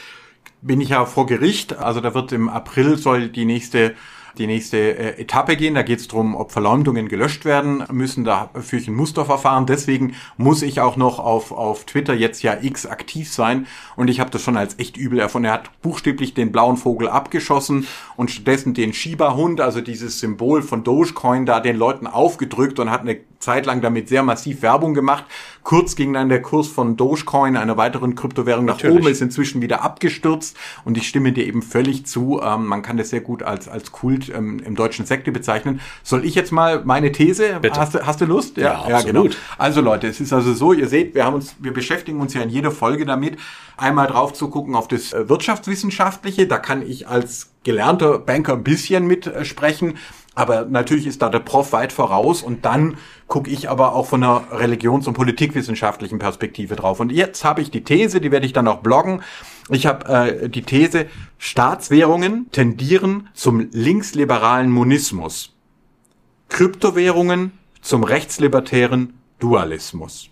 bin 0.61 0.81
ich 0.81 0.91
ja 0.91 1.05
vor 1.07 1.27
Gericht. 1.27 1.77
Also 1.77 2.01
da 2.01 2.15
wird 2.15 2.33
im 2.33 2.49
April 2.49 2.97
soll 2.97 3.29
die 3.29 3.45
nächste 3.45 3.95
die 4.39 4.47
nächste 4.47 4.77
äh, 4.77 5.21
Etappe 5.21 5.57
gehen. 5.57 5.75
Da 5.75 5.83
geht 5.83 6.01
es 6.01 6.09
darum, 6.09 6.35
ob 6.35 6.53
Verleumdungen 6.53 7.09
gelöscht 7.09 7.45
werden 7.45 7.85
müssen. 7.91 8.25
Da 8.25 8.51
führe 8.55 8.83
ich 8.83 8.89
ein 8.89 8.95
Musterverfahren. 8.95 9.67
Deswegen 9.67 10.15
muss 10.37 10.63
ich 10.63 10.81
auch 10.81 10.97
noch 10.97 11.19
auf, 11.19 11.53
auf 11.53 11.85
Twitter 11.85 12.15
jetzt 12.15 12.43
ja 12.43 12.57
X 12.61 12.87
aktiv 12.87 13.33
sein. 13.33 13.67
Und 13.97 14.09
ich 14.09 14.21
habe 14.21 14.31
das 14.31 14.43
schon 14.43 14.57
als 14.57 14.79
echt 14.79 14.97
übel 14.97 15.19
erfunden. 15.19 15.47
Er 15.47 15.55
hat 15.55 15.83
buchstäblich 15.83 16.35
den 16.35 16.53
blauen 16.53 16.77
Vogel 16.77 17.09
abgeschossen 17.09 17.87
und 18.17 18.31
stattdessen 18.31 18.75
den 18.75 18.93
Shiba-Hund, 18.93 19.61
also 19.61 19.81
dieses 19.81 20.21
Symbol 20.21 20.63
von 20.63 20.85
Dogecoin, 20.85 21.47
da 21.47 21.61
den 21.61 21.77
Leuten 21.77 22.07
aufgedrückt 22.07 22.79
und 22.79 22.91
hat 22.91 23.03
eine 23.03 23.19
Zeit 23.43 23.67
lang 23.67 23.81
damit 23.81 24.09
sehr 24.09 24.23
massiv 24.23 24.63
Werbung 24.63 24.95
gemacht. 24.95 25.25
Kurz 25.63 25.95
ging 25.95 26.13
dann 26.13 26.29
der 26.29 26.43
Kurs 26.43 26.67
von 26.67 26.97
Dogecoin, 26.97 27.57
einer 27.57 27.77
weiteren 27.77 28.15
Kryptowährung, 28.15 28.65
nach 28.65 28.79
Natürlich. 28.79 28.97
oben, 28.97 29.09
ist 29.09 29.23
inzwischen 29.23 29.63
wieder 29.63 29.83
abgestürzt. 29.83 30.57
Und 30.85 30.97
ich 30.97 31.07
stimme 31.07 31.33
dir 31.33 31.47
eben 31.47 31.63
völlig 31.63 32.05
zu. 32.07 32.41
Ähm, 32.43 32.67
man 32.67 32.83
kann 32.83 32.97
das 32.97 33.11
sehr 33.11 33.21
gut 33.21 33.43
als, 33.43 33.69
als 33.69 33.93
Kult 33.93 34.33
ähm, 34.35 34.61
im 34.65 34.75
deutschen 34.75 35.07
Sekte 35.07 35.31
bezeichnen. 35.31 35.81
Soll 36.03 36.25
ich 36.25 36.35
jetzt 36.35 36.51
mal 36.51 36.83
meine 36.85 37.13
These? 37.13 37.59
Bitte. 37.61 37.79
Hast, 37.79 37.95
du, 37.95 38.05
hast 38.05 38.21
du 38.21 38.25
Lust? 38.25 38.57
Ja, 38.57 38.85
ja, 38.87 38.91
ja 38.91 39.03
genau. 39.03 39.27
Also 39.57 39.81
Leute, 39.81 40.09
es 40.09 40.21
ist 40.21 40.33
also 40.33 40.53
so, 40.53 40.73
ihr 40.73 40.89
seht, 40.89 41.15
wir 41.15 41.25
haben 41.25 41.35
uns, 41.35 41.55
wir 41.61 41.73
beschäftigen 41.73 42.21
uns 42.21 42.35
ja 42.35 42.43
in 42.43 42.49
jeder 42.49 42.73
Folge 42.73 43.07
damit, 43.07 43.39
einmal 43.83 44.07
drauf 44.07 44.33
zu 44.33 44.49
gucken 44.49 44.75
auf 44.75 44.89
das 44.89 45.13
äh, 45.13 45.29
Wirtschaftswissenschaftliche. 45.29 46.47
Da 46.47 46.59
kann 46.59 46.83
ich 46.83 47.09
als 47.09 47.51
gelernter 47.65 48.19
Banker 48.19 48.55
ein 48.55 48.65
bisschen 48.65 49.07
mitsprechen. 49.07 49.99
Aber 50.35 50.65
natürlich 50.65 51.07
ist 51.07 51.21
da 51.21 51.29
der 51.29 51.41
Prof 51.41 51.73
weit 51.73 51.93
voraus 51.93 52.43
und 52.43 52.65
dann 52.65 52.97
gucke 53.27 53.51
ich 53.51 53.69
aber 53.69 53.95
auch 53.95 54.07
von 54.07 54.23
einer 54.23 54.45
religions- 54.51 55.07
und 55.07 55.13
politikwissenschaftlichen 55.13 56.19
Perspektive 56.19 56.75
drauf. 56.75 57.01
Und 57.01 57.13
jetzt 57.13 57.45
habe 57.45 57.61
ich 57.61 57.71
die 57.71 57.85
These, 57.85 58.21
die 58.21 58.31
werde 58.31 58.47
ich 58.47 58.55
dann 58.55 58.67
auch 58.67 58.81
bloggen. 58.81 59.23
Ich 59.69 59.85
habe 59.87 60.09
äh, 60.09 60.49
die 60.49 60.63
These, 60.63 61.07
Staatswährungen 61.37 62.51
tendieren 62.51 63.29
zum 63.35 63.69
linksliberalen 63.73 64.71
Monismus. 64.71 65.55
Kryptowährungen 66.49 67.53
zum 67.83 68.05
rechtslibertären 68.05 69.15
Dualismus. 69.39 70.32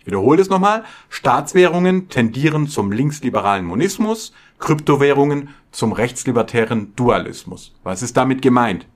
Ich 0.00 0.06
wiederhole 0.06 0.38
das 0.38 0.48
nochmal. 0.48 0.84
Staatswährungen 1.10 2.08
tendieren 2.08 2.68
zum 2.68 2.90
linksliberalen 2.90 3.66
Monismus, 3.66 4.32
Kryptowährungen 4.58 5.50
zum 5.72 5.92
rechtslibertären 5.92 6.96
Dualismus. 6.96 7.74
Was 7.84 8.02
ist 8.02 8.16
damit 8.16 8.40
gemeint? 8.40 8.86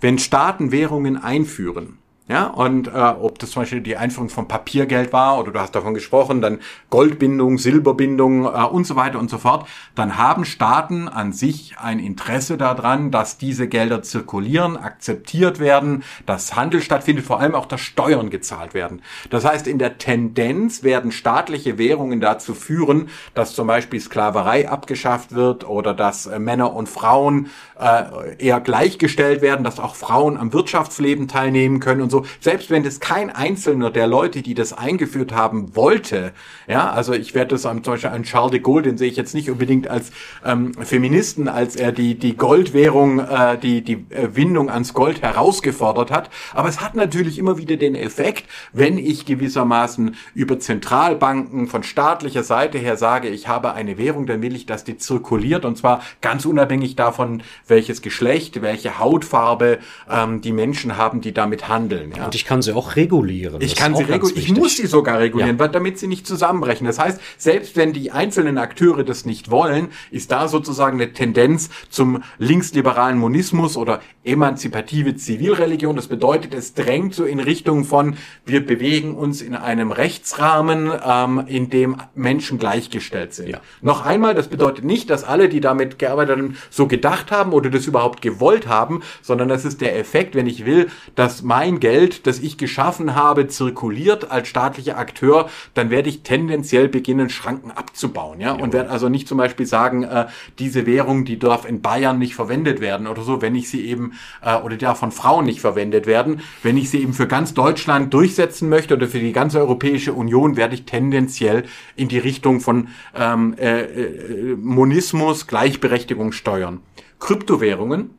Wenn 0.00 0.18
Staaten 0.18 0.72
Währungen 0.72 1.18
einführen, 1.18 1.98
ja, 2.28 2.46
und 2.48 2.88
äh, 2.88 2.90
ob 2.90 3.38
das 3.38 3.52
zum 3.52 3.62
Beispiel 3.62 3.80
die 3.80 3.96
Einführung 3.96 4.30
von 4.30 4.48
Papiergeld 4.48 5.12
war 5.12 5.38
oder 5.38 5.52
du 5.52 5.60
hast 5.60 5.76
davon 5.76 5.94
gesprochen, 5.94 6.40
dann 6.40 6.58
Goldbindung, 6.90 7.56
Silberbindung 7.56 8.46
äh, 8.46 8.64
und 8.64 8.84
so 8.84 8.96
weiter 8.96 9.20
und 9.20 9.30
so 9.30 9.38
fort, 9.38 9.68
dann 9.94 10.18
haben 10.18 10.44
Staaten 10.44 11.06
an 11.06 11.32
sich 11.32 11.76
ein 11.78 12.00
Interesse 12.00 12.56
daran, 12.56 13.12
dass 13.12 13.38
diese 13.38 13.68
Gelder 13.68 14.02
zirkulieren, 14.02 14.76
akzeptiert 14.76 15.60
werden, 15.60 16.02
dass 16.26 16.56
Handel 16.56 16.82
stattfindet, 16.82 17.24
vor 17.24 17.38
allem 17.38 17.54
auch, 17.54 17.66
dass 17.66 17.80
Steuern 17.80 18.28
gezahlt 18.28 18.74
werden. 18.74 19.02
Das 19.30 19.44
heißt, 19.44 19.68
in 19.68 19.78
der 19.78 19.98
Tendenz 19.98 20.82
werden 20.82 21.12
staatliche 21.12 21.78
Währungen 21.78 22.20
dazu 22.20 22.54
führen, 22.54 23.08
dass 23.34 23.54
zum 23.54 23.68
Beispiel 23.68 24.00
Sklaverei 24.00 24.68
abgeschafft 24.68 25.32
wird 25.32 25.68
oder 25.68 25.94
dass 25.94 26.26
äh, 26.26 26.40
Männer 26.40 26.74
und 26.74 26.88
Frauen 26.88 27.50
äh, 27.78 28.36
eher 28.44 28.60
gleichgestellt 28.60 29.42
werden, 29.42 29.62
dass 29.62 29.78
auch 29.78 29.94
Frauen 29.94 30.36
am 30.36 30.52
Wirtschaftsleben 30.52 31.28
teilnehmen 31.28 31.78
können 31.78 32.00
und 32.00 32.10
so. 32.10 32.15
Selbst 32.40 32.70
wenn 32.70 32.82
das 32.82 33.00
kein 33.00 33.30
einzelner 33.30 33.90
der 33.90 34.06
Leute, 34.06 34.42
die 34.42 34.54
das 34.54 34.72
eingeführt 34.72 35.32
haben, 35.32 35.74
wollte, 35.76 36.32
ja, 36.66 36.90
also 36.90 37.12
ich 37.12 37.34
werde 37.34 37.56
das 37.56 37.62
zum 37.62 37.82
Beispiel 37.82 38.10
an 38.10 38.22
Charles 38.22 38.52
de 38.52 38.60
Gaulle, 38.60 38.82
den 38.82 38.98
sehe 38.98 39.08
ich 39.08 39.16
jetzt 39.16 39.34
nicht 39.34 39.50
unbedingt 39.50 39.88
als 39.88 40.10
ähm, 40.44 40.72
Feministen, 40.74 41.48
als 41.48 41.76
er 41.76 41.92
die 41.92 42.14
die 42.18 42.36
Goldwährung, 42.36 43.20
äh, 43.20 43.58
die 43.58 43.82
die 43.82 44.06
Windung 44.10 44.70
ans 44.70 44.94
Gold 44.94 45.22
herausgefordert 45.22 46.10
hat. 46.10 46.30
Aber 46.54 46.68
es 46.68 46.80
hat 46.80 46.94
natürlich 46.94 47.38
immer 47.38 47.58
wieder 47.58 47.76
den 47.76 47.94
Effekt, 47.94 48.44
wenn 48.72 48.98
ich 48.98 49.26
gewissermaßen 49.26 50.16
über 50.34 50.58
Zentralbanken 50.58 51.66
von 51.66 51.82
staatlicher 51.82 52.42
Seite 52.42 52.78
her 52.78 52.96
sage, 52.96 53.28
ich 53.28 53.48
habe 53.48 53.72
eine 53.72 53.98
Währung, 53.98 54.26
dann 54.26 54.42
will 54.42 54.54
ich, 54.54 54.66
dass 54.66 54.84
die 54.84 54.96
zirkuliert 54.96 55.64
und 55.64 55.76
zwar 55.76 56.02
ganz 56.20 56.44
unabhängig 56.44 56.96
davon, 56.96 57.42
welches 57.66 58.02
Geschlecht, 58.02 58.62
welche 58.62 58.98
Hautfarbe 58.98 59.78
ähm, 60.10 60.40
die 60.40 60.52
Menschen 60.52 60.96
haben, 60.96 61.20
die 61.20 61.32
damit 61.32 61.68
handeln. 61.68 62.05
Ja. 62.14 62.26
Und 62.26 62.34
ich 62.34 62.44
kann 62.44 62.62
sie 62.62 62.74
auch 62.74 62.96
regulieren. 62.96 63.60
Ich 63.60 63.76
kann 63.76 63.94
sie 63.94 64.04
regulieren. 64.04 64.38
Ich 64.42 64.54
muss 64.54 64.76
sie 64.76 64.86
sogar 64.86 65.18
regulieren, 65.18 65.58
ja. 65.58 65.68
damit 65.68 65.98
sie 65.98 66.06
nicht 66.06 66.26
zusammenbrechen. 66.26 66.86
Das 66.86 66.98
heißt, 66.98 67.20
selbst 67.38 67.76
wenn 67.76 67.92
die 67.92 68.10
einzelnen 68.10 68.58
Akteure 68.58 69.04
das 69.04 69.24
nicht 69.24 69.50
wollen, 69.50 69.88
ist 70.10 70.30
da 70.30 70.48
sozusagen 70.48 71.00
eine 71.00 71.12
Tendenz 71.12 71.70
zum 71.88 72.22
linksliberalen 72.38 73.18
Monismus 73.18 73.76
oder 73.76 74.00
emanzipative 74.24 75.16
Zivilreligion. 75.16 75.96
Das 75.96 76.08
bedeutet, 76.08 76.52
es 76.52 76.74
drängt 76.74 77.14
so 77.14 77.24
in 77.24 77.40
Richtung 77.40 77.84
von, 77.84 78.16
wir 78.44 78.64
bewegen 78.64 79.14
uns 79.14 79.40
in 79.40 79.54
einem 79.54 79.92
Rechtsrahmen, 79.92 80.90
ähm, 81.04 81.44
in 81.46 81.70
dem 81.70 81.96
Menschen 82.14 82.58
gleichgestellt 82.58 83.34
sind. 83.34 83.48
Ja. 83.48 83.60
Noch 83.80 84.04
einmal, 84.04 84.34
das 84.34 84.48
bedeutet 84.48 84.84
nicht, 84.84 85.10
dass 85.10 85.24
alle, 85.24 85.48
die 85.48 85.60
damit 85.60 85.98
gearbeitet 85.98 86.36
haben, 86.36 86.56
so 86.70 86.86
gedacht 86.86 87.30
haben 87.30 87.52
oder 87.52 87.70
das 87.70 87.86
überhaupt 87.86 88.20
gewollt 88.20 88.66
haben, 88.66 89.02
sondern 89.22 89.48
das 89.48 89.64
ist 89.64 89.80
der 89.80 89.98
Effekt, 89.98 90.34
wenn 90.34 90.46
ich 90.46 90.66
will, 90.66 90.88
dass 91.14 91.42
mein 91.42 91.80
Geld, 91.80 91.95
das 92.26 92.40
ich 92.40 92.58
geschaffen 92.58 93.14
habe, 93.14 93.48
zirkuliert 93.48 94.30
als 94.30 94.48
staatlicher 94.48 94.98
Akteur, 94.98 95.48
dann 95.74 95.90
werde 95.90 96.08
ich 96.08 96.22
tendenziell 96.22 96.88
beginnen, 96.88 97.30
Schranken 97.30 97.70
abzubauen, 97.70 98.40
ja, 98.40 98.56
ja. 98.56 98.62
und 98.62 98.72
werde 98.72 98.90
also 98.90 99.08
nicht 99.08 99.28
zum 99.28 99.38
Beispiel 99.38 99.66
sagen, 99.66 100.02
äh, 100.04 100.26
diese 100.58 100.86
Währung, 100.86 101.24
die 101.24 101.38
darf 101.38 101.68
in 101.68 101.80
Bayern 101.80 102.18
nicht 102.18 102.34
verwendet 102.34 102.80
werden 102.80 103.06
oder 103.06 103.22
so, 103.22 103.42
wenn 103.42 103.54
ich 103.54 103.68
sie 103.68 103.86
eben 103.86 104.12
äh, 104.42 104.56
oder 104.56 104.76
die 104.76 104.84
darf 104.84 104.98
von 104.98 105.12
Frauen 105.12 105.46
nicht 105.46 105.60
verwendet 105.60 106.06
werden, 106.06 106.40
wenn 106.62 106.76
ich 106.76 106.90
sie 106.90 107.02
eben 107.02 107.12
für 107.12 107.26
ganz 107.26 107.54
Deutschland 107.54 108.12
durchsetzen 108.12 108.68
möchte 108.68 108.94
oder 108.94 109.08
für 109.08 109.18
die 109.18 109.32
ganze 109.32 109.58
Europäische 109.58 110.12
Union, 110.12 110.56
werde 110.56 110.74
ich 110.74 110.84
tendenziell 110.84 111.64
in 111.96 112.08
die 112.08 112.18
Richtung 112.18 112.60
von 112.60 112.88
ähm, 113.14 113.54
äh, 113.58 113.82
äh, 113.82 114.56
Monismus, 114.56 115.46
Gleichberechtigung 115.46 116.32
steuern. 116.32 116.80
Kryptowährungen 117.18 118.10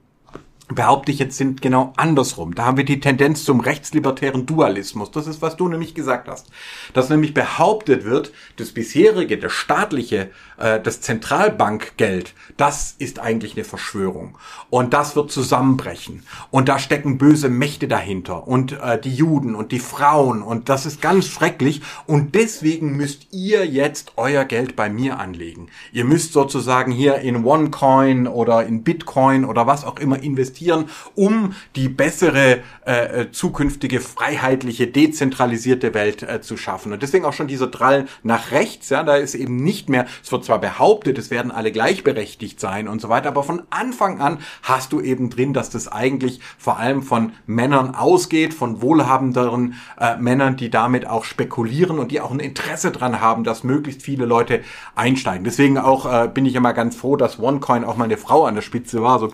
behaupte 0.69 1.11
ich 1.13 1.19
jetzt 1.19 1.37
sind 1.37 1.61
genau 1.61 1.93
andersrum. 1.95 2.53
Da 2.53 2.65
haben 2.65 2.77
wir 2.77 2.83
die 2.83 2.99
Tendenz 2.99 3.45
zum 3.45 3.61
rechtslibertären 3.61 4.45
Dualismus. 4.45 5.11
Das 5.11 5.25
ist, 5.25 5.41
was 5.41 5.55
du 5.55 5.69
nämlich 5.69 5.95
gesagt 5.95 6.27
hast. 6.27 6.47
Dass 6.93 7.09
nämlich 7.09 7.33
behauptet 7.33 8.03
wird, 8.03 8.33
das 8.57 8.71
bisherige, 8.71 9.37
das 9.37 9.53
staatliche, 9.53 10.29
äh, 10.57 10.81
das 10.81 10.99
Zentralbankgeld, 10.99 12.33
das 12.57 12.95
ist 12.99 13.19
eigentlich 13.19 13.55
eine 13.55 13.63
Verschwörung. 13.63 14.37
Und 14.69 14.93
das 14.93 15.15
wird 15.15 15.31
zusammenbrechen. 15.31 16.23
Und 16.51 16.67
da 16.67 16.79
stecken 16.79 17.17
böse 17.17 17.47
Mächte 17.47 17.87
dahinter. 17.87 18.45
Und 18.45 18.73
äh, 18.73 18.99
die 18.99 19.15
Juden 19.15 19.55
und 19.55 19.71
die 19.71 19.79
Frauen. 19.79 20.41
Und 20.41 20.67
das 20.67 20.85
ist 20.85 21.01
ganz 21.01 21.27
schrecklich. 21.27 21.81
Und 22.07 22.35
deswegen 22.35 22.97
müsst 22.97 23.27
ihr 23.31 23.65
jetzt 23.65 24.13
euer 24.17 24.43
Geld 24.43 24.75
bei 24.75 24.89
mir 24.89 25.17
anlegen. 25.17 25.69
Ihr 25.93 26.03
müsst 26.03 26.33
sozusagen 26.33 26.91
hier 26.91 27.19
in 27.19 27.45
OneCoin 27.45 28.27
oder 28.27 28.65
in 28.65 28.83
Bitcoin 28.83 29.45
oder 29.45 29.65
was 29.65 29.85
auch 29.85 29.97
immer 29.97 30.21
investieren 30.21 30.56
investieren, 30.57 30.85
um 31.15 31.53
die 31.75 31.89
bessere 31.89 32.59
äh, 32.85 33.21
äh, 33.21 33.31
zukünftige 33.31 33.99
freiheitliche, 33.99 34.87
dezentralisierte 34.87 35.93
Welt 35.93 36.23
äh, 36.23 36.41
zu 36.41 36.57
schaffen. 36.57 36.93
Und 36.93 37.03
deswegen 37.03 37.25
auch 37.25 37.33
schon 37.33 37.47
dieser 37.47 37.67
Drall 37.67 38.07
nach 38.23 38.51
rechts, 38.51 38.89
ja, 38.89 39.03
da 39.03 39.15
ist 39.15 39.35
eben 39.35 39.57
nicht 39.57 39.89
mehr, 39.89 40.05
es 40.23 40.31
wird 40.31 40.45
zwar 40.45 40.59
behauptet, 40.59 41.17
es 41.17 41.29
werden 41.29 41.51
alle 41.51 41.71
gleichberechtigt 41.71 42.59
sein 42.59 42.87
und 42.87 43.01
so 43.01 43.09
weiter, 43.09 43.29
aber 43.29 43.43
von 43.43 43.63
Anfang 43.69 44.19
an 44.19 44.39
hast 44.63 44.93
du 44.93 45.01
eben 45.01 45.29
drin, 45.29 45.53
dass 45.53 45.69
das 45.69 45.87
eigentlich 45.87 46.39
vor 46.57 46.77
allem 46.77 47.03
von 47.03 47.33
Männern 47.45 47.93
ausgeht, 47.95 48.53
von 48.53 48.81
wohlhabenderen 48.81 49.75
äh, 49.99 50.17
Männern, 50.17 50.57
die 50.57 50.69
damit 50.69 51.07
auch 51.07 51.23
spekulieren 51.23 51.99
und 51.99 52.11
die 52.11 52.21
auch 52.21 52.31
ein 52.31 52.39
Interesse 52.39 52.91
dran 52.91 53.21
haben, 53.21 53.43
dass 53.43 53.63
möglichst 53.63 54.01
viele 54.01 54.25
Leute 54.25 54.61
einsteigen. 54.95 55.43
Deswegen 55.43 55.77
auch 55.77 56.05
äh, 56.05 56.27
bin 56.27 56.45
ich 56.45 56.55
immer 56.55 56.73
ganz 56.73 56.95
froh, 56.95 57.15
dass 57.15 57.39
OneCoin 57.39 57.83
auch 57.83 57.97
mal 57.97 58.05
eine 58.05 58.17
Frau 58.17 58.45
an 58.45 58.55
der 58.55 58.61
Spitze 58.61 59.01
war. 59.01 59.19
So 59.19 59.31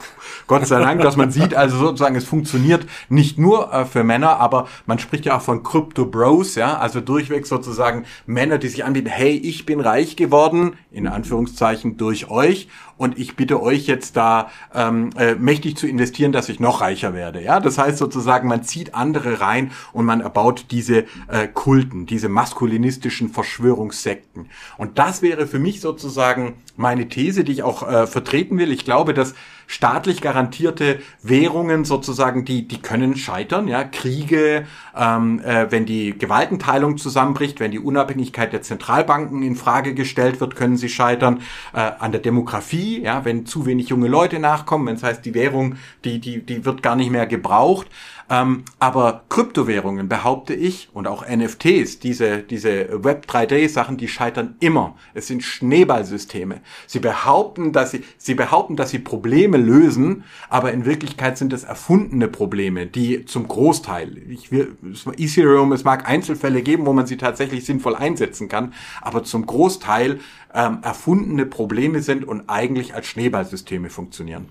Gott 0.47 0.65
sei 0.67 0.80
Dank, 0.80 1.01
dass 1.01 1.12
man 1.18 1.32
sieht 1.32 1.55
also 1.55 1.78
sozusagen, 1.78 2.16
es 2.16 2.26
funktioniert 2.26 2.86
nicht 3.09 3.38
nur 3.38 3.74
äh, 3.74 3.86
für 3.86 4.03
Männer, 4.03 4.39
aber 4.39 4.68
man 4.86 4.99
spricht 4.99 5.26
ja 5.26 5.38
auch 5.38 5.41
von 5.41 5.64
Crypto 5.64 6.05
Bros, 6.05 6.55
ja, 6.55 6.78
also 6.78 7.01
durchweg 7.01 7.47
sozusagen 7.47 8.05
Männer, 8.26 8.57
die 8.57 8.68
sich 8.68 8.86
anbieten, 8.86 9.09
hey, 9.09 9.36
ich 9.36 9.66
bin 9.66 9.80
reich 9.80 10.16
geworden, 10.16 10.74
in 10.91 11.07
Anführungszeichen 11.07 11.97
durch 11.97 12.30
euch 12.30 12.68
und 12.97 13.18
ich 13.18 13.36
bitte 13.36 13.61
euch 13.61 13.88
jetzt 13.88 14.16
da 14.16 14.49
ähm, 14.74 15.09
äh, 15.18 15.36
mächtig 15.36 15.78
zu 15.78 15.88
investieren, 15.88 16.32
dass 16.32 16.49
ich 16.49 16.59
noch 16.59 16.82
reicher 16.82 17.14
werde. 17.14 17.41
Ja, 17.41 17.59
das 17.59 17.78
heißt 17.78 17.97
sozusagen, 17.97 18.47
man 18.47 18.64
zieht 18.64 18.95
andere 18.95 19.41
rein 19.41 19.72
und 19.91 20.05
man 20.05 20.22
erbaut 20.22 20.68
diese 20.72 21.05
äh, 21.28 21.47
Kulten, 21.51 22.05
diese 22.05 22.30
maskulinistischen 22.30 23.30
Verschwörungssekten. 23.30 24.49
Und 24.78 24.99
das 24.99 25.22
wäre 25.22 25.47
für 25.47 25.59
mich 25.59 25.82
sozusagen 25.82 26.55
meine 26.76 27.09
These, 27.09 27.43
die 27.43 27.53
ich 27.53 27.64
auch 27.64 27.88
äh, 27.88 28.07
vertreten 28.07 28.57
will. 28.57 28.72
Ich 28.72 28.86
glaube, 28.86 29.14
dass 29.14 29.34
staatlich 29.74 30.21
garantierte 30.21 30.99
Währungen 31.24 31.84
sozusagen, 31.84 32.45
die, 32.45 32.67
die 32.67 32.80
können 32.80 33.15
scheitern, 33.15 33.67
ja, 33.67 33.84
Kriege, 33.84 34.67
ähm, 34.95 35.41
äh, 35.43 35.71
wenn 35.71 35.88
die 35.88 36.15
Gewaltenteilung 36.15 36.99
zusammenbricht, 36.99 37.59
wenn 37.59 37.71
die 37.71 37.80
Unabhängigkeit 37.80 38.53
der 38.53 38.61
Zentralbanken 38.61 39.41
in 39.41 39.55
Frage 39.55 39.95
gestellt 39.95 40.39
wird, 40.39 40.55
können 40.55 40.78
sie 40.78 40.89
scheitern, 40.89 41.41
äh, 41.74 41.80
an 41.80 42.11
der 42.11 42.21
Demografie, 42.21 43.01
ja, 43.01 43.26
wenn 43.26 43.47
zu 43.47 43.65
wenig 43.65 43.89
junge 43.89 44.07
Leute 44.07 44.38
nachkommen, 44.38 44.86
wenn 44.86 44.95
es 44.95 45.01
heißt, 45.01 45.26
die 45.26 45.34
Währung, 45.34 45.78
die, 46.05 46.19
die, 46.19 46.45
die 46.45 46.65
wird 46.65 46.84
gar 46.84 46.95
nicht 46.95 47.09
mehr 47.09 47.26
gebraucht, 47.26 47.88
ähm, 48.30 48.63
aber 48.80 49.24
Kryptowährungen, 49.30 50.07
behaupte 50.07 50.53
ich, 50.53 50.89
und 50.93 51.07
auch 51.07 51.26
NFTs, 51.28 51.99
diese, 51.99 52.39
diese 52.39 53.03
Web 53.03 53.26
3D-Sachen, 53.30 53.97
die 53.97 54.07
scheitern 54.07 54.55
immer. 54.59 54.95
Es 55.13 55.28
sind 55.28 55.43
Schneeballsysteme. 55.43 56.61
Sie 56.88 56.99
behaupten, 56.99 57.71
dass 57.71 57.91
sie, 57.91 58.03
sie 58.17 58.36
behaupten, 58.36 58.76
dass 58.76 58.89
sie 58.89 58.99
Probleme 58.99 59.57
lösen, 59.57 60.24
aber 60.49 60.71
in 60.71 60.86
Wirklichkeit 60.86 61.38
sind 61.38 61.53
es 61.53 61.63
erfundene 61.63 62.28
Probleme, 62.28 62.86
die 62.86 63.26
zum 63.26 63.47
Großteil, 63.47 64.17
ich 64.30 64.51
will, 64.51 64.76
Ethereum, 65.17 65.71
es 65.71 65.84
mag 65.84 66.07
Einzelfälle 66.07 66.61
geben, 66.61 66.86
wo 66.86 66.93
man 66.93 67.05
sie 67.05 67.17
tatsächlich 67.17 67.65
sinnvoll 67.65 67.95
einsetzen 67.95 68.49
kann, 68.49 68.74
aber 69.01 69.24
zum 69.24 69.45
Großteil 69.45 70.19
ähm, 70.53 70.80
erfundene 70.82 71.45
Probleme 71.45 72.01
sind 72.01 72.26
und 72.26 72.49
eigentlich 72.49 72.93
als 72.95 73.07
Schneeballsysteme 73.07 73.89
funktionieren. 73.89 74.45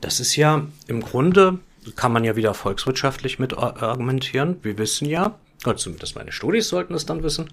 Das 0.00 0.20
ist 0.20 0.36
ja 0.36 0.66
im 0.88 1.00
Grunde 1.00 1.60
kann 1.96 2.12
man 2.12 2.24
ja 2.24 2.36
wieder 2.36 2.54
volkswirtschaftlich 2.54 3.38
mit 3.38 3.56
argumentieren. 3.56 4.58
Wir 4.62 4.78
wissen 4.78 5.08
ja, 5.08 5.38
oder 5.64 5.76
zumindest 5.76 6.16
meine 6.16 6.32
Studis 6.32 6.68
sollten 6.68 6.94
es 6.94 7.06
dann 7.06 7.22
wissen, 7.22 7.50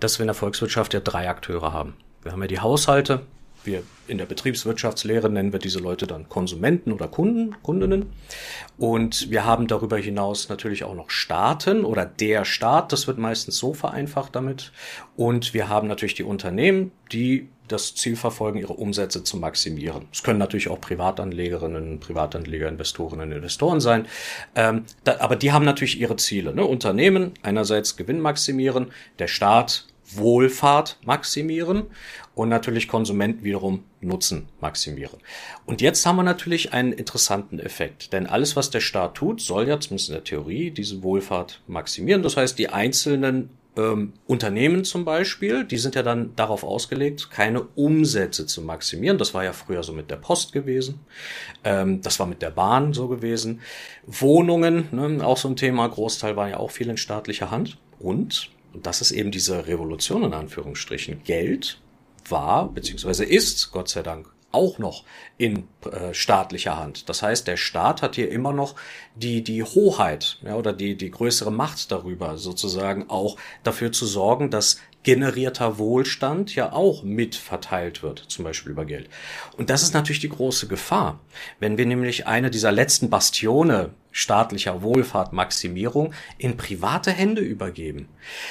dass 0.00 0.18
wir 0.18 0.24
in 0.24 0.28
der 0.28 0.34
Volkswirtschaft 0.34 0.94
ja 0.94 1.00
drei 1.00 1.28
Akteure 1.28 1.72
haben. 1.72 1.94
Wir 2.22 2.32
haben 2.32 2.42
ja 2.42 2.48
die 2.48 2.60
Haushalte, 2.60 3.22
wir 3.64 3.82
in 4.06 4.18
der 4.18 4.26
Betriebswirtschaftslehre 4.26 5.28
nennen 5.28 5.52
wir 5.52 5.58
diese 5.58 5.78
Leute 5.78 6.06
dann 6.06 6.28
Konsumenten 6.28 6.92
oder 6.92 7.08
Kunden, 7.08 7.60
Kundinnen. 7.62 8.06
Und 8.78 9.30
wir 9.30 9.44
haben 9.44 9.66
darüber 9.66 9.98
hinaus 9.98 10.48
natürlich 10.48 10.84
auch 10.84 10.94
noch 10.94 11.10
Staaten 11.10 11.84
oder 11.84 12.06
der 12.06 12.44
Staat, 12.44 12.92
das 12.92 13.06
wird 13.06 13.18
meistens 13.18 13.58
so 13.58 13.74
vereinfacht 13.74 14.34
damit. 14.34 14.72
Und 15.16 15.54
wir 15.54 15.68
haben 15.68 15.88
natürlich 15.88 16.14
die 16.14 16.24
Unternehmen, 16.24 16.92
die 17.12 17.48
das 17.68 17.94
Ziel 17.94 18.16
verfolgen, 18.16 18.58
ihre 18.58 18.72
Umsätze 18.72 19.24
zu 19.24 19.36
maximieren. 19.36 20.06
Es 20.12 20.22
können 20.22 20.38
natürlich 20.38 20.68
auch 20.68 20.80
Privatanlegerinnen, 20.80 22.00
Privatanleger, 22.00 22.68
Investorinnen, 22.68 23.32
Investoren 23.32 23.80
sein. 23.80 24.06
Ähm, 24.54 24.84
da, 25.04 25.20
aber 25.20 25.36
die 25.36 25.52
haben 25.52 25.64
natürlich 25.64 26.00
ihre 26.00 26.16
Ziele. 26.16 26.54
Ne? 26.54 26.64
Unternehmen 26.64 27.32
einerseits 27.42 27.96
Gewinn 27.96 28.20
maximieren, 28.20 28.92
der 29.18 29.28
Staat 29.28 29.86
Wohlfahrt 30.14 30.98
maximieren 31.04 31.84
und 32.34 32.48
natürlich 32.48 32.88
Konsumenten 32.88 33.44
wiederum 33.44 33.84
Nutzen 34.00 34.48
maximieren. 34.60 35.18
Und 35.66 35.80
jetzt 35.80 36.06
haben 36.06 36.16
wir 36.16 36.22
natürlich 36.22 36.72
einen 36.72 36.92
interessanten 36.92 37.58
Effekt, 37.58 38.12
denn 38.12 38.26
alles, 38.26 38.56
was 38.56 38.70
der 38.70 38.80
Staat 38.80 39.16
tut, 39.16 39.40
soll 39.40 39.68
ja 39.68 39.80
zumindest 39.80 40.08
in 40.08 40.14
der 40.14 40.24
Theorie 40.24 40.70
diese 40.70 41.02
Wohlfahrt 41.02 41.60
maximieren. 41.66 42.22
Das 42.22 42.36
heißt, 42.36 42.58
die 42.58 42.68
einzelnen 42.68 43.50
ähm, 43.78 44.12
Unternehmen 44.26 44.84
zum 44.84 45.04
Beispiel, 45.04 45.64
die 45.64 45.78
sind 45.78 45.94
ja 45.94 46.02
dann 46.02 46.34
darauf 46.34 46.64
ausgelegt, 46.64 47.30
keine 47.30 47.62
Umsätze 47.62 48.44
zu 48.44 48.60
maximieren. 48.60 49.18
Das 49.18 49.34
war 49.34 49.44
ja 49.44 49.52
früher 49.52 49.82
so 49.82 49.92
mit 49.92 50.10
der 50.10 50.16
Post 50.16 50.52
gewesen. 50.52 51.00
Ähm, 51.62 52.02
das 52.02 52.18
war 52.18 52.26
mit 52.26 52.42
der 52.42 52.50
Bahn 52.50 52.92
so 52.92 53.08
gewesen. 53.08 53.60
Wohnungen, 54.06 54.88
ne, 54.90 55.24
auch 55.24 55.36
so 55.36 55.48
ein 55.48 55.56
Thema. 55.56 55.86
Großteil 55.86 56.36
war 56.36 56.48
ja 56.48 56.58
auch 56.58 56.72
viel 56.72 56.90
in 56.90 56.96
staatlicher 56.96 57.50
Hand. 57.50 57.78
Und, 58.00 58.50
und 58.74 58.84
das 58.84 59.00
ist 59.00 59.12
eben 59.12 59.30
diese 59.30 59.66
Revolution 59.68 60.24
in 60.24 60.34
Anführungsstrichen, 60.34 61.22
Geld 61.22 61.80
war, 62.28 62.68
beziehungsweise 62.68 63.24
ist, 63.24 63.70
Gott 63.70 63.88
sei 63.88 64.02
Dank, 64.02 64.28
auch 64.50 64.78
noch 64.78 65.04
in 65.36 65.68
äh, 65.90 66.14
staatlicher 66.14 66.76
Hand. 66.76 67.08
Das 67.08 67.22
heißt, 67.22 67.46
der 67.46 67.56
Staat 67.56 68.02
hat 68.02 68.14
hier 68.14 68.30
immer 68.30 68.52
noch 68.52 68.74
die, 69.14 69.44
die 69.44 69.62
Hoheit 69.62 70.38
ja, 70.42 70.54
oder 70.54 70.72
die, 70.72 70.96
die 70.96 71.10
größere 71.10 71.52
Macht 71.52 71.92
darüber, 71.92 72.38
sozusagen 72.38 73.10
auch 73.10 73.36
dafür 73.62 73.92
zu 73.92 74.06
sorgen, 74.06 74.50
dass 74.50 74.78
generierter 75.02 75.78
Wohlstand 75.78 76.54
ja 76.54 76.72
auch 76.72 77.02
mitverteilt 77.02 78.02
wird, 78.02 78.24
zum 78.28 78.44
Beispiel 78.44 78.72
über 78.72 78.84
Geld. 78.84 79.08
Und 79.56 79.70
das 79.70 79.82
ist 79.82 79.94
natürlich 79.94 80.20
die 80.20 80.28
große 80.28 80.66
Gefahr. 80.66 81.20
Wenn 81.60 81.78
wir 81.78 81.86
nämlich 81.86 82.26
eine 82.26 82.50
dieser 82.50 82.72
letzten 82.72 83.08
Bastione 83.08 83.90
staatlicher 84.10 84.82
Wohlfahrtmaximierung 84.82 86.12
in 86.36 86.56
private 86.56 87.12
Hände 87.12 87.42
übergeben, 87.42 88.08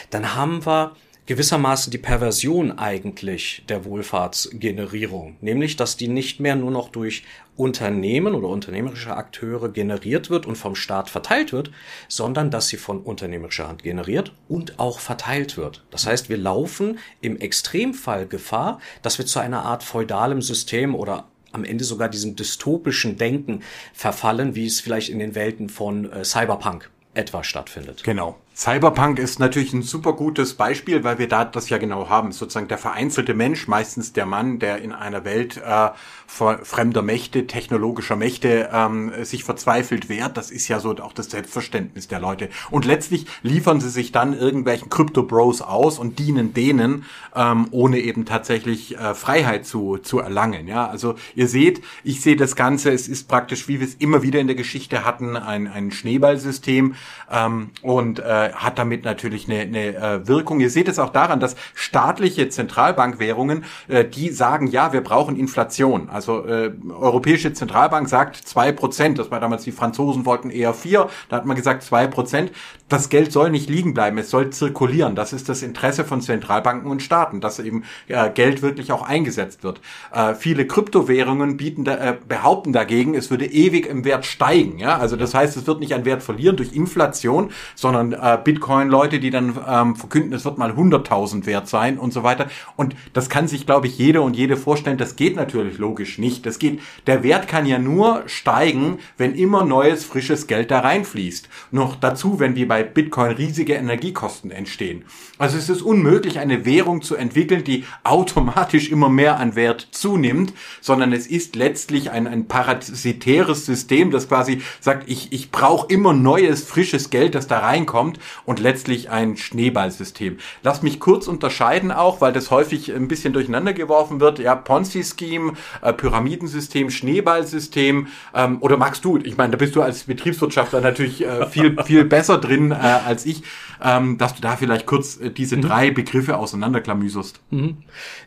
dann 0.09 0.35
haben 0.35 0.65
wir 0.65 0.95
gewissermaßen 1.27 1.91
die 1.91 1.97
Perversion 1.97 2.79
eigentlich 2.79 3.63
der 3.69 3.85
Wohlfahrtsgenerierung, 3.85 5.35
nämlich 5.41 5.75
dass 5.75 5.97
die 5.97 6.07
nicht 6.07 6.39
mehr 6.39 6.55
nur 6.55 6.71
noch 6.71 6.89
durch 6.89 7.23
Unternehmen 7.57 8.33
oder 8.33 8.47
unternehmerische 8.47 9.15
Akteure 9.15 9.69
generiert 9.69 10.29
wird 10.29 10.45
und 10.45 10.55
vom 10.55 10.75
Staat 10.75 11.09
verteilt 11.09 11.51
wird, 11.51 11.71
sondern 12.07 12.49
dass 12.49 12.69
sie 12.69 12.77
von 12.77 13.01
unternehmerischer 13.01 13.67
Hand 13.67 13.83
generiert 13.83 14.31
und 14.47 14.79
auch 14.79 14.99
verteilt 14.99 15.57
wird. 15.57 15.83
Das 15.91 16.07
heißt, 16.07 16.29
wir 16.29 16.37
laufen 16.37 16.99
im 17.19 17.37
Extremfall 17.37 18.27
Gefahr, 18.27 18.79
dass 19.01 19.17
wir 19.17 19.25
zu 19.25 19.39
einer 19.39 19.63
Art 19.63 19.83
feudalem 19.83 20.41
System 20.41 20.95
oder 20.95 21.25
am 21.51 21.63
Ende 21.63 21.83
sogar 21.83 22.09
diesem 22.09 22.35
dystopischen 22.35 23.17
Denken 23.17 23.63
verfallen, 23.93 24.55
wie 24.55 24.65
es 24.65 24.79
vielleicht 24.79 25.09
in 25.09 25.19
den 25.19 25.35
Welten 25.35 25.69
von 25.69 26.11
äh, 26.11 26.23
Cyberpunk 26.23 26.89
etwa 27.13 27.43
stattfindet. 27.43 28.03
Genau. 28.03 28.37
Cyberpunk 28.57 29.19
ist 29.19 29.39
natürlich 29.39 29.71
ein 29.73 29.83
super 29.83 30.13
gutes 30.13 30.55
Beispiel, 30.55 31.03
weil 31.03 31.19
wir 31.19 31.27
da 31.27 31.45
das 31.45 31.69
ja 31.69 31.77
genau 31.77 32.09
haben. 32.09 32.31
Sozusagen 32.31 32.67
der 32.67 32.79
vereinzelte 32.79 33.35
Mensch, 33.35 33.67
meistens 33.67 34.13
der 34.13 34.25
Mann, 34.25 34.57
der 34.57 34.81
in 34.81 34.93
einer 34.93 35.25
Welt 35.25 35.57
äh, 35.57 35.89
fremder 36.25 37.03
Mächte, 37.03 37.45
technologischer 37.45 38.15
Mächte 38.15 38.71
ähm, 38.73 39.11
sich 39.21 39.43
verzweifelt 39.43 40.09
wehrt. 40.09 40.37
Das 40.37 40.49
ist 40.49 40.67
ja 40.69 40.79
so 40.79 40.89
auch 40.97 41.13
das 41.13 41.29
Selbstverständnis 41.29 42.07
der 42.07 42.19
Leute. 42.19 42.49
Und 42.71 42.85
letztlich 42.85 43.27
liefern 43.43 43.79
sie 43.79 43.91
sich 43.91 44.11
dann 44.11 44.33
irgendwelchen 44.33 44.89
Crypto-Bros 44.89 45.61
aus 45.61 45.99
und 45.99 46.17
dienen 46.17 46.55
denen, 46.55 47.05
ähm, 47.35 47.67
ohne 47.69 47.99
eben 47.99 48.25
tatsächlich 48.25 48.97
äh, 48.97 49.13
Freiheit 49.13 49.67
zu, 49.67 49.99
zu 49.99 50.17
erlangen. 50.17 50.67
Ja, 50.67 50.87
also 50.87 51.13
ihr 51.35 51.47
seht, 51.47 51.83
ich 52.03 52.21
sehe 52.21 52.35
das 52.35 52.55
Ganze, 52.55 52.91
es 52.91 53.07
ist 53.07 53.27
praktisch, 53.27 53.67
wie 53.67 53.79
wir 53.79 53.85
es 53.85 53.93
immer 53.93 54.23
wieder 54.23 54.39
in 54.39 54.47
der 54.47 54.55
Geschichte 54.55 55.05
hatten, 55.05 55.37
ein, 55.37 55.67
ein 55.67 55.91
Schneeballsystem 55.91 56.95
ähm, 57.31 57.69
und 57.83 58.17
äh, 58.17 58.46
hat 58.53 58.79
damit 58.79 59.05
natürlich 59.05 59.49
eine, 59.49 59.61
eine 59.61 59.95
äh, 59.95 60.27
Wirkung. 60.27 60.59
Ihr 60.59 60.69
seht 60.69 60.87
es 60.87 60.99
auch 60.99 61.09
daran, 61.09 61.39
dass 61.39 61.55
staatliche 61.73 62.49
Zentralbankwährungen, 62.49 63.65
äh, 63.87 64.05
die 64.05 64.29
sagen, 64.29 64.67
ja, 64.67 64.93
wir 64.93 65.01
brauchen 65.01 65.35
Inflation. 65.35 66.09
Also 66.09 66.45
äh, 66.45 66.71
Europäische 66.89 67.53
Zentralbank 67.53 68.09
sagt 68.09 68.35
zwei 68.35 68.71
Prozent. 68.71 69.19
Das 69.19 69.31
war 69.31 69.39
damals 69.39 69.63
die 69.63 69.71
Franzosen 69.71 70.25
wollten 70.25 70.49
eher 70.49 70.73
vier. 70.73 71.09
Da 71.29 71.37
hat 71.37 71.45
man 71.45 71.55
gesagt 71.55 71.83
zwei 71.83 72.07
Prozent. 72.07 72.51
Das 72.89 73.09
Geld 73.09 73.31
soll 73.31 73.49
nicht 73.49 73.69
liegen 73.69 73.93
bleiben. 73.93 74.17
Es 74.17 74.29
soll 74.29 74.49
zirkulieren. 74.49 75.15
Das 75.15 75.33
ist 75.33 75.49
das 75.49 75.61
Interesse 75.61 76.05
von 76.05 76.21
Zentralbanken 76.21 76.89
und 76.89 77.01
Staaten, 77.01 77.41
dass 77.41 77.59
eben 77.59 77.83
äh, 78.07 78.29
Geld 78.29 78.61
wirklich 78.61 78.91
auch 78.91 79.01
eingesetzt 79.01 79.63
wird. 79.63 79.81
Äh, 80.13 80.35
viele 80.35 80.65
Kryptowährungen 80.67 81.57
bieten 81.57 81.83
da, 81.83 81.95
äh, 81.95 82.17
behaupten 82.27 82.73
dagegen, 82.73 83.15
es 83.15 83.29
würde 83.29 83.45
ewig 83.45 83.87
im 83.87 84.05
Wert 84.05 84.25
steigen. 84.25 84.79
Ja, 84.79 84.97
also 84.97 85.15
das 85.15 85.33
heißt, 85.33 85.57
es 85.57 85.67
wird 85.67 85.79
nicht 85.79 85.93
an 85.93 86.05
Wert 86.05 86.23
verlieren 86.23 86.55
durch 86.55 86.73
Inflation, 86.73 87.51
sondern 87.75 88.13
äh, 88.13 88.36
Bitcoin-Leute, 88.37 89.19
die 89.19 89.29
dann 89.29 89.57
ähm, 89.67 89.95
verkünden, 89.95 90.33
es 90.33 90.45
wird 90.45 90.57
mal 90.57 90.71
100.000 90.71 91.45
wert 91.45 91.67
sein 91.67 91.97
und 91.97 92.13
so 92.13 92.23
weiter. 92.23 92.47
Und 92.75 92.95
das 93.13 93.29
kann 93.29 93.47
sich, 93.47 93.65
glaube 93.65 93.87
ich, 93.87 93.97
jeder 93.97 94.21
und 94.21 94.35
jede 94.35 94.57
vorstellen. 94.57 94.97
Das 94.97 95.15
geht 95.15 95.35
natürlich 95.35 95.77
logisch 95.77 96.17
nicht. 96.17 96.45
Das 96.45 96.59
geht, 96.59 96.81
der 97.05 97.23
Wert 97.23 97.47
kann 97.47 97.65
ja 97.65 97.79
nur 97.79 98.23
steigen, 98.27 98.99
wenn 99.17 99.35
immer 99.35 99.65
neues, 99.65 100.05
frisches 100.05 100.47
Geld 100.47 100.71
da 100.71 100.79
reinfließt. 100.79 101.49
Noch 101.71 101.95
dazu, 101.95 102.39
wenn 102.39 102.55
wie 102.55 102.65
bei 102.65 102.83
Bitcoin 102.83 103.31
riesige 103.31 103.73
Energiekosten 103.73 104.51
entstehen. 104.51 105.03
Also 105.37 105.57
es 105.57 105.69
ist 105.69 105.81
unmöglich, 105.81 106.39
eine 106.39 106.65
Währung 106.65 107.01
zu 107.01 107.15
entwickeln, 107.15 107.63
die 107.63 107.85
automatisch 108.03 108.89
immer 108.89 109.09
mehr 109.09 109.37
an 109.37 109.55
Wert 109.55 109.87
zunimmt, 109.91 110.53
sondern 110.81 111.13
es 111.13 111.27
ist 111.27 111.55
letztlich 111.55 112.11
ein, 112.11 112.27
ein 112.27 112.47
parasitäres 112.47 113.65
System, 113.65 114.11
das 114.11 114.27
quasi 114.27 114.61
sagt, 114.79 115.09
ich, 115.09 115.31
ich 115.31 115.51
brauche 115.51 115.87
immer 115.93 116.13
neues, 116.13 116.63
frisches 116.63 117.09
Geld, 117.09 117.35
das 117.35 117.47
da 117.47 117.59
reinkommt 117.59 118.19
und 118.45 118.59
letztlich 118.59 119.09
ein 119.09 119.37
Schneeballsystem. 119.37 120.37
Lass 120.63 120.81
mich 120.81 120.99
kurz 120.99 121.27
unterscheiden 121.27 121.91
auch, 121.91 122.21
weil 122.21 122.33
das 122.33 122.51
häufig 122.51 122.93
ein 122.93 123.07
bisschen 123.07 123.33
durcheinander 123.33 123.73
geworfen 123.73 124.19
wird. 124.19 124.39
Ja, 124.39 124.55
Ponzi-Scheme, 124.55 125.53
äh, 125.81 125.93
Pyramidensystem, 125.93 126.89
Schneeballsystem. 126.89 128.07
Ähm, 128.33 128.57
oder 128.61 128.77
magst 128.77 129.05
du? 129.05 129.17
Ich 129.17 129.37
meine, 129.37 129.51
da 129.51 129.57
bist 129.57 129.75
du 129.75 129.81
als 129.81 130.03
Betriebswirtschaftler 130.03 130.81
natürlich 130.81 131.23
äh, 131.23 131.45
viel, 131.47 131.75
viel 131.83 132.05
besser 132.05 132.37
drin 132.37 132.71
äh, 132.71 132.75
als 132.75 133.25
ich, 133.25 133.43
ähm, 133.83 134.17
dass 134.17 134.35
du 134.35 134.41
da 134.41 134.55
vielleicht 134.55 134.85
kurz 134.85 135.17
äh, 135.17 135.31
diese 135.31 135.57
mhm. 135.57 135.61
drei 135.61 135.91
Begriffe 135.91 136.37
auseinanderklamüserst. 136.37 137.39
Mhm. 137.51 137.77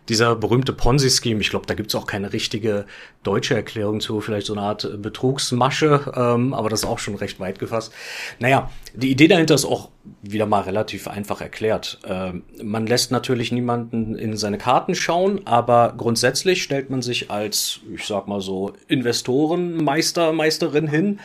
Dieser 0.08 0.36
berühmte 0.36 0.72
Ponzi-Scheme, 0.72 1.40
ich 1.40 1.50
glaube, 1.50 1.66
da 1.66 1.74
gibt 1.74 1.90
es 1.90 1.94
auch 1.94 2.06
keine 2.06 2.32
richtige 2.32 2.86
deutsche 3.22 3.54
Erklärung 3.54 4.00
zu, 4.00 4.20
vielleicht 4.20 4.46
so 4.46 4.54
eine 4.54 4.62
Art 4.62 4.88
Betrugsmasche, 5.02 6.12
ähm, 6.16 6.54
aber 6.54 6.68
das 6.68 6.80
ist 6.80 6.88
auch 6.88 6.98
schon 6.98 7.16
recht 7.16 7.40
weit 7.40 7.58
gefasst. 7.58 7.92
Naja, 8.38 8.70
die 8.94 9.10
Idee 9.10 9.28
dahinter 9.28 9.54
ist 9.54 9.64
auch 9.64 9.90
wieder 10.22 10.46
mal 10.46 10.62
relativ 10.62 11.08
einfach 11.08 11.40
erklärt. 11.40 11.98
Ähm, 12.06 12.42
man 12.62 12.86
lässt 12.86 13.10
natürlich 13.10 13.52
niemanden 13.52 14.14
in 14.14 14.36
seine 14.36 14.58
Karten 14.58 14.94
schauen, 14.94 15.46
aber 15.46 15.94
grundsätzlich 15.96 16.62
stellt 16.62 16.90
man 16.90 17.02
sich 17.02 17.30
als, 17.30 17.80
ich 17.94 18.06
sag 18.06 18.26
mal 18.26 18.40
so, 18.40 18.72
Investorenmeister, 18.88 20.32
Meisterin 20.32 20.88
hin 20.88 21.20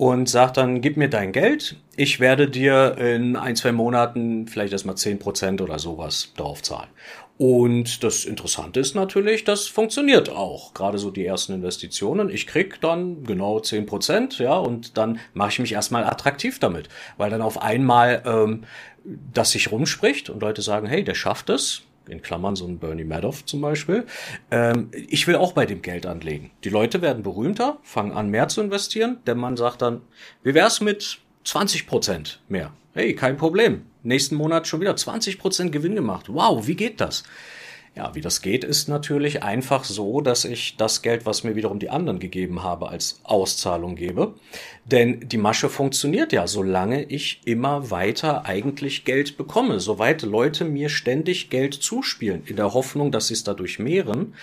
und 0.00 0.30
sagt 0.30 0.56
dann, 0.56 0.80
gib 0.80 0.96
mir 0.96 1.10
dein 1.10 1.30
Geld, 1.30 1.76
ich 1.94 2.20
werde 2.20 2.48
dir 2.48 2.96
in 2.96 3.36
ein, 3.36 3.54
zwei 3.54 3.70
Monaten 3.70 4.48
vielleicht 4.48 4.72
erstmal 4.72 4.96
zehn 4.96 5.18
Prozent 5.18 5.60
oder 5.60 5.78
sowas 5.78 6.32
drauf 6.38 6.62
zahlen. 6.62 6.88
Und 7.36 8.02
das 8.02 8.24
Interessante 8.24 8.80
ist 8.80 8.94
natürlich, 8.94 9.44
das 9.44 9.66
funktioniert 9.66 10.30
auch. 10.30 10.72
Gerade 10.72 10.96
so 10.96 11.10
die 11.10 11.26
ersten 11.26 11.52
Investitionen. 11.52 12.30
Ich 12.30 12.46
krieg 12.46 12.80
dann 12.80 13.24
genau 13.24 13.60
zehn 13.60 13.84
Prozent, 13.84 14.38
ja, 14.38 14.56
und 14.56 14.96
dann 14.96 15.18
mache 15.34 15.50
ich 15.50 15.58
mich 15.58 15.72
erstmal 15.72 16.04
attraktiv 16.04 16.58
damit. 16.58 16.88
Weil 17.18 17.28
dann 17.28 17.42
auf 17.42 17.60
einmal 17.60 18.22
ähm, 18.24 18.64
das 19.04 19.50
sich 19.50 19.70
rumspricht 19.70 20.30
und 20.30 20.40
Leute 20.40 20.62
sagen, 20.62 20.86
hey, 20.86 21.04
der 21.04 21.14
schafft 21.14 21.50
es. 21.50 21.82
In 22.10 22.22
Klammern 22.22 22.56
so 22.56 22.66
ein 22.66 22.78
Bernie 22.78 23.04
Madoff 23.04 23.44
zum 23.46 23.60
Beispiel. 23.60 24.06
Ähm, 24.50 24.90
ich 24.92 25.26
will 25.26 25.36
auch 25.36 25.52
bei 25.52 25.66
dem 25.66 25.82
Geld 25.82 26.06
anlegen. 26.06 26.50
Die 26.64 26.70
Leute 26.70 27.02
werden 27.02 27.22
berühmter, 27.22 27.78
fangen 27.82 28.12
an 28.12 28.28
mehr 28.30 28.48
zu 28.48 28.60
investieren. 28.60 29.18
Der 29.26 29.34
Mann 29.34 29.56
sagt 29.56 29.82
dann, 29.82 30.02
wie 30.42 30.54
wär's 30.54 30.80
mit 30.80 31.18
20 31.44 31.86
Prozent 31.86 32.40
mehr? 32.48 32.72
Hey, 32.94 33.14
kein 33.14 33.36
Problem 33.36 33.84
nächsten 34.02 34.34
Monat 34.34 34.66
schon 34.66 34.80
wieder 34.80 34.94
20% 34.94 35.70
Gewinn 35.70 35.94
gemacht. 35.94 36.26
Wow, 36.28 36.66
wie 36.66 36.76
geht 36.76 37.00
das? 37.00 37.24
Ja, 37.96 38.14
wie 38.14 38.20
das 38.20 38.40
geht, 38.40 38.62
ist 38.62 38.88
natürlich 38.88 39.42
einfach 39.42 39.82
so, 39.82 40.20
dass 40.20 40.44
ich 40.44 40.76
das 40.76 41.02
Geld, 41.02 41.26
was 41.26 41.42
mir 41.42 41.56
wiederum 41.56 41.80
die 41.80 41.90
anderen 41.90 42.20
gegeben 42.20 42.62
habe, 42.62 42.88
als 42.88 43.20
Auszahlung 43.24 43.96
gebe. 43.96 44.34
Denn 44.84 45.28
die 45.28 45.38
Masche 45.38 45.68
funktioniert 45.68 46.32
ja, 46.32 46.46
solange 46.46 47.02
ich 47.02 47.40
immer 47.46 47.90
weiter 47.90 48.46
eigentlich 48.46 49.04
Geld 49.04 49.36
bekomme. 49.36 49.80
Soweit 49.80 50.22
Leute 50.22 50.64
mir 50.64 50.88
ständig 50.88 51.50
Geld 51.50 51.74
zuspielen, 51.74 52.44
in 52.46 52.54
der 52.54 52.74
Hoffnung, 52.74 53.10
dass 53.10 53.26
sie 53.26 53.34
es 53.34 53.42
dadurch 53.42 53.80
mehren, 53.80 54.34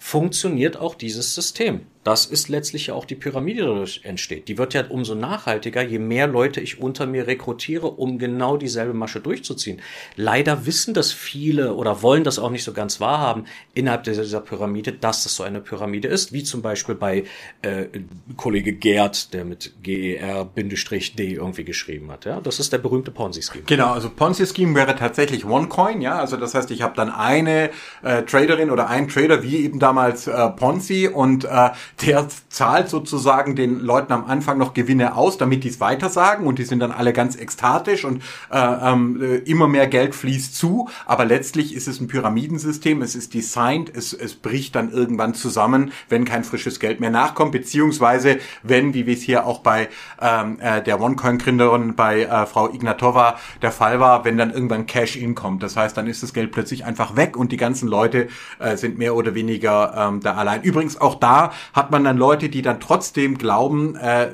funktioniert 0.00 0.76
auch 0.76 0.96
dieses 0.96 1.32
System. 1.32 1.82
Das 2.06 2.24
ist 2.24 2.48
letztlich 2.48 2.86
ja 2.86 2.94
auch 2.94 3.04
die 3.04 3.16
Pyramide, 3.16 3.62
die 3.62 3.66
dadurch 3.66 4.00
entsteht. 4.04 4.46
Die 4.46 4.58
wird 4.58 4.74
ja 4.74 4.84
umso 4.88 5.16
nachhaltiger, 5.16 5.82
je 5.82 5.98
mehr 5.98 6.28
Leute 6.28 6.60
ich 6.60 6.80
unter 6.80 7.04
mir 7.04 7.26
rekrutiere, 7.26 7.88
um 7.88 8.20
genau 8.20 8.56
dieselbe 8.56 8.94
Masche 8.94 9.20
durchzuziehen. 9.20 9.82
Leider 10.14 10.66
wissen 10.66 10.94
das 10.94 11.10
viele 11.10 11.74
oder 11.74 12.02
wollen 12.02 12.22
das 12.22 12.38
auch 12.38 12.50
nicht 12.50 12.62
so 12.62 12.72
ganz 12.72 13.00
wahrhaben 13.00 13.46
innerhalb 13.74 14.04
dieser 14.04 14.40
Pyramide, 14.40 14.92
dass 14.92 15.24
das 15.24 15.34
so 15.34 15.42
eine 15.42 15.60
Pyramide 15.60 16.06
ist, 16.06 16.32
wie 16.32 16.44
zum 16.44 16.62
Beispiel 16.62 16.94
bei 16.94 17.24
äh, 17.62 17.86
Kollege 18.36 18.72
Gerd, 18.72 19.34
der 19.34 19.44
mit 19.44 19.72
GER-D 19.82 21.32
irgendwie 21.32 21.64
geschrieben 21.64 22.12
hat. 22.12 22.24
Ja, 22.24 22.40
das 22.40 22.60
ist 22.60 22.72
der 22.72 22.78
berühmte 22.78 23.10
Ponzi-Scheme. 23.10 23.64
Genau, 23.66 23.92
also 23.92 24.10
Ponzi-Scheme 24.10 24.76
wäre 24.76 24.94
tatsächlich 24.94 25.44
OneCoin, 25.44 26.00
ja, 26.02 26.20
also 26.20 26.36
das 26.36 26.54
heißt, 26.54 26.70
ich 26.70 26.82
habe 26.82 26.94
dann 26.94 27.10
eine 27.10 27.70
äh, 28.04 28.22
Traderin 28.22 28.70
oder 28.70 28.88
einen 28.88 29.08
Trader, 29.08 29.42
wie 29.42 29.64
eben 29.64 29.80
damals 29.80 30.28
äh, 30.28 30.50
Ponzi 30.50 31.08
und 31.12 31.44
äh, 31.44 31.70
der 32.02 32.26
zahlt 32.50 32.90
sozusagen 32.90 33.56
den 33.56 33.80
Leuten 33.80 34.12
am 34.12 34.26
Anfang 34.26 34.58
noch 34.58 34.74
Gewinne 34.74 35.16
aus, 35.16 35.38
damit 35.38 35.64
die 35.64 35.68
es 35.68 35.80
weitersagen. 35.80 36.46
Und 36.46 36.58
die 36.58 36.64
sind 36.64 36.80
dann 36.80 36.92
alle 36.92 37.12
ganz 37.12 37.36
ekstatisch 37.36 38.04
und 38.04 38.22
äh, 38.50 38.58
ähm, 38.58 39.22
äh, 39.22 39.36
immer 39.38 39.66
mehr 39.68 39.86
Geld 39.86 40.14
fließt 40.14 40.56
zu, 40.56 40.88
aber 41.06 41.24
letztlich 41.24 41.74
ist 41.74 41.88
es 41.88 42.00
ein 42.00 42.08
Pyramidensystem, 42.08 43.02
es 43.02 43.14
ist 43.14 43.34
designed, 43.34 43.94
es, 43.94 44.12
es 44.12 44.34
bricht 44.34 44.74
dann 44.74 44.90
irgendwann 44.90 45.34
zusammen, 45.34 45.92
wenn 46.08 46.24
kein 46.24 46.44
frisches 46.44 46.80
Geld 46.80 47.00
mehr 47.00 47.10
nachkommt, 47.10 47.52
beziehungsweise 47.52 48.38
wenn, 48.62 48.94
wie 48.94 49.06
wir 49.06 49.14
es 49.14 49.22
hier 49.22 49.46
auch 49.46 49.60
bei 49.60 49.88
ähm, 50.20 50.58
äh, 50.60 50.82
der 50.82 51.00
OneCoin-Gründerin, 51.00 51.94
bei 51.94 52.22
äh, 52.22 52.46
Frau 52.46 52.72
Ignatova 52.72 53.36
der 53.62 53.72
Fall 53.72 54.00
war, 54.00 54.24
wenn 54.24 54.36
dann 54.36 54.52
irgendwann 54.52 54.86
Cash-In 54.86 55.34
kommt. 55.34 55.62
Das 55.62 55.76
heißt, 55.76 55.96
dann 55.96 56.06
ist 56.06 56.22
das 56.22 56.32
Geld 56.32 56.52
plötzlich 56.52 56.84
einfach 56.84 57.16
weg 57.16 57.36
und 57.36 57.52
die 57.52 57.56
ganzen 57.56 57.88
Leute 57.88 58.28
äh, 58.58 58.76
sind 58.76 58.98
mehr 58.98 59.14
oder 59.14 59.34
weniger 59.34 59.94
ähm, 59.96 60.20
da 60.20 60.34
allein. 60.34 60.62
Übrigens 60.62 61.00
auch 61.00 61.14
da 61.14 61.52
hat 61.72 61.85
man 61.90 62.04
dann 62.04 62.16
Leute, 62.16 62.48
die 62.48 62.62
dann 62.62 62.80
trotzdem 62.80 63.38
glauben, 63.38 63.96
äh, 63.96 64.28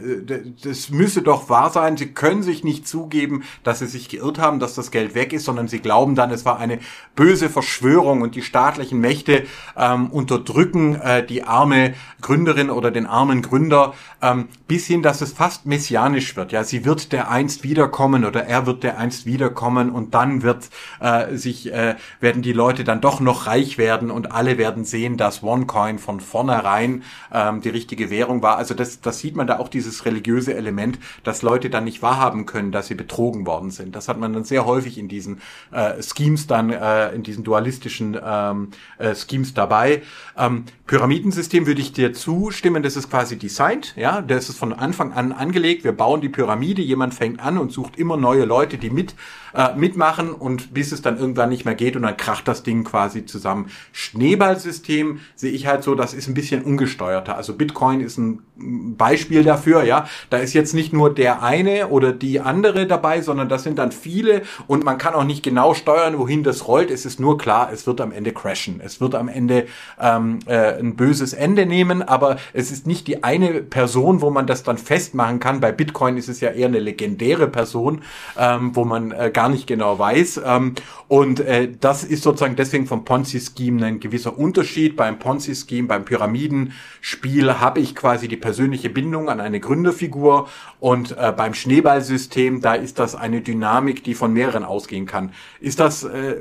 das 0.62 0.90
müsse 0.90 1.22
doch 1.22 1.48
wahr 1.48 1.70
sein, 1.70 1.96
sie 1.96 2.12
können 2.12 2.42
sich 2.42 2.64
nicht 2.64 2.86
zugeben, 2.86 3.44
dass 3.62 3.80
sie 3.80 3.86
sich 3.86 4.08
geirrt 4.08 4.38
haben, 4.38 4.58
dass 4.58 4.74
das 4.74 4.90
Geld 4.90 5.14
weg 5.14 5.32
ist, 5.32 5.44
sondern 5.44 5.68
sie 5.68 5.80
glauben 5.80 6.14
dann, 6.14 6.30
es 6.30 6.44
war 6.44 6.58
eine 6.58 6.78
böse 7.14 7.48
Verschwörung 7.48 8.22
und 8.22 8.34
die 8.34 8.42
staatlichen 8.42 9.00
Mächte 9.00 9.44
ähm, 9.76 10.10
unterdrücken 10.10 10.94
äh, 10.96 11.24
die 11.24 11.44
arme 11.44 11.94
Gründerin 12.20 12.70
oder 12.70 12.90
den 12.90 13.06
armen 13.06 13.42
Gründer 13.42 13.94
ähm, 14.20 14.48
bis 14.68 14.86
hin, 14.86 15.02
dass 15.02 15.20
es 15.20 15.32
fast 15.32 15.66
messianisch 15.66 16.36
wird. 16.36 16.52
Ja, 16.52 16.64
sie 16.64 16.84
wird 16.84 17.12
der 17.12 17.30
einst 17.30 17.62
wiederkommen 17.64 18.24
oder 18.24 18.44
er 18.44 18.66
wird 18.66 18.84
der 18.84 18.98
einst 18.98 19.26
wiederkommen 19.26 19.90
und 19.90 20.14
dann 20.14 20.42
wird 20.42 20.70
äh, 21.00 21.36
sich 21.36 21.72
äh, 21.72 21.96
werden 22.20 22.42
die 22.42 22.52
Leute 22.52 22.84
dann 22.84 23.00
doch 23.00 23.20
noch 23.20 23.46
reich 23.46 23.78
werden 23.78 24.10
und 24.10 24.32
alle 24.32 24.58
werden 24.58 24.84
sehen, 24.84 25.16
dass 25.16 25.42
OneCoin 25.42 25.98
von 25.98 26.20
vornherein 26.20 27.02
ähm, 27.48 27.60
die 27.60 27.68
richtige 27.68 28.10
Währung 28.10 28.42
war. 28.42 28.56
Also 28.56 28.74
das, 28.74 29.00
das 29.00 29.18
sieht 29.18 29.36
man 29.36 29.46
da 29.46 29.58
auch 29.58 29.68
dieses 29.68 30.04
religiöse 30.04 30.54
Element, 30.54 30.98
dass 31.24 31.42
Leute 31.42 31.70
dann 31.70 31.84
nicht 31.84 32.02
wahrhaben 32.02 32.46
können, 32.46 32.72
dass 32.72 32.86
sie 32.86 32.94
betrogen 32.94 33.46
worden 33.46 33.70
sind. 33.70 33.96
Das 33.96 34.08
hat 34.08 34.18
man 34.18 34.32
dann 34.32 34.44
sehr 34.44 34.66
häufig 34.66 34.98
in 34.98 35.08
diesen 35.08 35.40
äh, 35.70 36.02
Schemes 36.02 36.46
dann, 36.46 36.70
äh, 36.70 37.12
in 37.12 37.22
diesen 37.22 37.44
dualistischen 37.44 38.18
ähm, 38.22 38.68
äh, 38.98 39.14
Schemes 39.14 39.54
dabei. 39.54 40.02
Ähm, 40.36 40.64
Pyramidensystem 40.86 41.66
würde 41.66 41.80
ich 41.80 41.92
dir 41.92 42.12
zustimmen, 42.12 42.82
das 42.82 42.96
ist 42.96 43.10
quasi 43.10 43.38
designed, 43.38 43.94
ja, 43.96 44.20
das 44.20 44.48
ist 44.48 44.58
von 44.58 44.72
Anfang 44.72 45.12
an 45.12 45.32
angelegt. 45.32 45.84
Wir 45.84 45.92
bauen 45.92 46.20
die 46.20 46.28
Pyramide, 46.28 46.82
jemand 46.82 47.14
fängt 47.14 47.40
an 47.40 47.58
und 47.58 47.72
sucht 47.72 47.96
immer 47.96 48.16
neue 48.16 48.44
Leute, 48.44 48.78
die 48.78 48.90
mit 48.90 49.14
äh, 49.54 49.74
mitmachen 49.74 50.32
und 50.32 50.74
bis 50.74 50.92
es 50.92 51.02
dann 51.02 51.18
irgendwann 51.18 51.48
nicht 51.48 51.64
mehr 51.64 51.74
geht 51.74 51.96
und 51.96 52.02
dann 52.02 52.16
kracht 52.16 52.48
das 52.48 52.62
Ding 52.62 52.84
quasi 52.84 53.26
zusammen. 53.26 53.70
Schneeballsystem 53.92 55.20
sehe 55.34 55.52
ich 55.52 55.66
halt 55.66 55.82
so, 55.82 55.94
das 55.94 56.14
ist 56.14 56.28
ein 56.28 56.34
bisschen 56.34 56.62
ungesteuerter. 56.62 57.36
Also 57.36 57.54
Bitcoin 57.54 58.00
ist 58.00 58.18
ein 58.18 58.42
Beispiel 58.56 59.44
dafür, 59.44 59.82
ja. 59.82 60.06
Da 60.30 60.38
ist 60.38 60.52
jetzt 60.52 60.74
nicht 60.74 60.92
nur 60.92 61.12
der 61.14 61.42
eine 61.42 61.88
oder 61.88 62.12
die 62.12 62.40
andere 62.40 62.86
dabei, 62.86 63.20
sondern 63.20 63.48
das 63.48 63.62
sind 63.62 63.78
dann 63.78 63.92
viele 63.92 64.42
und 64.66 64.84
man 64.84 64.98
kann 64.98 65.14
auch 65.14 65.24
nicht 65.24 65.42
genau 65.42 65.74
steuern, 65.74 66.18
wohin 66.18 66.42
das 66.42 66.68
rollt. 66.68 66.90
Es 66.90 67.06
ist 67.06 67.20
nur 67.20 67.38
klar, 67.38 67.70
es 67.72 67.86
wird 67.86 68.00
am 68.00 68.12
Ende 68.12 68.32
crashen. 68.32 68.80
Es 68.82 69.00
wird 69.00 69.14
am 69.14 69.28
Ende 69.28 69.66
ähm, 70.00 70.38
äh, 70.46 70.78
ein 70.78 70.96
böses 70.96 71.32
Ende 71.32 71.66
nehmen, 71.66 72.02
aber 72.02 72.36
es 72.52 72.70
ist 72.70 72.86
nicht 72.86 73.06
die 73.06 73.24
eine 73.24 73.62
Person, 73.62 74.20
wo 74.20 74.30
man 74.30 74.46
das 74.46 74.62
dann 74.62 74.78
festmachen 74.78 75.40
kann. 75.40 75.60
Bei 75.60 75.72
Bitcoin 75.72 76.16
ist 76.16 76.28
es 76.28 76.40
ja 76.40 76.50
eher 76.50 76.68
eine 76.68 76.78
legendäre 76.78 77.48
Person, 77.48 78.02
ähm, 78.38 78.74
wo 78.74 78.84
man 78.84 79.12
äh, 79.12 79.30
gar 79.32 79.41
nicht 79.48 79.66
genau 79.66 79.98
weiß. 79.98 80.40
Ähm, 80.44 80.74
und 81.08 81.40
äh, 81.40 81.68
das 81.80 82.04
ist 82.04 82.22
sozusagen 82.22 82.56
deswegen 82.56 82.86
vom 82.86 83.04
Ponzi-Scheme 83.04 83.84
ein 83.84 84.00
gewisser 84.00 84.38
Unterschied. 84.38 84.96
Beim 84.96 85.18
Ponzi-Scheme, 85.18 85.88
beim 85.88 86.04
Pyramidenspiel 86.04 87.60
habe 87.60 87.80
ich 87.80 87.94
quasi 87.94 88.28
die 88.28 88.36
persönliche 88.36 88.90
Bindung 88.90 89.28
an 89.28 89.40
eine 89.40 89.60
Gründerfigur 89.60 90.48
und 90.80 91.16
äh, 91.18 91.32
beim 91.36 91.54
Schneeballsystem, 91.54 92.60
da 92.60 92.74
ist 92.74 92.98
das 92.98 93.14
eine 93.14 93.40
Dynamik, 93.40 94.04
die 94.04 94.14
von 94.14 94.32
mehreren 94.32 94.64
ausgehen 94.64 95.06
kann. 95.06 95.32
Ist 95.60 95.80
das 95.80 96.04
äh, 96.04 96.36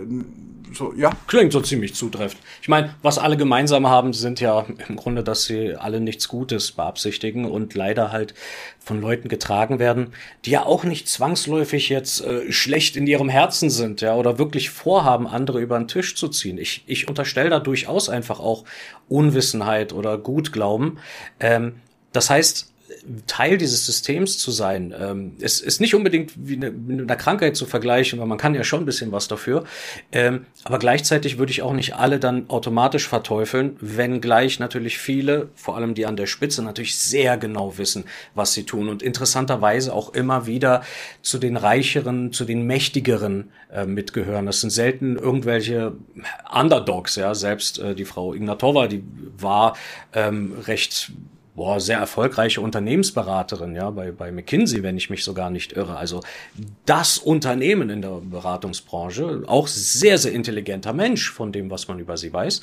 so, 0.74 0.94
ja. 0.94 1.12
Klingt 1.28 1.52
so 1.52 1.62
ziemlich 1.62 1.96
zutreffend. 1.96 2.42
Ich 2.62 2.68
meine, 2.68 2.96
was 3.02 3.18
alle 3.18 3.38
gemeinsam 3.38 3.88
haben, 3.88 4.14
sind 4.14 4.40
ja 4.40 4.66
im 4.88 4.96
Grunde, 4.96 5.24
dass 5.24 5.46
sie 5.46 5.76
alle 5.76 6.00
nichts 6.00 6.28
Gutes 6.28 6.72
beabsichtigen 6.72 7.46
und 7.46 7.74
leider 7.74 8.12
halt 8.12 8.34
von 8.80 9.02
Leuten 9.02 9.30
getragen 9.30 9.80
werden, 9.80 10.14
die 10.46 10.52
ja 10.52 10.66
auch 10.66 10.84
nicht 10.84 11.08
zwangsläufig 11.08 11.90
jetzt 11.90 12.22
äh, 12.22 12.52
schlecht 12.52 12.96
in 12.96 13.08
ihrem 13.08 13.30
Herzen 13.30 13.70
sind, 13.70 14.02
ja, 14.02 14.16
oder 14.16 14.38
wirklich 14.38 14.70
vorhaben, 14.70 15.28
andere 15.28 15.60
über 15.60 15.78
den 15.78 15.88
Tisch 15.88 16.16
zu 16.16 16.28
ziehen. 16.30 16.58
Ich, 16.58 16.84
ich 16.88 17.08
unterstelle 17.08 17.50
da 17.50 17.60
durchaus 17.60 18.10
einfach 18.10 18.40
auch 18.40 18.64
Unwissenheit 19.10 19.94
oder 19.94 20.18
Gutglauben. 20.18 21.00
Ähm, 21.40 21.76
das 22.14 22.30
heißt, 22.30 22.71
Teil 23.28 23.58
dieses 23.58 23.86
Systems 23.86 24.38
zu 24.38 24.52
sein. 24.52 24.94
Ähm, 24.98 25.36
es 25.40 25.62
ist 25.62 25.82
nicht 25.82 25.96
unbedingt 25.96 26.34
wie 26.36 26.56
eine, 26.56 26.72
mit 26.72 27.02
einer 27.02 27.16
Krankheit 27.16 27.56
zu 27.56 27.66
vergleichen, 27.66 28.20
weil 28.20 28.28
man 28.28 28.38
kann 28.38 28.56
ja 28.56 28.64
schon 28.64 28.82
ein 28.82 28.86
bisschen 28.86 29.12
was 29.12 29.28
dafür. 29.28 29.64
Ähm, 30.12 30.46
aber 30.64 30.80
gleichzeitig 30.80 31.38
würde 31.38 31.52
ich 31.52 31.62
auch 31.62 31.74
nicht 31.74 31.96
alle 31.96 32.20
dann 32.20 32.50
automatisch 32.50 33.08
verteufeln, 33.08 33.78
wenn 33.80 34.22
gleich 34.22 34.60
natürlich 34.60 34.98
viele, 34.98 35.50
vor 35.56 35.78
allem 35.78 35.94
die 35.94 36.06
an 36.06 36.16
der 36.16 36.28
Spitze, 36.28 36.64
natürlich 36.64 36.98
sehr 36.98 37.38
genau 37.38 37.78
wissen, 37.78 38.06
was 38.36 38.54
sie 38.54 38.64
tun 38.64 38.90
und 38.90 39.02
interessanterweise 39.02 39.94
auch 39.94 40.14
immer 40.14 40.46
wieder 40.46 40.84
zu 41.22 41.38
den 41.38 41.58
reicheren, 41.58 42.32
zu 42.34 42.46
den 42.46 42.66
mächtigeren 42.66 43.52
äh, 43.72 43.86
mitgehören. 43.86 44.46
Das 44.46 44.62
sind 44.62 44.70
selten 44.70 45.16
irgendwelche 45.16 45.94
Underdogs, 46.52 47.16
ja. 47.16 47.34
Selbst 47.36 47.80
äh, 47.80 47.96
die 47.96 48.06
Frau 48.06 48.34
Ignatova, 48.34 48.88
die 48.88 49.04
war 49.38 49.76
ähm, 50.14 50.54
recht 50.68 51.12
boah, 51.56 51.80
sehr 51.80 51.98
erfolgreiche 51.98 52.62
Unternehmensberaterin, 52.62 53.76
ja, 53.76 53.90
bei, 53.90 54.12
bei 54.12 54.32
McKinsey, 54.32 54.84
wenn 54.84 54.98
ich 54.98 55.10
mich 55.10 55.24
so 55.24 55.34
gar 55.34 55.50
nicht 55.50 55.74
irre. 55.74 55.98
Also 55.98 56.22
das 56.86 57.18
Unternehmen 57.18 57.90
in 57.90 58.02
der 58.02 58.22
Beratungsbranche, 58.24 59.44
auch 59.48 59.68
sehr, 59.68 60.18
sehr 60.18 60.32
intelligenter 60.32 60.94
Mensch 60.94 61.30
von 61.32 61.52
dem, 61.52 61.70
was 61.70 61.88
man 61.88 62.00
über 62.00 62.16
sie 62.18 62.32
weiß. 62.32 62.62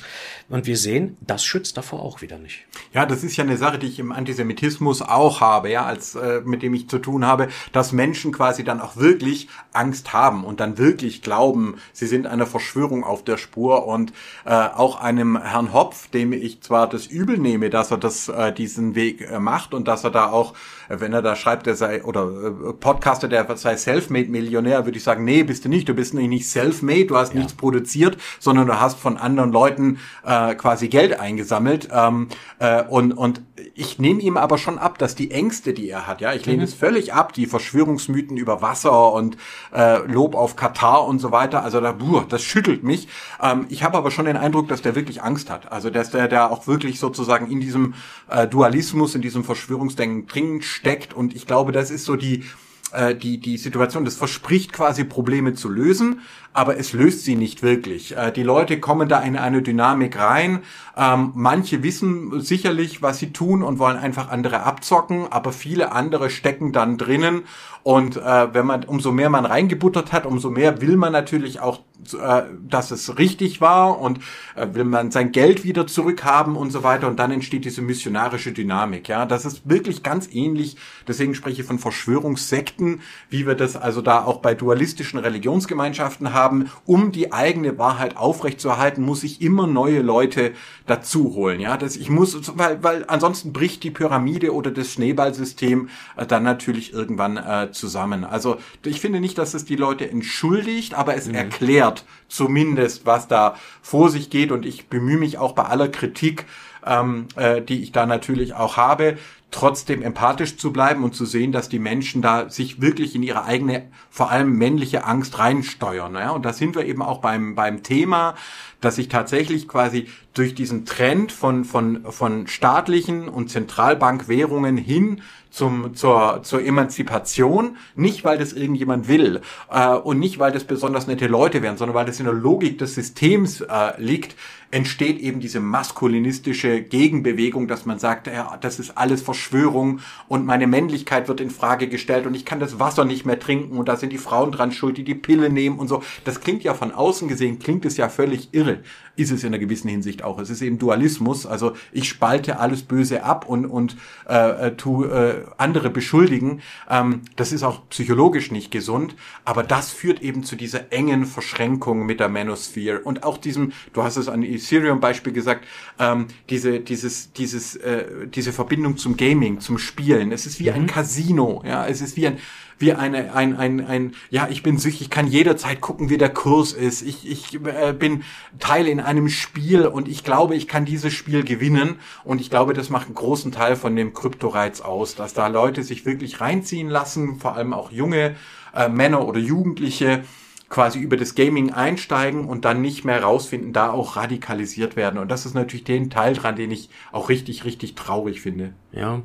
Und 0.49 0.65
wir 0.65 0.77
sehen, 0.77 1.17
das 1.21 1.43
schützt 1.43 1.77
davor 1.77 2.01
auch 2.01 2.21
wieder 2.21 2.39
nicht. 2.39 2.65
Ja, 2.93 3.05
das 3.05 3.23
ist 3.23 3.37
ja 3.37 3.43
eine 3.43 3.57
Sache, 3.57 3.77
die 3.77 3.87
ich 3.87 3.99
im 3.99 4.11
Antisemitismus 4.11 5.01
auch 5.01 5.39
habe, 5.39 5.69
ja, 5.69 5.85
als 5.85 6.15
äh, 6.15 6.41
mit 6.43 6.63
dem 6.63 6.73
ich 6.73 6.89
zu 6.89 6.97
tun 6.97 7.25
habe, 7.25 7.49
dass 7.71 7.91
Menschen 7.91 8.31
quasi 8.31 8.63
dann 8.63 8.81
auch 8.81 8.97
wirklich 8.97 9.47
Angst 9.71 10.13
haben 10.13 10.43
und 10.43 10.59
dann 10.59 10.77
wirklich 10.77 11.21
glauben, 11.21 11.75
sie 11.93 12.07
sind 12.07 12.25
einer 12.25 12.47
Verschwörung 12.47 13.03
auf 13.03 13.23
der 13.23 13.37
Spur 13.37 13.85
und 13.85 14.13
äh, 14.45 14.51
auch 14.51 14.99
einem 14.99 15.41
Herrn 15.41 15.73
Hopf, 15.73 16.09
dem 16.09 16.33
ich 16.33 16.61
zwar 16.61 16.89
das 16.89 17.05
übel 17.05 17.37
nehme, 17.37 17.69
dass 17.69 17.91
er 17.91 17.97
das 17.97 18.29
äh, 18.29 18.51
diesen 18.51 18.78
diesen 18.79 18.95
Weg 18.95 19.21
äh, 19.21 19.39
macht 19.39 19.73
und 19.73 19.87
dass 19.87 20.03
er 20.03 20.11
da 20.11 20.31
auch, 20.31 20.53
wenn 20.89 21.13
er 21.13 21.21
da 21.21 21.35
schreibt, 21.35 21.67
er 21.67 21.75
sei, 21.75 22.03
oder 22.03 22.23
äh, 22.23 22.73
Podcaster, 22.73 23.27
der 23.27 23.45
sei 23.57 23.75
Selfmade-Millionär, 23.75 24.85
würde 24.85 24.97
ich 24.97 25.03
sagen, 25.03 25.23
nee, 25.23 25.43
bist 25.43 25.65
du 25.65 25.69
nicht, 25.69 25.87
du 25.87 25.93
bist 25.93 26.13
nicht 26.13 26.49
Selfmade, 26.49 27.05
du 27.05 27.17
hast 27.17 27.33
ja. 27.33 27.39
nichts 27.39 27.53
produziert, 27.53 28.17
sondern 28.39 28.67
du 28.67 28.79
hast 28.79 28.99
von 28.99 29.17
anderen 29.17 29.51
Leuten 29.51 29.99
äh, 30.25 30.55
quasi 30.55 30.87
Geld 30.87 31.19
eingesammelt 31.19 31.89
ähm, 31.91 32.27
äh, 32.59 32.83
und, 32.83 33.13
und 33.13 33.41
ich 33.75 33.99
nehme 33.99 34.21
ihm 34.21 34.37
aber 34.37 34.57
schon 34.57 34.77
ab, 34.77 34.97
dass 34.97 35.15
die 35.15 35.31
Ängste, 35.31 35.73
die 35.73 35.89
er 35.89 36.07
hat, 36.07 36.21
ja, 36.21 36.33
ich 36.33 36.45
lehne 36.45 36.59
mhm. 36.59 36.63
es 36.63 36.73
völlig 36.73 37.13
ab, 37.13 37.33
die 37.33 37.45
Verschwörungsmythen 37.45 38.37
über 38.37 38.61
Wasser 38.61 39.13
und 39.13 39.37
äh, 39.73 39.99
Lob 40.05 40.35
auf 40.35 40.55
Katar 40.55 41.05
und 41.05 41.19
so 41.19 41.31
weiter, 41.31 41.63
also 41.63 41.79
da, 41.79 41.91
buh, 41.91 42.21
das 42.21 42.43
schüttelt 42.43 42.83
mich. 42.83 43.07
Ähm, 43.41 43.65
ich 43.69 43.83
habe 43.83 43.97
aber 43.97 44.11
schon 44.11 44.25
den 44.25 44.37
Eindruck, 44.37 44.67
dass 44.67 44.81
der 44.81 44.95
wirklich 44.95 45.21
Angst 45.21 45.49
hat, 45.49 45.71
also 45.71 45.89
dass 45.89 46.11
der, 46.11 46.27
der 46.27 46.51
auch 46.51 46.67
wirklich 46.67 46.99
sozusagen 46.99 47.51
in 47.51 47.59
diesem 47.59 47.93
äh, 48.29 48.47
Dualismus, 48.47 49.15
in 49.15 49.21
diesem 49.21 49.43
Verschwörungsdenken 49.43 50.27
drin 50.27 50.61
steckt 50.79 51.13
und 51.13 51.35
ich 51.35 51.45
glaube, 51.45 51.71
das 51.71 51.91
ist 51.91 52.05
so 52.05 52.15
die 52.15 52.43
äh, 52.91 53.13
die, 53.15 53.37
die 53.39 53.57
Situation, 53.57 54.03
das 54.03 54.15
verspricht 54.15 54.73
quasi 54.73 55.03
Probleme 55.03 55.53
zu 55.53 55.69
lösen, 55.69 56.21
aber 56.53 56.77
es 56.77 56.93
löst 56.93 57.23
sie 57.23 57.35
nicht 57.35 57.61
wirklich. 57.61 58.17
Äh, 58.17 58.31
die 58.31 58.41
Leute 58.41 58.79
kommen 58.79 59.07
da 59.07 59.19
in 59.19 59.37
eine 59.37 59.61
Dynamik 59.61 60.17
rein. 60.17 60.63
Ähm, 60.97 61.31
manche 61.35 61.83
wissen 61.83 62.41
sicherlich, 62.41 63.03
was 63.03 63.19
sie 63.19 63.31
tun 63.31 63.61
und 63.61 63.77
wollen 63.77 63.97
einfach 63.97 64.29
andere 64.29 64.63
abzocken, 64.63 65.31
aber 65.31 65.51
viele 65.51 65.91
andere 65.91 66.31
stecken 66.31 66.71
dann 66.71 66.97
drinnen. 66.97 67.43
Und 67.89 68.17
äh, 68.17 68.53
wenn 68.53 68.67
man, 68.67 68.83
umso 68.83 69.11
mehr 69.11 69.31
man 69.31 69.45
reingebuttert 69.45 70.11
hat, 70.11 70.27
umso 70.27 70.51
mehr 70.51 70.79
will 70.79 70.95
man 70.95 71.11
natürlich 71.11 71.59
auch, 71.59 71.79
äh, 72.21 72.43
dass 72.69 72.91
es 72.91 73.17
richtig 73.17 73.61
war 73.61 73.99
und 73.99 74.19
äh, 74.55 74.67
will 74.73 74.83
man 74.83 75.09
sein 75.09 75.31
Geld 75.31 75.63
wieder 75.63 75.87
zurückhaben 75.87 76.55
und 76.55 76.69
so 76.69 76.83
weiter. 76.83 77.07
Und 77.07 77.17
dann 77.17 77.31
entsteht 77.31 77.65
diese 77.65 77.81
missionarische 77.81 78.51
Dynamik. 78.51 79.07
Ja, 79.07 79.25
das 79.25 79.43
ist 79.43 79.67
wirklich 79.67 80.03
ganz 80.03 80.29
ähnlich. 80.31 80.77
Deswegen 81.07 81.33
spreche 81.33 81.61
ich 81.61 81.67
von 81.67 81.79
Verschwörungssekten, 81.79 83.01
wie 83.31 83.47
wir 83.47 83.55
das 83.55 83.75
also 83.75 84.03
da 84.03 84.23
auch 84.23 84.37
bei 84.37 84.53
dualistischen 84.53 85.17
Religionsgemeinschaften 85.17 86.31
haben 86.31 86.69
um 86.85 87.11
die 87.11 87.33
eigene 87.33 87.79
Wahrheit 87.79 88.17
aufrechtzuerhalten, 88.17 89.03
muss 89.03 89.23
ich 89.23 89.41
immer 89.41 89.65
neue 89.65 90.03
Leute 90.03 90.51
dazu 90.85 91.33
holen. 91.33 91.59
Ja, 91.59 91.75
das, 91.75 91.95
ich 91.95 92.11
muss, 92.11 92.55
weil, 92.55 92.83
weil 92.83 93.05
ansonsten 93.07 93.51
bricht 93.51 93.83
die 93.83 93.89
Pyramide 93.89 94.53
oder 94.53 94.69
das 94.69 94.91
Schneeballsystem 94.91 95.89
äh, 96.17 96.27
dann 96.27 96.43
natürlich 96.43 96.93
irgendwann 96.93 97.37
äh, 97.37 97.71
zusammen. 97.79 98.23
Also 98.23 98.57
ich 98.85 99.01
finde 99.01 99.19
nicht, 99.19 99.37
dass 99.37 99.53
es 99.53 99.65
die 99.65 99.75
Leute 99.75 100.09
entschuldigt, 100.09 100.93
aber 100.93 101.15
es 101.15 101.27
mhm. 101.27 101.35
erklärt 101.35 102.05
zumindest, 102.27 103.05
was 103.05 103.27
da 103.27 103.55
vor 103.81 104.09
sich 104.09 104.29
geht. 104.29 104.51
Und 104.51 104.65
ich 104.65 104.87
bemühe 104.87 105.17
mich 105.17 105.37
auch 105.37 105.53
bei 105.53 105.63
aller 105.63 105.87
Kritik, 105.87 106.45
ähm, 106.85 107.27
äh, 107.35 107.61
die 107.61 107.81
ich 107.81 107.91
da 107.91 108.05
natürlich 108.05 108.53
auch 108.53 108.77
habe, 108.77 109.17
trotzdem 109.51 110.03
empathisch 110.03 110.57
zu 110.57 110.71
bleiben 110.71 111.03
und 111.03 111.15
zu 111.15 111.25
sehen, 111.25 111.51
dass 111.51 111.69
die 111.69 111.79
Menschen 111.79 112.21
da 112.21 112.49
sich 112.49 112.81
wirklich 112.81 113.15
in 113.15 113.23
ihre 113.23 113.45
eigene, 113.45 113.87
vor 114.09 114.29
allem 114.29 114.53
männliche 114.57 115.05
Angst 115.05 115.39
reinsteuern. 115.39 116.13
Ja? 116.15 116.31
Und 116.31 116.45
da 116.45 116.53
sind 116.53 116.75
wir 116.75 116.85
eben 116.85 117.01
auch 117.01 117.19
beim, 117.19 117.55
beim 117.55 117.81
Thema, 117.81 118.35
dass 118.79 118.95
sich 118.95 119.09
tatsächlich 119.09 119.67
quasi 119.67 120.07
durch 120.33 120.53
diesen 120.53 120.85
Trend 120.85 121.31
von, 121.31 121.65
von, 121.65 122.05
von 122.11 122.47
staatlichen 122.47 123.27
und 123.27 123.49
Zentralbankwährungen 123.49 124.77
hin 124.77 125.21
zum, 125.49 125.95
zur, 125.95 126.41
zur 126.43 126.63
Emanzipation, 126.63 127.77
nicht 127.95 128.23
weil 128.23 128.37
das 128.37 128.53
irgendjemand 128.53 129.07
will 129.07 129.41
äh, 129.71 129.89
und 129.95 130.19
nicht 130.19 130.39
weil 130.39 130.51
das 130.51 130.63
besonders 130.63 131.07
nette 131.07 131.27
Leute 131.27 131.61
wären, 131.61 131.77
sondern 131.77 131.95
weil 131.95 132.05
das 132.05 132.19
in 132.19 132.25
der 132.25 132.33
Logik 132.33 132.77
des 132.77 132.95
Systems 132.95 133.61
äh, 133.61 133.91
liegt, 133.97 134.35
entsteht 134.71 135.19
eben 135.19 135.39
diese 135.39 135.59
maskulinistische 135.59 136.81
Gegenbewegung, 136.81 137.67
dass 137.67 137.85
man 137.85 137.97
sagt, 137.97 138.27
ja, 138.27 138.57
das 138.61 138.79
ist 138.79 138.97
alles 138.97 139.21
Verschwörung 139.21 139.99
und 140.27 140.45
meine 140.45 140.67
Männlichkeit 140.67 141.27
wird 141.27 141.41
in 141.41 141.49
Frage 141.49 141.87
gestellt 141.87 142.27
und 142.27 142.35
ich 142.35 142.45
kann 142.45 142.59
das 142.59 142.79
Wasser 142.79 143.05
nicht 143.05 143.25
mehr 143.25 143.39
trinken 143.39 143.77
und 143.77 143.89
da 143.89 143.95
sind 143.95 144.13
die 144.13 144.19
Frauen 144.19 144.51
dran 144.51 144.71
schuld, 144.71 144.97
die 144.97 145.03
die 145.03 145.15
Pille 145.15 145.49
nehmen 145.49 145.79
und 145.79 145.87
so. 145.87 146.03
Das 146.23 146.41
klingt 146.41 146.63
ja 146.63 146.75
von 146.75 146.91
außen 146.91 147.27
gesehen, 147.27 147.57
klingt 147.57 147.85
es 147.85 147.97
ja 147.97 148.09
völlig 148.09 148.49
irre. 148.51 148.79
Ist 149.15 149.31
es 149.31 149.43
in 149.43 149.47
einer 149.47 149.59
gewissen 149.59 149.89
Hinsicht 149.89 150.23
auch. 150.23 150.39
Es 150.39 150.49
ist 150.49 150.61
eben 150.61 150.77
Dualismus, 150.77 151.45
also 151.45 151.73
ich 151.91 152.07
spalte 152.07 152.59
alles 152.59 152.83
Böse 152.83 153.23
ab 153.23 153.49
und, 153.49 153.65
und 153.65 153.97
äh, 154.29 154.67
äh 154.67 154.75
tu 154.77 155.03
äh, 155.03 155.43
andere 155.57 155.89
beschuldigen. 155.89 156.61
Ähm, 156.89 157.23
das 157.35 157.51
ist 157.51 157.63
auch 157.63 157.89
psychologisch 157.89 158.51
nicht 158.51 158.71
gesund, 158.71 159.15
aber 159.43 159.63
das 159.63 159.91
führt 159.91 160.21
eben 160.21 160.43
zu 160.43 160.55
dieser 160.55 160.93
engen 160.93 161.25
Verschränkung 161.25 162.05
mit 162.05 162.19
der 162.19 162.29
Manosphere 162.29 162.99
und 162.99 163.23
auch 163.23 163.37
diesem, 163.37 163.73
du 163.93 164.03
hast 164.03 164.15
es 164.15 164.29
an 164.29 164.43
Ethereum-Beispiel 164.59 165.33
gesagt, 165.33 165.65
ähm, 165.97 166.27
diese, 166.49 166.79
dieses, 166.79 167.33
dieses, 167.33 167.75
äh, 167.77 168.27
diese 168.27 168.53
Verbindung 168.53 168.97
zum 168.97 169.17
Gaming, 169.17 169.59
zum 169.59 169.77
Spielen. 169.77 170.31
Es 170.31 170.45
ist 170.45 170.59
wie 170.59 170.69
mhm. 170.69 170.75
ein 170.75 170.87
Casino, 170.87 171.63
ja, 171.65 171.87
es 171.87 172.01
ist 172.01 172.15
wie 172.15 172.27
ein, 172.27 172.37
wie 172.79 172.93
eine, 172.93 173.33
ein, 173.35 173.57
ein, 173.57 173.85
ein, 173.85 174.13
ja, 174.29 174.47
ich 174.49 174.63
bin 174.63 174.77
süchtig, 174.77 175.01
ich 175.01 175.09
kann 175.09 175.27
jederzeit 175.27 175.81
gucken, 175.81 176.09
wie 176.09 176.17
der 176.17 176.29
Kurs 176.29 176.71
ist. 176.71 177.01
Ich, 177.01 177.29
ich 177.29 177.55
äh, 177.65 177.93
bin 177.93 178.23
Teil 178.59 178.87
in 178.87 179.01
einem 179.01 179.27
Spiel 179.27 179.85
und 179.85 180.07
ich 180.07 180.23
glaube, 180.23 180.55
ich 180.55 180.67
kann 180.67 180.85
dieses 180.85 181.13
Spiel 181.13 181.43
gewinnen. 181.43 181.99
Und 182.23 182.39
ich 182.39 182.49
glaube, 182.49 182.73
das 182.73 182.89
macht 182.89 183.07
einen 183.07 183.15
großen 183.15 183.51
Teil 183.51 183.75
von 183.75 183.95
dem 183.95 184.13
Kryptoreiz 184.13 184.79
aus, 184.79 185.15
dass 185.15 185.33
da 185.33 185.47
Leute 185.47 185.83
sich 185.83 186.05
wirklich 186.05 186.39
reinziehen 186.39 186.89
lassen, 186.89 187.39
vor 187.39 187.55
allem 187.55 187.73
auch 187.73 187.91
junge 187.91 188.35
äh, 188.73 188.87
Männer 188.87 189.27
oder 189.27 189.39
Jugendliche, 189.39 190.23
quasi 190.69 190.99
über 190.99 191.17
das 191.17 191.33
Gaming 191.33 191.71
einsteigen 191.71 192.45
und 192.45 192.63
dann 192.63 192.81
nicht 192.81 193.03
mehr 193.03 193.23
rausfinden, 193.23 193.73
da 193.73 193.89
auch 193.91 194.15
radikalisiert 194.15 194.95
werden. 194.95 195.19
Und 195.19 195.29
das 195.29 195.45
ist 195.45 195.55
natürlich 195.55 195.83
den 195.83 196.11
Teil 196.11 196.35
dran, 196.35 196.55
den 196.55 196.69
ich 196.69 196.89
auch 197.11 197.29
richtig, 197.29 197.65
richtig 197.65 197.95
traurig 197.95 198.41
finde. 198.41 198.73
Ja, 198.91 199.23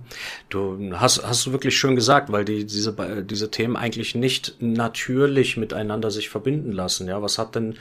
du 0.49 0.79
hast, 0.95 1.23
hast 1.27 1.47
du 1.47 1.53
wirklich 1.53 1.77
schön 1.77 1.97
gesagt, 1.97 2.33
weil 2.33 2.45
die, 2.45 2.65
diese, 2.65 3.25
diese 3.29 3.51
Themen 3.51 3.77
eigentlich 3.77 4.15
nicht 4.15 4.57
natürlich 4.61 5.57
miteinander 5.59 6.11
sich 6.11 6.31
verbinden 6.31 6.73
lassen. 6.73 7.09
Ja, 7.09 7.21
was 7.21 7.39
hat 7.39 7.55
denn 7.55 7.77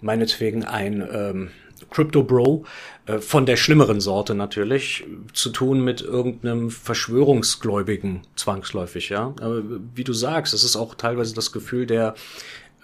meinetwegen 0.00 0.64
ein, 0.64 1.06
ähm, 1.10 1.50
Crypto 1.90 2.22
Bro 2.22 2.64
äh, 3.06 3.18
von 3.18 3.46
der 3.46 3.56
schlimmeren 3.56 4.00
Sorte 4.00 4.34
natürlich 4.34 5.04
zu 5.32 5.50
tun 5.50 5.80
mit 5.80 6.00
irgendeinem 6.00 6.70
Verschwörungsgläubigen 6.70 8.22
zwangsläufig, 8.34 9.10
ja. 9.10 9.34
Aber 9.40 9.62
wie 9.94 10.04
du 10.04 10.12
sagst, 10.12 10.54
es 10.54 10.64
ist 10.64 10.76
auch 10.76 10.94
teilweise 10.94 11.34
das 11.34 11.52
Gefühl 11.52 11.86
der 11.86 12.14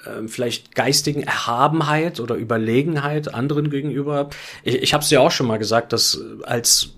ähm, 0.06 0.28
vielleicht 0.28 0.74
geistigen 0.74 1.22
Erhabenheit 1.22 2.20
oder 2.20 2.34
Überlegenheit 2.34 3.32
anderen 3.32 3.70
gegenüber. 3.70 4.30
Ich, 4.64 4.82
ich 4.82 4.94
habe 4.94 5.02
es 5.04 5.10
ja 5.10 5.20
auch 5.20 5.30
schon 5.30 5.46
mal 5.46 5.58
gesagt, 5.58 5.92
dass 5.92 6.20
als 6.42 6.90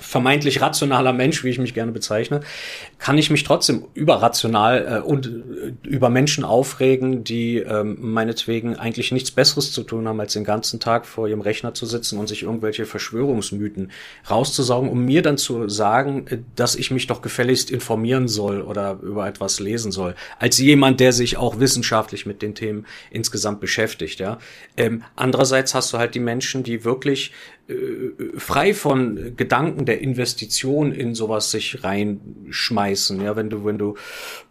vermeintlich 0.00 0.60
rationaler 0.60 1.12
Mensch, 1.12 1.44
wie 1.44 1.48
ich 1.50 1.58
mich 1.58 1.74
gerne 1.74 1.92
bezeichne, 1.92 2.40
kann 2.98 3.18
ich 3.18 3.30
mich 3.30 3.44
trotzdem 3.44 3.84
überrational 3.94 5.00
äh, 5.00 5.06
und 5.06 5.26
äh, 5.26 5.88
über 5.88 6.10
Menschen 6.10 6.44
aufregen, 6.44 7.24
die 7.24 7.58
ähm, 7.58 7.98
meinetwegen 8.00 8.76
eigentlich 8.76 9.12
nichts 9.12 9.30
Besseres 9.30 9.72
zu 9.72 9.82
tun 9.82 10.06
haben, 10.06 10.20
als 10.20 10.34
den 10.34 10.44
ganzen 10.44 10.80
Tag 10.80 11.06
vor 11.06 11.28
ihrem 11.28 11.40
Rechner 11.40 11.74
zu 11.74 11.86
sitzen 11.86 12.18
und 12.18 12.28
sich 12.28 12.42
irgendwelche 12.42 12.86
Verschwörungsmythen 12.86 13.90
rauszusaugen, 14.30 14.90
um 14.90 15.04
mir 15.04 15.22
dann 15.22 15.38
zu 15.38 15.68
sagen, 15.68 16.26
äh, 16.28 16.38
dass 16.56 16.74
ich 16.74 16.90
mich 16.90 17.06
doch 17.06 17.22
gefälligst 17.22 17.70
informieren 17.70 18.28
soll 18.28 18.62
oder 18.62 18.98
über 19.02 19.26
etwas 19.26 19.60
lesen 19.60 19.92
soll, 19.92 20.14
als 20.38 20.58
jemand, 20.58 21.00
der 21.00 21.12
sich 21.12 21.36
auch 21.36 21.58
wissenschaftlich 21.58 22.26
mit 22.26 22.42
den 22.42 22.54
Themen 22.54 22.86
insgesamt 23.10 23.60
beschäftigt. 23.60 24.20
Ja. 24.20 24.38
Ähm, 24.76 25.02
andererseits 25.16 25.74
hast 25.74 25.92
du 25.92 25.98
halt 25.98 26.14
die 26.14 26.20
Menschen, 26.20 26.62
die 26.62 26.84
wirklich 26.84 27.32
frei 28.36 28.74
von 28.74 29.36
Gedanken 29.36 29.84
der 29.84 30.00
Investition 30.00 30.92
in 30.92 31.14
sowas 31.14 31.50
sich 31.50 31.82
reinschmeißen. 31.84 33.22
Ja, 33.22 33.36
wenn 33.36 33.50
du, 33.50 33.64
wenn 33.64 33.78
du, 33.78 33.96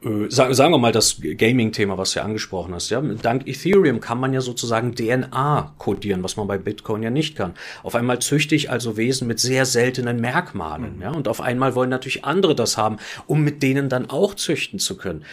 äh, 0.03 0.27
sag, 0.29 0.53
sagen 0.55 0.73
wir 0.73 0.77
mal 0.77 0.91
das 0.91 1.21
Gaming-Thema, 1.21 1.97
was 1.97 2.13
du 2.13 2.19
ja 2.19 2.25
angesprochen 2.25 2.73
hast. 2.73 2.89
Ja, 2.89 3.01
dank 3.01 3.47
Ethereum 3.47 3.99
kann 3.99 4.19
man 4.19 4.33
ja 4.33 4.41
sozusagen 4.41 4.95
DNA 4.95 5.73
kodieren, 5.77 6.23
was 6.23 6.37
man 6.37 6.47
bei 6.47 6.57
Bitcoin 6.57 7.03
ja 7.03 7.09
nicht 7.09 7.35
kann. 7.35 7.53
Auf 7.83 7.95
einmal 7.95 8.19
züchte 8.19 8.55
ich 8.55 8.69
also 8.69 8.97
Wesen 8.97 9.27
mit 9.27 9.39
sehr 9.39 9.65
seltenen 9.65 10.19
Merkmalen. 10.19 10.97
Mhm. 10.97 11.01
Ja, 11.01 11.11
und 11.11 11.27
auf 11.27 11.41
einmal 11.41 11.75
wollen 11.75 11.89
natürlich 11.89 12.25
andere 12.25 12.55
das 12.55 12.77
haben, 12.77 12.97
um 13.27 13.43
mit 13.43 13.63
denen 13.63 13.89
dann 13.89 14.09
auch 14.09 14.35
züchten 14.35 14.79
zu 14.79 14.97
können. 14.97 15.23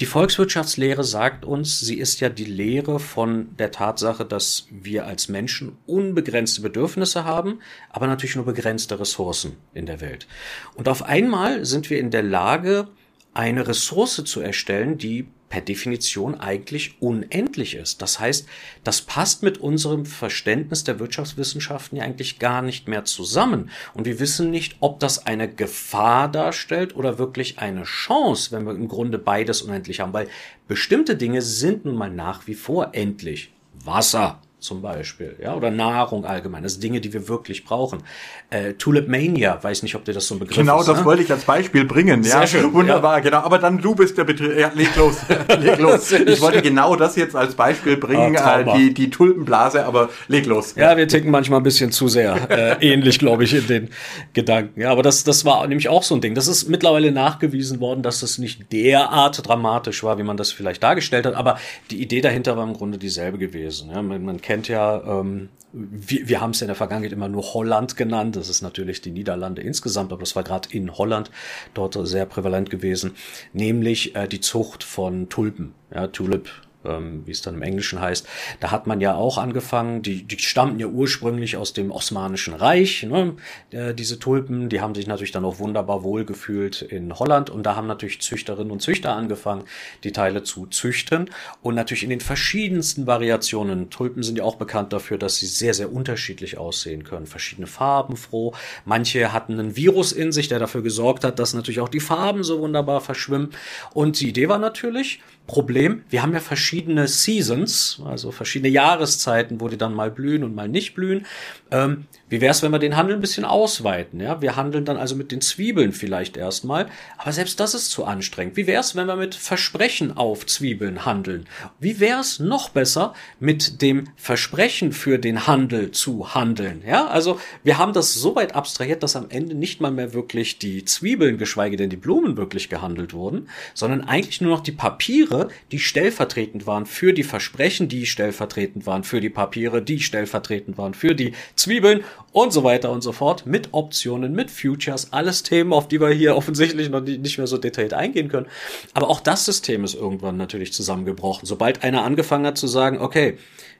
Die 0.00 0.06
Volkswirtschaftslehre 0.06 1.04
sagt 1.04 1.44
uns, 1.44 1.78
sie 1.78 1.98
ist 1.98 2.18
ja 2.18 2.28
die 2.28 2.44
Lehre 2.44 2.98
von 2.98 3.54
der 3.56 3.70
Tatsache, 3.70 4.24
dass 4.24 4.66
wir 4.70 5.06
als 5.06 5.28
Menschen 5.28 5.76
unbegrenzte 5.86 6.62
Bedürfnisse 6.62 7.24
haben, 7.24 7.60
aber 7.90 8.08
natürlich 8.08 8.34
nur 8.34 8.44
begrenzte 8.44 8.98
Ressourcen 8.98 9.56
in 9.72 9.86
der 9.86 10.00
Welt. 10.00 10.26
Und 10.74 10.88
auf 10.88 11.04
einmal 11.04 11.64
sind 11.64 11.90
wir 11.90 12.00
in 12.00 12.10
der 12.10 12.24
Lage, 12.24 12.88
eine 13.34 13.68
Ressource 13.68 14.22
zu 14.24 14.40
erstellen, 14.40 14.98
die 14.98 15.28
per 15.54 15.60
Definition 15.60 16.34
eigentlich 16.34 17.00
unendlich 17.00 17.76
ist. 17.76 18.02
Das 18.02 18.18
heißt, 18.18 18.48
das 18.82 19.02
passt 19.02 19.44
mit 19.44 19.58
unserem 19.58 20.04
Verständnis 20.04 20.82
der 20.82 20.98
Wirtschaftswissenschaften 20.98 21.96
ja 21.96 22.02
eigentlich 22.02 22.40
gar 22.40 22.60
nicht 22.60 22.88
mehr 22.88 23.04
zusammen. 23.04 23.70
Und 23.94 24.04
wir 24.04 24.18
wissen 24.18 24.50
nicht, 24.50 24.74
ob 24.80 24.98
das 24.98 25.26
eine 25.26 25.48
Gefahr 25.48 26.28
darstellt 26.28 26.96
oder 26.96 27.18
wirklich 27.18 27.60
eine 27.60 27.84
Chance, 27.84 28.50
wenn 28.50 28.66
wir 28.66 28.74
im 28.74 28.88
Grunde 28.88 29.16
beides 29.16 29.62
unendlich 29.62 30.00
haben. 30.00 30.12
Weil 30.12 30.26
bestimmte 30.66 31.14
Dinge 31.14 31.40
sind 31.40 31.84
nun 31.84 31.94
mal 31.94 32.10
nach 32.10 32.48
wie 32.48 32.54
vor 32.54 32.88
endlich. 32.90 33.52
Wasser, 33.84 34.40
zum 34.64 34.80
Beispiel, 34.80 35.36
ja, 35.40 35.54
oder 35.54 35.70
Nahrung 35.70 36.24
allgemein. 36.24 36.62
Das 36.62 36.72
sind 36.72 36.82
Dinge, 36.82 37.00
die 37.00 37.12
wir 37.12 37.28
wirklich 37.28 37.64
brauchen. 37.64 38.02
Äh, 38.48 38.72
Tulip 38.74 39.08
Mania, 39.08 39.62
weiß 39.62 39.82
nicht, 39.82 39.94
ob 39.94 40.04
dir 40.04 40.14
das 40.14 40.26
so 40.26 40.34
ein 40.34 40.38
Begriff 40.38 40.56
genau, 40.56 40.80
ist. 40.80 40.86
Genau, 40.86 40.94
das 40.94 41.02
ne? 41.02 41.06
wollte 41.06 41.22
ich 41.22 41.30
als 41.30 41.44
Beispiel 41.44 41.84
bringen. 41.84 42.22
Sehr 42.22 42.40
ja, 42.40 42.46
schön. 42.46 42.72
Wunderbar, 42.72 43.18
ja. 43.18 43.20
genau. 43.20 43.38
Aber 43.38 43.58
dann 43.58 43.80
du 43.80 43.94
bist 43.94 44.16
der 44.16 44.24
Betrieb. 44.24 44.56
Ja, 44.56 44.72
leg 44.74 44.96
los. 44.96 45.16
leg 45.60 45.78
los. 45.78 46.10
ich 46.12 46.40
wollte 46.40 46.62
genau 46.62 46.96
das 46.96 47.16
jetzt 47.16 47.36
als 47.36 47.54
Beispiel 47.54 47.98
bringen, 47.98 48.36
oh, 48.38 48.48
äh, 48.48 48.76
die, 48.76 48.94
die 48.94 49.10
Tulpenblase, 49.10 49.84
aber 49.84 50.08
leg 50.28 50.46
los. 50.46 50.74
Ja, 50.76 50.96
wir 50.96 51.06
ticken 51.08 51.30
manchmal 51.30 51.60
ein 51.60 51.64
bisschen 51.64 51.92
zu 51.92 52.08
sehr 52.08 52.50
äh, 52.50 52.76
ähnlich, 52.92 53.18
glaube 53.18 53.44
ich, 53.44 53.54
in 53.54 53.66
den 53.66 53.88
Gedanken. 54.32 54.80
Ja, 54.80 54.90
aber 54.90 55.02
das, 55.02 55.24
das 55.24 55.44
war 55.44 55.66
nämlich 55.66 55.90
auch 55.90 56.02
so 56.02 56.14
ein 56.14 56.22
Ding. 56.22 56.34
Das 56.34 56.48
ist 56.48 56.68
mittlerweile 56.68 57.12
nachgewiesen 57.12 57.80
worden, 57.80 58.02
dass 58.02 58.20
das 58.20 58.38
nicht 58.38 58.72
derart 58.72 59.46
dramatisch 59.46 60.02
war, 60.02 60.16
wie 60.18 60.22
man 60.22 60.38
das 60.38 60.52
vielleicht 60.52 60.82
dargestellt 60.82 61.26
hat, 61.26 61.34
aber 61.34 61.58
die 61.90 62.00
Idee 62.00 62.22
dahinter 62.22 62.56
war 62.56 62.64
im 62.64 62.72
Grunde 62.72 62.96
dieselbe 62.96 63.36
gewesen. 63.36 63.90
Ja, 63.90 64.00
man, 64.00 64.24
man 64.24 64.40
kennt 64.40 64.53
kennt 64.54 64.68
ja, 64.68 65.02
ähm, 65.04 65.48
wir, 65.72 66.28
wir 66.28 66.40
haben 66.40 66.52
es 66.52 66.62
in 66.62 66.68
der 66.68 66.76
Vergangenheit 66.76 67.10
immer 67.10 67.26
nur 67.28 67.42
Holland 67.42 67.96
genannt. 67.96 68.36
Das 68.36 68.48
ist 68.48 68.62
natürlich 68.62 69.00
die 69.00 69.10
Niederlande 69.10 69.62
insgesamt, 69.62 70.12
aber 70.12 70.20
das 70.20 70.36
war 70.36 70.44
gerade 70.44 70.68
in 70.70 70.96
Holland 70.96 71.32
dort 71.74 71.96
sehr 72.06 72.24
prävalent 72.24 72.70
gewesen, 72.70 73.16
nämlich 73.52 74.14
äh, 74.14 74.28
die 74.28 74.38
Zucht 74.38 74.84
von 74.84 75.28
Tulpen, 75.28 75.74
ja, 75.92 76.06
Tulip 76.06 76.48
ähm, 76.84 77.22
wie 77.26 77.30
es 77.30 77.42
dann 77.42 77.54
im 77.54 77.62
Englischen 77.62 78.00
heißt. 78.00 78.26
Da 78.60 78.70
hat 78.70 78.86
man 78.86 79.00
ja 79.00 79.14
auch 79.14 79.38
angefangen, 79.38 80.02
die, 80.02 80.22
die 80.24 80.38
stammten 80.38 80.80
ja 80.80 80.86
ursprünglich 80.86 81.56
aus 81.56 81.72
dem 81.72 81.90
Osmanischen 81.90 82.54
Reich, 82.54 83.02
ne? 83.04 83.34
äh, 83.70 83.94
diese 83.94 84.18
Tulpen, 84.18 84.68
die 84.68 84.80
haben 84.80 84.94
sich 84.94 85.06
natürlich 85.06 85.32
dann 85.32 85.44
auch 85.44 85.58
wunderbar 85.58 86.02
wohlgefühlt 86.02 86.82
in 86.82 87.18
Holland 87.18 87.50
und 87.50 87.64
da 87.64 87.76
haben 87.76 87.86
natürlich 87.86 88.20
Züchterinnen 88.20 88.70
und 88.70 88.82
Züchter 88.82 89.14
angefangen, 89.14 89.64
die 90.04 90.12
Teile 90.12 90.42
zu 90.42 90.66
züchten 90.66 91.30
und 91.62 91.74
natürlich 91.74 92.04
in 92.04 92.10
den 92.10 92.20
verschiedensten 92.20 93.06
Variationen. 93.06 93.90
Tulpen 93.90 94.22
sind 94.22 94.38
ja 94.38 94.44
auch 94.44 94.56
bekannt 94.56 94.92
dafür, 94.92 95.18
dass 95.18 95.36
sie 95.36 95.46
sehr, 95.46 95.74
sehr 95.74 95.92
unterschiedlich 95.92 96.58
aussehen 96.58 97.04
können, 97.04 97.26
verschiedene 97.26 97.66
Farben 97.66 98.16
froh. 98.16 98.54
Manche 98.84 99.32
hatten 99.32 99.58
einen 99.58 99.76
Virus 99.76 100.12
in 100.12 100.32
sich, 100.32 100.48
der 100.48 100.58
dafür 100.58 100.82
gesorgt 100.82 101.24
hat, 101.24 101.38
dass 101.38 101.54
natürlich 101.54 101.80
auch 101.80 101.88
die 101.88 102.00
Farben 102.00 102.44
so 102.44 102.60
wunderbar 102.60 103.00
verschwimmen 103.00 103.50
und 103.92 104.20
die 104.20 104.28
Idee 104.28 104.48
war 104.48 104.58
natürlich, 104.58 105.20
Problem, 105.46 106.04
wir 106.08 106.22
haben 106.22 106.32
ja 106.32 106.40
verschiedene 106.40 106.73
Seasons, 107.06 108.00
also 108.04 108.30
verschiedene 108.30 108.68
Jahreszeiten, 108.68 109.60
wo 109.60 109.68
die 109.68 109.78
dann 109.78 109.94
mal 109.94 110.10
blühen 110.10 110.44
und 110.44 110.54
mal 110.54 110.68
nicht 110.68 110.94
blühen. 110.94 111.26
Ähm, 111.70 112.06
wie 112.34 112.40
wäre 112.40 112.50
es, 112.50 112.64
wenn 112.64 112.72
wir 112.72 112.80
den 112.80 112.96
Handel 112.96 113.14
ein 113.14 113.20
bisschen 113.20 113.44
ausweiten? 113.44 114.18
Ja, 114.18 114.42
wir 114.42 114.56
handeln 114.56 114.84
dann 114.84 114.96
also 114.96 115.14
mit 115.14 115.30
den 115.30 115.40
Zwiebeln 115.40 115.92
vielleicht 115.92 116.36
erstmal, 116.36 116.88
aber 117.16 117.30
selbst 117.30 117.60
das 117.60 117.74
ist 117.74 117.92
zu 117.92 118.04
anstrengend. 118.06 118.56
Wie 118.56 118.66
wäre 118.66 118.80
es, 118.80 118.96
wenn 118.96 119.06
wir 119.06 119.14
mit 119.14 119.36
Versprechen 119.36 120.16
auf 120.16 120.44
Zwiebeln 120.44 121.06
handeln? 121.06 121.46
Wie 121.78 122.00
wäre 122.00 122.20
es 122.20 122.40
noch 122.40 122.70
besser, 122.70 123.14
mit 123.38 123.82
dem 123.82 124.08
Versprechen 124.16 124.90
für 124.90 125.20
den 125.20 125.46
Handel 125.46 125.92
zu 125.92 126.34
handeln? 126.34 126.82
Ja, 126.84 127.06
also 127.06 127.38
wir 127.62 127.78
haben 127.78 127.92
das 127.92 128.14
so 128.14 128.34
weit 128.34 128.56
abstrahiert, 128.56 129.04
dass 129.04 129.14
am 129.14 129.26
Ende 129.28 129.54
nicht 129.54 129.80
mal 129.80 129.92
mehr 129.92 130.12
wirklich 130.12 130.58
die 130.58 130.84
Zwiebeln, 130.84 131.38
geschweige 131.38 131.76
denn 131.76 131.90
die 131.90 131.96
Blumen 131.96 132.36
wirklich 132.36 132.68
gehandelt 132.68 133.14
wurden, 133.14 133.48
sondern 133.74 134.00
eigentlich 134.00 134.40
nur 134.40 134.50
noch 134.50 134.64
die 134.64 134.72
Papiere, 134.72 135.50
die 135.70 135.78
stellvertretend 135.78 136.66
waren 136.66 136.86
für 136.86 137.12
die 137.12 137.22
Versprechen, 137.22 137.88
die 137.88 138.06
stellvertretend 138.06 138.86
waren 138.86 139.04
für 139.04 139.20
die 139.20 139.30
Papiere, 139.30 139.82
die 139.82 140.00
stellvertretend 140.00 140.76
waren 140.78 140.94
für 140.94 141.14
die 141.14 141.32
Zwiebeln 141.54 142.02
und 142.32 142.52
so 142.52 142.64
weiter 142.64 142.90
und 142.90 143.02
so 143.02 143.12
fort, 143.12 143.46
mit 143.46 143.68
Optionen, 143.72 144.32
mit 144.32 144.50
Futures, 144.50 145.12
alles 145.12 145.42
Themen, 145.42 145.72
auf 145.72 145.88
die 145.88 146.00
wir 146.00 146.08
hier 146.10 146.36
offensichtlich 146.36 146.90
noch 146.90 147.00
nicht 147.00 147.38
mehr 147.38 147.46
so 147.46 147.58
detailliert 147.58 147.94
eingehen 147.94 148.28
können. 148.28 148.46
Aber 148.92 149.08
auch 149.08 149.20
das 149.20 149.44
System 149.44 149.84
ist 149.84 149.94
irgendwann 149.94 150.36
natürlich 150.36 150.72
zusammengebrochen. 150.72 151.46
Sobald 151.46 151.82
einer 151.84 152.04
angefangen 152.04 152.46
hat 152.46 152.58
zu 152.58 152.66
sagen, 152.66 152.98
okay, 152.98 153.38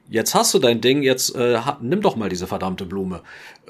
jetzt 0.08 0.34
hast 0.34 0.54
du 0.54 0.58
dein 0.58 0.80
Ding, 0.80 1.02
jetzt 1.02 1.34
äh, 1.34 1.58
nimm 1.80 2.00
doch 2.00 2.16
mal 2.16 2.28
diese 2.28 2.46
verdammte 2.46 2.84
Blume. 2.84 3.22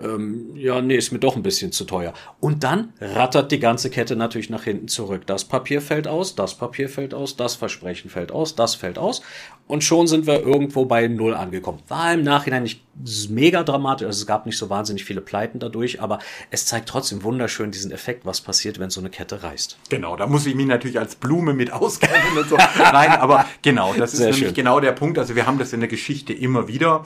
Ähm, 0.03 0.57
ja, 0.57 0.80
nee, 0.80 0.97
ist 0.97 1.12
mir 1.12 1.18
doch 1.20 1.37
ein 1.37 1.43
bisschen 1.43 1.70
zu 1.70 1.85
teuer. 1.85 2.12
Und 2.41 2.64
dann 2.64 2.93
rattert 3.01 3.53
die 3.53 3.61
ganze 3.61 3.91
Kette 3.91 4.16
natürlich 4.16 4.51
nach 4.51 4.64
hinten 4.64 4.89
zurück. 4.89 5.26
Das 5.26 5.45
Papier 5.45 5.80
fällt 5.80 6.09
aus, 6.09 6.35
das 6.35 6.57
Papier 6.57 6.89
fällt 6.89 7.14
aus, 7.14 7.37
das 7.37 7.55
Versprechen 7.55 8.11
fällt 8.11 8.32
aus, 8.32 8.57
das 8.57 8.74
fällt 8.74 8.99
aus. 8.99 9.22
Und 9.66 9.82
schon 9.82 10.07
sind 10.07 10.26
wir 10.26 10.41
irgendwo 10.41 10.85
bei 10.85 11.09
Null 11.09 11.35
angekommen. 11.35 11.78
War 11.89 12.12
im 12.12 12.22
Nachhinein 12.22 12.64
nicht 12.64 12.82
mega 13.30 13.62
dramatisch, 13.62 14.07
also 14.07 14.20
es 14.20 14.26
gab 14.26 14.47
nicht 14.47 14.59
so 14.59 14.68
wahnsinnig 14.68 15.05
viele 15.05 15.20
Pleiten 15.20 15.59
dadurch, 15.59 16.03
aber 16.03 16.18
es 16.51 16.66
zeigt 16.66 16.89
trotzdem 16.89 17.22
wunderschön 17.22 17.70
diesen 17.70 17.91
Effekt, 17.91 18.26
was 18.26 18.41
passiert, 18.41 18.78
wenn 18.78 18.91
so 18.91 19.01
eine 19.01 19.11
Kette 19.11 19.43
reißt. 19.43 19.78
Genau, 19.89 20.16
da 20.16 20.26
muss 20.26 20.45
ich 20.47 20.55
mich 20.55 20.66
natürlich 20.66 20.99
als 20.99 21.14
Blume 21.16 21.55
mit 21.55 21.72
auskennen 21.72 22.37
und 22.37 22.49
so. 22.49 22.57
Nein, 22.78 23.12
aber 23.12 23.47
genau, 23.62 23.95
das 23.95 24.12
ist 24.12 24.18
Sehr 24.18 24.26
nämlich 24.30 24.47
schön. 24.47 24.55
genau 24.55 24.80
der 24.80 24.93
Punkt. 24.93 25.18
Also 25.18 25.35
wir 25.35 25.47
haben 25.47 25.59
das 25.59 25.72
in 25.72 25.80
der 25.80 25.89
Geschichte 25.89 26.24
immer 26.33 26.68
wieder. 26.68 27.05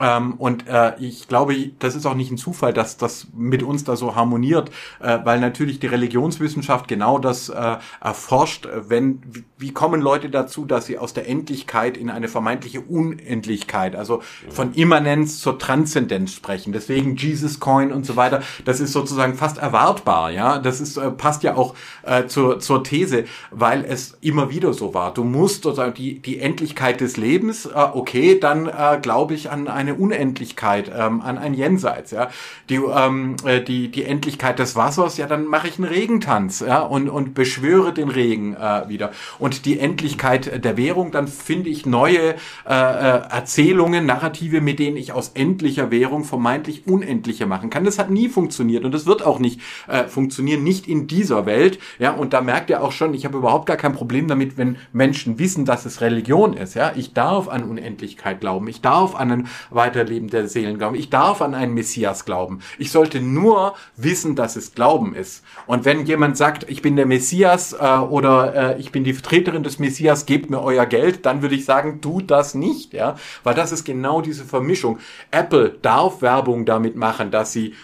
Ähm, 0.00 0.34
und 0.34 0.66
äh, 0.66 0.92
ich 0.98 1.28
glaube, 1.28 1.54
das 1.78 1.94
ist 1.94 2.06
auch 2.06 2.14
nicht 2.14 2.30
ein 2.30 2.38
Zufall, 2.38 2.72
dass 2.72 2.96
das 2.96 3.28
mit 3.34 3.62
uns 3.62 3.84
da 3.84 3.96
so 3.96 4.14
harmoniert, 4.14 4.70
äh, 5.00 5.18
weil 5.24 5.40
natürlich 5.40 5.78
die 5.78 5.86
Religionswissenschaft 5.86 6.88
genau 6.88 7.18
das 7.18 7.48
äh, 7.48 7.76
erforscht. 8.00 8.68
Wenn 8.88 9.22
wie 9.56 9.72
kommen 9.72 10.00
Leute 10.00 10.30
dazu, 10.30 10.64
dass 10.64 10.86
sie 10.86 10.98
aus 10.98 11.14
der 11.14 11.28
Endlichkeit 11.28 11.96
in 11.96 12.10
eine 12.10 12.28
vermeintliche 12.28 12.80
Unendlichkeit, 12.80 13.96
also 13.96 14.22
von 14.50 14.74
Immanenz 14.74 15.40
zur 15.40 15.58
Transzendenz 15.58 16.32
sprechen. 16.32 16.72
Deswegen 16.72 17.16
Jesus 17.16 17.60
Coin 17.60 17.92
und 17.92 18.04
so 18.04 18.16
weiter. 18.16 18.42
Das 18.64 18.80
ist 18.80 18.92
sozusagen 18.92 19.34
fast 19.34 19.58
erwartbar, 19.58 20.30
ja. 20.30 20.58
Das 20.58 20.80
ist 20.80 20.96
äh, 20.96 21.10
passt 21.10 21.44
ja 21.44 21.56
auch 21.56 21.74
äh, 22.02 22.26
zur 22.26 22.58
zur 22.58 22.82
These, 22.82 23.24
weil 23.50 23.84
es 23.84 24.18
immer 24.20 24.50
wieder 24.50 24.74
so 24.74 24.92
war. 24.92 25.14
Du 25.14 25.24
musst 25.24 25.62
sozusagen 25.62 25.94
die 25.94 26.18
die 26.20 26.40
Endlichkeit 26.40 27.00
des 27.00 27.16
Lebens, 27.16 27.66
äh, 27.66 27.70
okay, 27.74 28.38
dann 28.38 28.66
äh, 28.66 28.98
glaube 29.00 29.34
ich 29.34 29.50
an 29.50 29.68
ein 29.68 29.83
eine 29.86 29.94
Unendlichkeit, 29.94 30.90
ähm, 30.94 31.20
an 31.20 31.38
ein 31.38 31.54
Jenseits, 31.54 32.10
ja. 32.10 32.28
Die, 32.68 32.76
ähm, 32.76 33.36
äh, 33.44 33.60
die, 33.60 33.90
die 33.90 34.04
Endlichkeit 34.04 34.58
des 34.58 34.76
Wassers, 34.76 35.16
ja, 35.16 35.26
dann 35.26 35.46
mache 35.46 35.68
ich 35.68 35.78
einen 35.78 35.88
Regentanz, 35.88 36.60
ja, 36.60 36.80
und, 36.80 37.08
und 37.08 37.34
beschwöre 37.34 37.92
den 37.92 38.08
Regen 38.08 38.54
äh, 38.54 38.88
wieder. 38.88 39.12
Und 39.38 39.64
die 39.66 39.78
Endlichkeit 39.78 40.64
der 40.64 40.76
Währung, 40.76 41.10
dann 41.10 41.28
finde 41.28 41.70
ich 41.70 41.86
neue 41.86 42.34
äh, 42.34 42.34
äh, 42.66 43.22
Erzählungen, 43.30 44.06
Narrative, 44.06 44.60
mit 44.60 44.78
denen 44.78 44.96
ich 44.96 45.12
aus 45.12 45.32
endlicher 45.34 45.90
Währung 45.90 46.24
vermeintlich 46.24 46.86
unendliche 46.86 47.46
machen 47.46 47.70
kann. 47.70 47.84
Das 47.84 47.98
hat 47.98 48.10
nie 48.10 48.28
funktioniert 48.28 48.84
und 48.84 48.92
das 48.92 49.06
wird 49.06 49.24
auch 49.24 49.38
nicht 49.38 49.60
äh, 49.88 50.04
funktionieren, 50.04 50.62
nicht 50.62 50.88
in 50.88 51.06
dieser 51.06 51.46
Welt, 51.46 51.78
ja, 51.98 52.12
und 52.12 52.32
da 52.32 52.40
merkt 52.40 52.70
ihr 52.70 52.82
auch 52.82 52.92
schon, 52.92 53.14
ich 53.14 53.24
habe 53.24 53.38
überhaupt 53.38 53.66
gar 53.66 53.76
kein 53.76 53.92
Problem 53.92 54.28
damit, 54.28 54.56
wenn 54.56 54.76
Menschen 54.92 55.38
wissen, 55.38 55.64
dass 55.64 55.84
es 55.84 56.00
Religion 56.00 56.54
ist, 56.54 56.74
ja. 56.74 56.92
Ich 56.96 57.12
darf 57.12 57.48
an 57.48 57.64
Unendlichkeit 57.64 58.40
glauben, 58.40 58.68
ich 58.68 58.80
darf 58.80 59.14
an 59.14 59.30
einen 59.30 59.48
Weiterleben 59.74 60.28
der 60.28 60.48
Seelen 60.48 60.78
glauben. 60.78 60.94
Ich 60.94 61.10
darf 61.10 61.42
an 61.42 61.54
einen 61.54 61.74
Messias 61.74 62.24
glauben. 62.24 62.60
Ich 62.78 62.90
sollte 62.90 63.20
nur 63.20 63.74
wissen, 63.96 64.36
dass 64.36 64.56
es 64.56 64.74
Glauben 64.74 65.14
ist. 65.14 65.44
Und 65.66 65.84
wenn 65.84 66.06
jemand 66.06 66.36
sagt, 66.36 66.68
ich 66.68 66.82
bin 66.82 66.96
der 66.96 67.06
Messias 67.06 67.72
äh, 67.72 67.98
oder 67.98 68.76
äh, 68.76 68.80
ich 68.80 68.92
bin 68.92 69.04
die 69.04 69.14
Vertreterin 69.14 69.62
des 69.62 69.78
Messias, 69.78 70.26
gebt 70.26 70.50
mir 70.50 70.62
euer 70.62 70.86
Geld, 70.86 71.26
dann 71.26 71.42
würde 71.42 71.54
ich 71.54 71.64
sagen, 71.64 72.00
tu 72.00 72.20
das 72.20 72.54
nicht, 72.54 72.92
ja, 72.92 73.16
weil 73.42 73.54
das 73.54 73.72
ist 73.72 73.84
genau 73.84 74.20
diese 74.20 74.44
Vermischung. 74.44 74.98
Apple 75.30 75.76
darf 75.82 76.22
Werbung 76.22 76.64
damit 76.64 76.96
machen, 76.96 77.30
dass 77.30 77.52
sie 77.52 77.74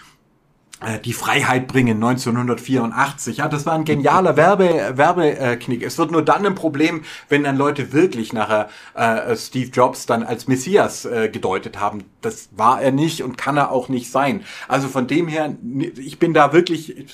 die 1.05 1.13
Freiheit 1.13 1.67
bringen 1.67 2.03
1984. 2.03 3.37
Ja, 3.37 3.47
das 3.47 3.65
war 3.65 3.73
ein 3.73 3.85
genialer 3.85 4.35
Werbe 4.35 4.93
Werbeknick. 4.95 5.83
Es 5.83 5.97
wird 5.97 6.11
nur 6.11 6.23
dann 6.23 6.45
ein 6.45 6.55
Problem, 6.55 7.03
wenn 7.29 7.43
dann 7.43 7.57
Leute 7.57 7.93
wirklich 7.93 8.33
nachher 8.33 8.69
äh, 8.93 9.35
Steve 9.35 9.69
Jobs 9.69 10.05
dann 10.05 10.23
als 10.23 10.47
Messias 10.47 11.05
äh, 11.05 11.29
gedeutet 11.29 11.79
haben. 11.79 12.03
Das 12.21 12.49
war 12.55 12.81
er 12.81 12.91
nicht 12.91 13.23
und 13.23 13.37
kann 13.37 13.57
er 13.57 13.71
auch 13.71 13.89
nicht 13.89 14.11
sein. 14.11 14.43
Also 14.67 14.87
von 14.87 15.07
dem 15.07 15.27
her, 15.27 15.55
ich 15.97 16.19
bin 16.19 16.33
da 16.33 16.53
wirklich 16.53 17.05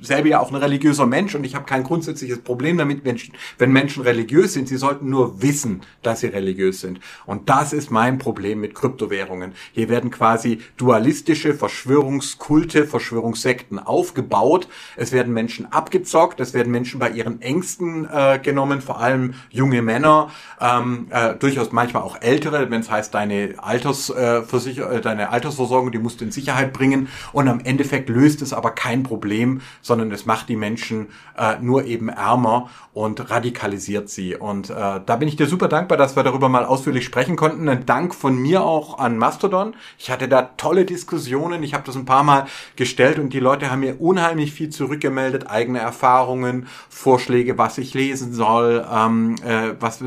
selber 0.00 0.28
ja 0.28 0.40
auch 0.40 0.50
ein 0.50 0.56
religiöser 0.56 1.06
Mensch 1.06 1.34
und 1.34 1.44
ich 1.44 1.54
habe 1.54 1.64
kein 1.64 1.84
grundsätzliches 1.84 2.40
Problem 2.40 2.78
damit, 2.78 3.04
wenn, 3.04 3.18
wenn 3.58 3.72
Menschen 3.72 4.02
religiös 4.02 4.52
sind. 4.52 4.68
Sie 4.68 4.76
sollten 4.76 5.08
nur 5.08 5.42
wissen, 5.42 5.82
dass 6.02 6.20
sie 6.20 6.28
religiös 6.28 6.80
sind. 6.80 7.00
Und 7.26 7.48
das 7.48 7.72
ist 7.72 7.90
mein 7.90 8.18
Problem 8.18 8.60
mit 8.60 8.74
Kryptowährungen. 8.74 9.52
Hier 9.72 9.88
werden 9.88 10.10
quasi 10.10 10.60
dualistische 10.76 11.54
Verschwörungskulte, 11.54 12.86
Verschwörungssekten 12.86 13.78
aufgebaut. 13.78 14.68
Es 14.96 15.12
werden 15.12 15.32
Menschen 15.32 15.72
abgezockt, 15.72 16.40
es 16.40 16.54
werden 16.54 16.70
Menschen 16.70 16.98
bei 17.00 17.10
ihren 17.10 17.40
Ängsten 17.40 18.08
äh, 18.10 18.38
genommen, 18.42 18.80
vor 18.80 19.00
allem 19.00 19.34
junge 19.50 19.82
Männer, 19.82 20.30
ähm, 20.60 21.06
äh, 21.10 21.34
durchaus 21.34 21.72
manchmal 21.72 22.02
auch 22.02 22.20
ältere, 22.20 22.70
wenn 22.70 22.80
es 22.80 22.90
heißt, 22.90 23.14
deine, 23.14 23.54
Altersversicher 23.58 24.90
äh, 24.92 25.00
deine 25.00 25.30
Altersversorgung, 25.30 25.92
die 25.92 25.98
musst 25.98 26.20
du 26.20 26.24
in 26.24 26.32
Sicherheit 26.32 26.72
bringen. 26.72 27.08
Und 27.32 27.48
am 27.48 27.60
Endeffekt 27.60 28.08
löst 28.08 28.42
es 28.42 28.52
aber 28.52 28.70
kein 28.70 29.02
Problem, 29.02 29.60
sondern 29.82 29.93
es 30.00 30.26
macht 30.26 30.48
die 30.48 30.56
Menschen 30.56 31.08
äh, 31.36 31.56
nur 31.60 31.84
eben 31.84 32.08
ärmer 32.08 32.70
und 32.92 33.30
radikalisiert 33.30 34.08
sie. 34.08 34.36
Und 34.36 34.70
äh, 34.70 35.00
da 35.04 35.16
bin 35.16 35.28
ich 35.28 35.36
dir 35.36 35.46
super 35.46 35.68
dankbar, 35.68 35.98
dass 35.98 36.16
wir 36.16 36.22
darüber 36.22 36.48
mal 36.48 36.64
ausführlich 36.64 37.04
sprechen 37.04 37.36
konnten. 37.36 37.68
Ein 37.68 37.86
Dank 37.86 38.14
von 38.14 38.36
mir 38.36 38.62
auch 38.62 38.98
an 38.98 39.18
Mastodon. 39.18 39.74
Ich 39.98 40.10
hatte 40.10 40.28
da 40.28 40.42
tolle 40.56 40.84
Diskussionen. 40.84 41.62
Ich 41.62 41.74
habe 41.74 41.84
das 41.84 41.96
ein 41.96 42.04
paar 42.04 42.22
Mal 42.22 42.46
gestellt 42.76 43.18
und 43.18 43.32
die 43.32 43.40
Leute 43.40 43.70
haben 43.70 43.80
mir 43.80 44.00
unheimlich 44.00 44.52
viel 44.52 44.70
zurückgemeldet, 44.70 45.50
eigene 45.50 45.80
Erfahrungen, 45.80 46.66
Vorschläge, 46.88 47.58
was 47.58 47.78
ich 47.78 47.94
lesen 47.94 48.32
soll. 48.32 48.86
Ähm, 48.90 49.36
äh, 49.44 49.74
was 49.80 50.04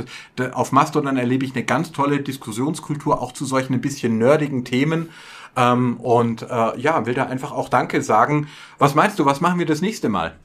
auf 0.53 0.71
Mastodon 0.71 1.17
erlebe 1.17 1.45
ich 1.45 1.55
eine 1.55 1.65
ganz 1.65 1.91
tolle 1.91 2.21
Diskussionskultur, 2.21 3.21
auch 3.21 3.31
zu 3.31 3.45
solchen 3.45 3.73
ein 3.73 3.81
bisschen 3.81 4.17
nerdigen 4.17 4.63
Themen. 4.63 5.09
Ähm, 5.57 5.97
und 5.97 6.43
äh, 6.43 6.79
ja, 6.79 7.05
will 7.05 7.15
da 7.15 7.25
einfach 7.25 7.51
auch 7.51 7.67
Danke 7.67 8.01
sagen. 8.01 8.47
Was 8.77 8.95
meinst 8.95 9.19
du, 9.19 9.25
was 9.25 9.41
machen 9.41 9.59
wir 9.59 9.65
das 9.65 9.81
nächste 9.81 10.07
Mal? 10.07 10.35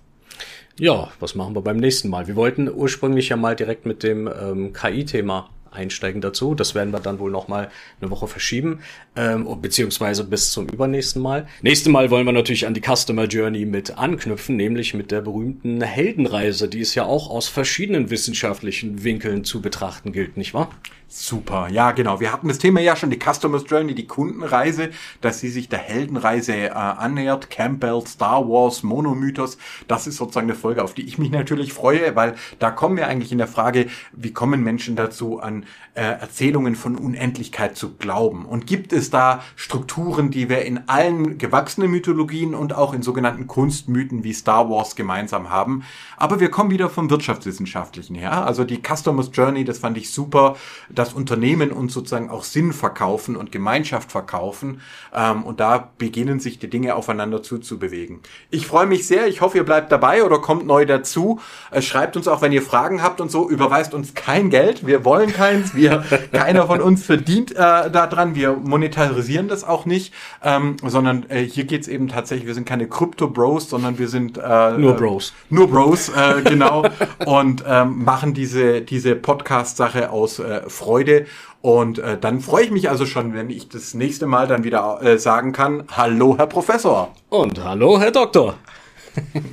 Ja, 0.79 1.11
was 1.21 1.35
machen 1.35 1.55
wir 1.55 1.61
beim 1.61 1.77
nächsten 1.77 2.09
Mal? 2.09 2.27
Wir 2.27 2.35
wollten 2.35 2.69
ursprünglich 2.69 3.29
ja 3.29 3.37
mal 3.37 3.55
direkt 3.55 3.85
mit 3.85 4.03
dem 4.03 4.27
ähm, 4.27 4.73
KI-Thema 4.73 5.51
einsteigen 5.73 6.21
dazu. 6.21 6.55
Das 6.55 6.75
werden 6.75 6.93
wir 6.93 7.01
dann 7.01 7.19
wohl 7.19 7.31
noch 7.31 7.49
mal 7.49 7.71
eine 8.01 8.11
Woche 8.11 8.27
verschieben, 8.27 8.81
ähm, 9.17 9.47
beziehungsweise 9.61 10.25
bis 10.25 10.53
zum 10.53 10.69
übernächsten 10.69 11.21
Mal. 11.23 11.47
Nächste 11.63 11.91
Mal 11.91 12.11
wollen 12.11 12.27
wir 12.27 12.33
natürlich 12.33 12.67
an 12.67 12.75
die 12.75 12.83
Customer 12.83 13.25
Journey 13.25 13.65
mit 13.65 13.99
anknüpfen, 13.99 14.57
nämlich 14.57 14.95
mit 14.95 15.11
der 15.11 15.21
berühmten 15.21 15.83
Heldenreise, 15.83 16.69
die 16.69 16.81
es 16.81 16.95
ja 16.95 17.05
auch 17.05 17.31
aus 17.31 17.49
verschiedenen 17.49 18.11
wissenschaftlichen 18.11 19.05
Winkeln 19.05 19.45
zu 19.45 19.61
betrachten 19.61 20.13
gilt, 20.13 20.37
nicht 20.37 20.55
wahr? 20.55 20.71
Super, 21.15 21.69
ja 21.69 21.93
genau. 21.93 22.21
Wir 22.21 22.33
hatten 22.33 22.49
das 22.49 22.57
Thema 22.57 22.81
ja 22.81 22.97
schon, 22.97 23.11
die 23.11 23.19
Customer's 23.19 23.65
Journey, 23.69 23.95
die 23.95 24.07
Kundenreise, 24.07 24.93
dass 25.21 25.41
sie 25.41 25.51
sich 25.51 25.69
der 25.69 25.79
Heldenreise 25.79 26.55
äh, 26.55 26.71
annähert. 26.71 27.51
Campbell, 27.51 28.03
Star 28.07 28.49
Wars, 28.49 28.83
Monomythos, 28.83 29.59
das 29.89 30.07
ist 30.07 30.17
sozusagen 30.17 30.47
eine 30.47 30.59
Folge, 30.59 30.83
auf 30.83 30.95
die 30.95 31.03
ich 31.03 31.19
mich 31.19 31.31
natürlich 31.31 31.75
freue, 31.75 32.17
weil 32.17 32.37
da 32.61 32.71
kommen 32.71 32.97
wir 32.97 33.09
eigentlich 33.09 33.31
in 33.31 33.37
der 33.37 33.47
Frage, 33.47 33.89
wie 34.13 34.33
kommen 34.33 34.63
Menschen 34.63 34.97
dazu, 34.97 35.39
an 35.39 35.67
äh, 35.93 36.01
Erzählungen 36.01 36.77
von 36.77 36.97
Unendlichkeit 36.97 37.77
zu 37.77 37.95
glauben? 37.97 38.47
Und 38.47 38.67
gibt 38.67 38.95
es 38.95 39.11
da 39.11 39.43
Strukturen, 39.55 40.31
die 40.31 40.49
wir 40.49 40.63
in 40.65 40.89
allen 40.89 41.37
gewachsenen 41.37 41.91
Mythologien 41.91 42.55
und 42.55 42.75
auch 42.75 42.95
in 42.95 43.03
sogenannten 43.03 43.47
Kunstmythen 43.47 44.25
wie 44.25 44.33
Star 44.33 44.71
Wars 44.71 44.97
gemeinsam 44.97 45.51
haben? 45.51 45.85
Aber 46.17 46.41
wir 46.41 46.51
kommen 46.51 46.71
wieder 46.71 46.89
vom 46.89 47.11
Wirtschaftswissenschaftlichen 47.11 48.17
her. 48.17 48.47
Also 48.47 48.65
die 48.65 48.81
Customer's 48.81 49.31
Journey, 49.31 49.67
das 49.67 49.77
fand 49.77 49.99
ich 49.99 50.11
super 50.11 50.57
dass 51.03 51.15
Unternehmen 51.15 51.73
uns 51.73 51.93
sozusagen 51.95 52.31
auch 52.31 52.45
Sinn 52.45 52.73
verkaufen 52.73 53.35
und 53.35 53.51
Gemeinschaft 53.51 54.13
verkaufen. 54.13 54.81
Ähm, 55.13 55.43
und 55.43 55.59
da 55.59 55.91
beginnen 55.99 56.39
sich 56.39 56.61
die 56.61 56.71
Dinge 56.71 56.95
aufeinander 56.95 57.43
zuzubewegen. 57.43 58.21
Ich 58.51 58.69
freue 58.69 58.87
mich 58.87 59.09
sehr. 59.09 59.27
Ich 59.27 59.41
hoffe, 59.41 59.59
ihr 59.59 59.65
bleibt 59.65 59.91
dabei 59.91 60.23
oder 60.23 60.39
kommt 60.39 60.65
neu 60.65 60.87
dazu. 60.87 61.41
Äh, 61.73 61.83
schreibt 61.83 62.17
uns 62.17 62.29
auch, 62.29 62.41
wenn 62.41 62.53
ihr 62.53 62.63
Fragen 62.63 63.03
habt 63.03 63.21
und 63.21 63.33
so. 63.33 63.51
Überweist 63.51 63.95
uns 63.95 64.15
kein 64.15 64.49
Geld. 64.49 64.87
Wir 64.87 65.05
wollen 65.05 65.33
keins. 65.33 65.75
Wir, 65.75 66.05
keiner 66.33 66.69
von 66.69 66.81
uns 66.81 67.05
verdient 67.05 67.51
äh, 67.51 67.57
daran. 67.91 68.37
Wir 68.37 68.53
monetarisieren 68.53 69.49
das 69.49 69.65
auch 69.65 69.87
nicht, 69.87 70.15
ähm, 70.45 70.77
sondern 70.85 71.29
äh, 71.31 71.43
hier 71.43 71.65
geht's 71.65 71.89
eben 71.89 72.07
tatsächlich, 72.07 72.47
wir 72.47 72.55
sind 72.55 72.69
keine 72.69 72.87
Krypto-Bros, 72.87 73.69
sondern 73.69 73.99
wir 73.99 74.07
sind 74.07 74.39
äh, 74.39 74.79
nur 74.79 74.95
Bros. 74.95 75.33
Nur 75.51 75.69
Bros, 75.69 76.11
äh, 76.11 76.43
genau. 76.43 76.85
und 77.27 77.65
ähm, 77.67 78.05
machen 78.05 78.35
diese, 78.35 78.83
diese 78.83 79.17
Podcast-Sache 79.17 80.11
aus 80.11 80.39
äh, 80.39 80.63
Freude 80.69 80.91
Freude. 80.93 81.24
Und 81.62 81.99
äh, 82.01 82.18
dann 82.18 82.40
freue 82.40 82.64
ich 82.64 82.70
mich 82.70 82.90
also 82.90 83.07
schon, 83.07 83.32
wenn 83.34 83.49
ich 83.49 83.68
das 83.68 83.95
nächste 83.95 84.26
Mal 84.26 84.47
dann 84.47 84.62
wieder 84.62 85.01
äh, 85.03 85.18
sagen 85.18 85.53
kann, 85.53 85.84
hallo 85.97 86.36
Herr 86.36 86.47
Professor. 86.47 87.14
Und 87.30 87.64
hallo 87.64 87.99
Herr 87.99 88.11
Doktor. 88.11 88.57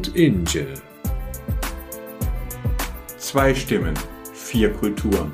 und 0.00 0.16
Inge. 0.16 0.66
Zwei 3.18 3.54
Stimmen, 3.54 3.92
vier 4.32 4.72
Kulturen. 4.72 5.30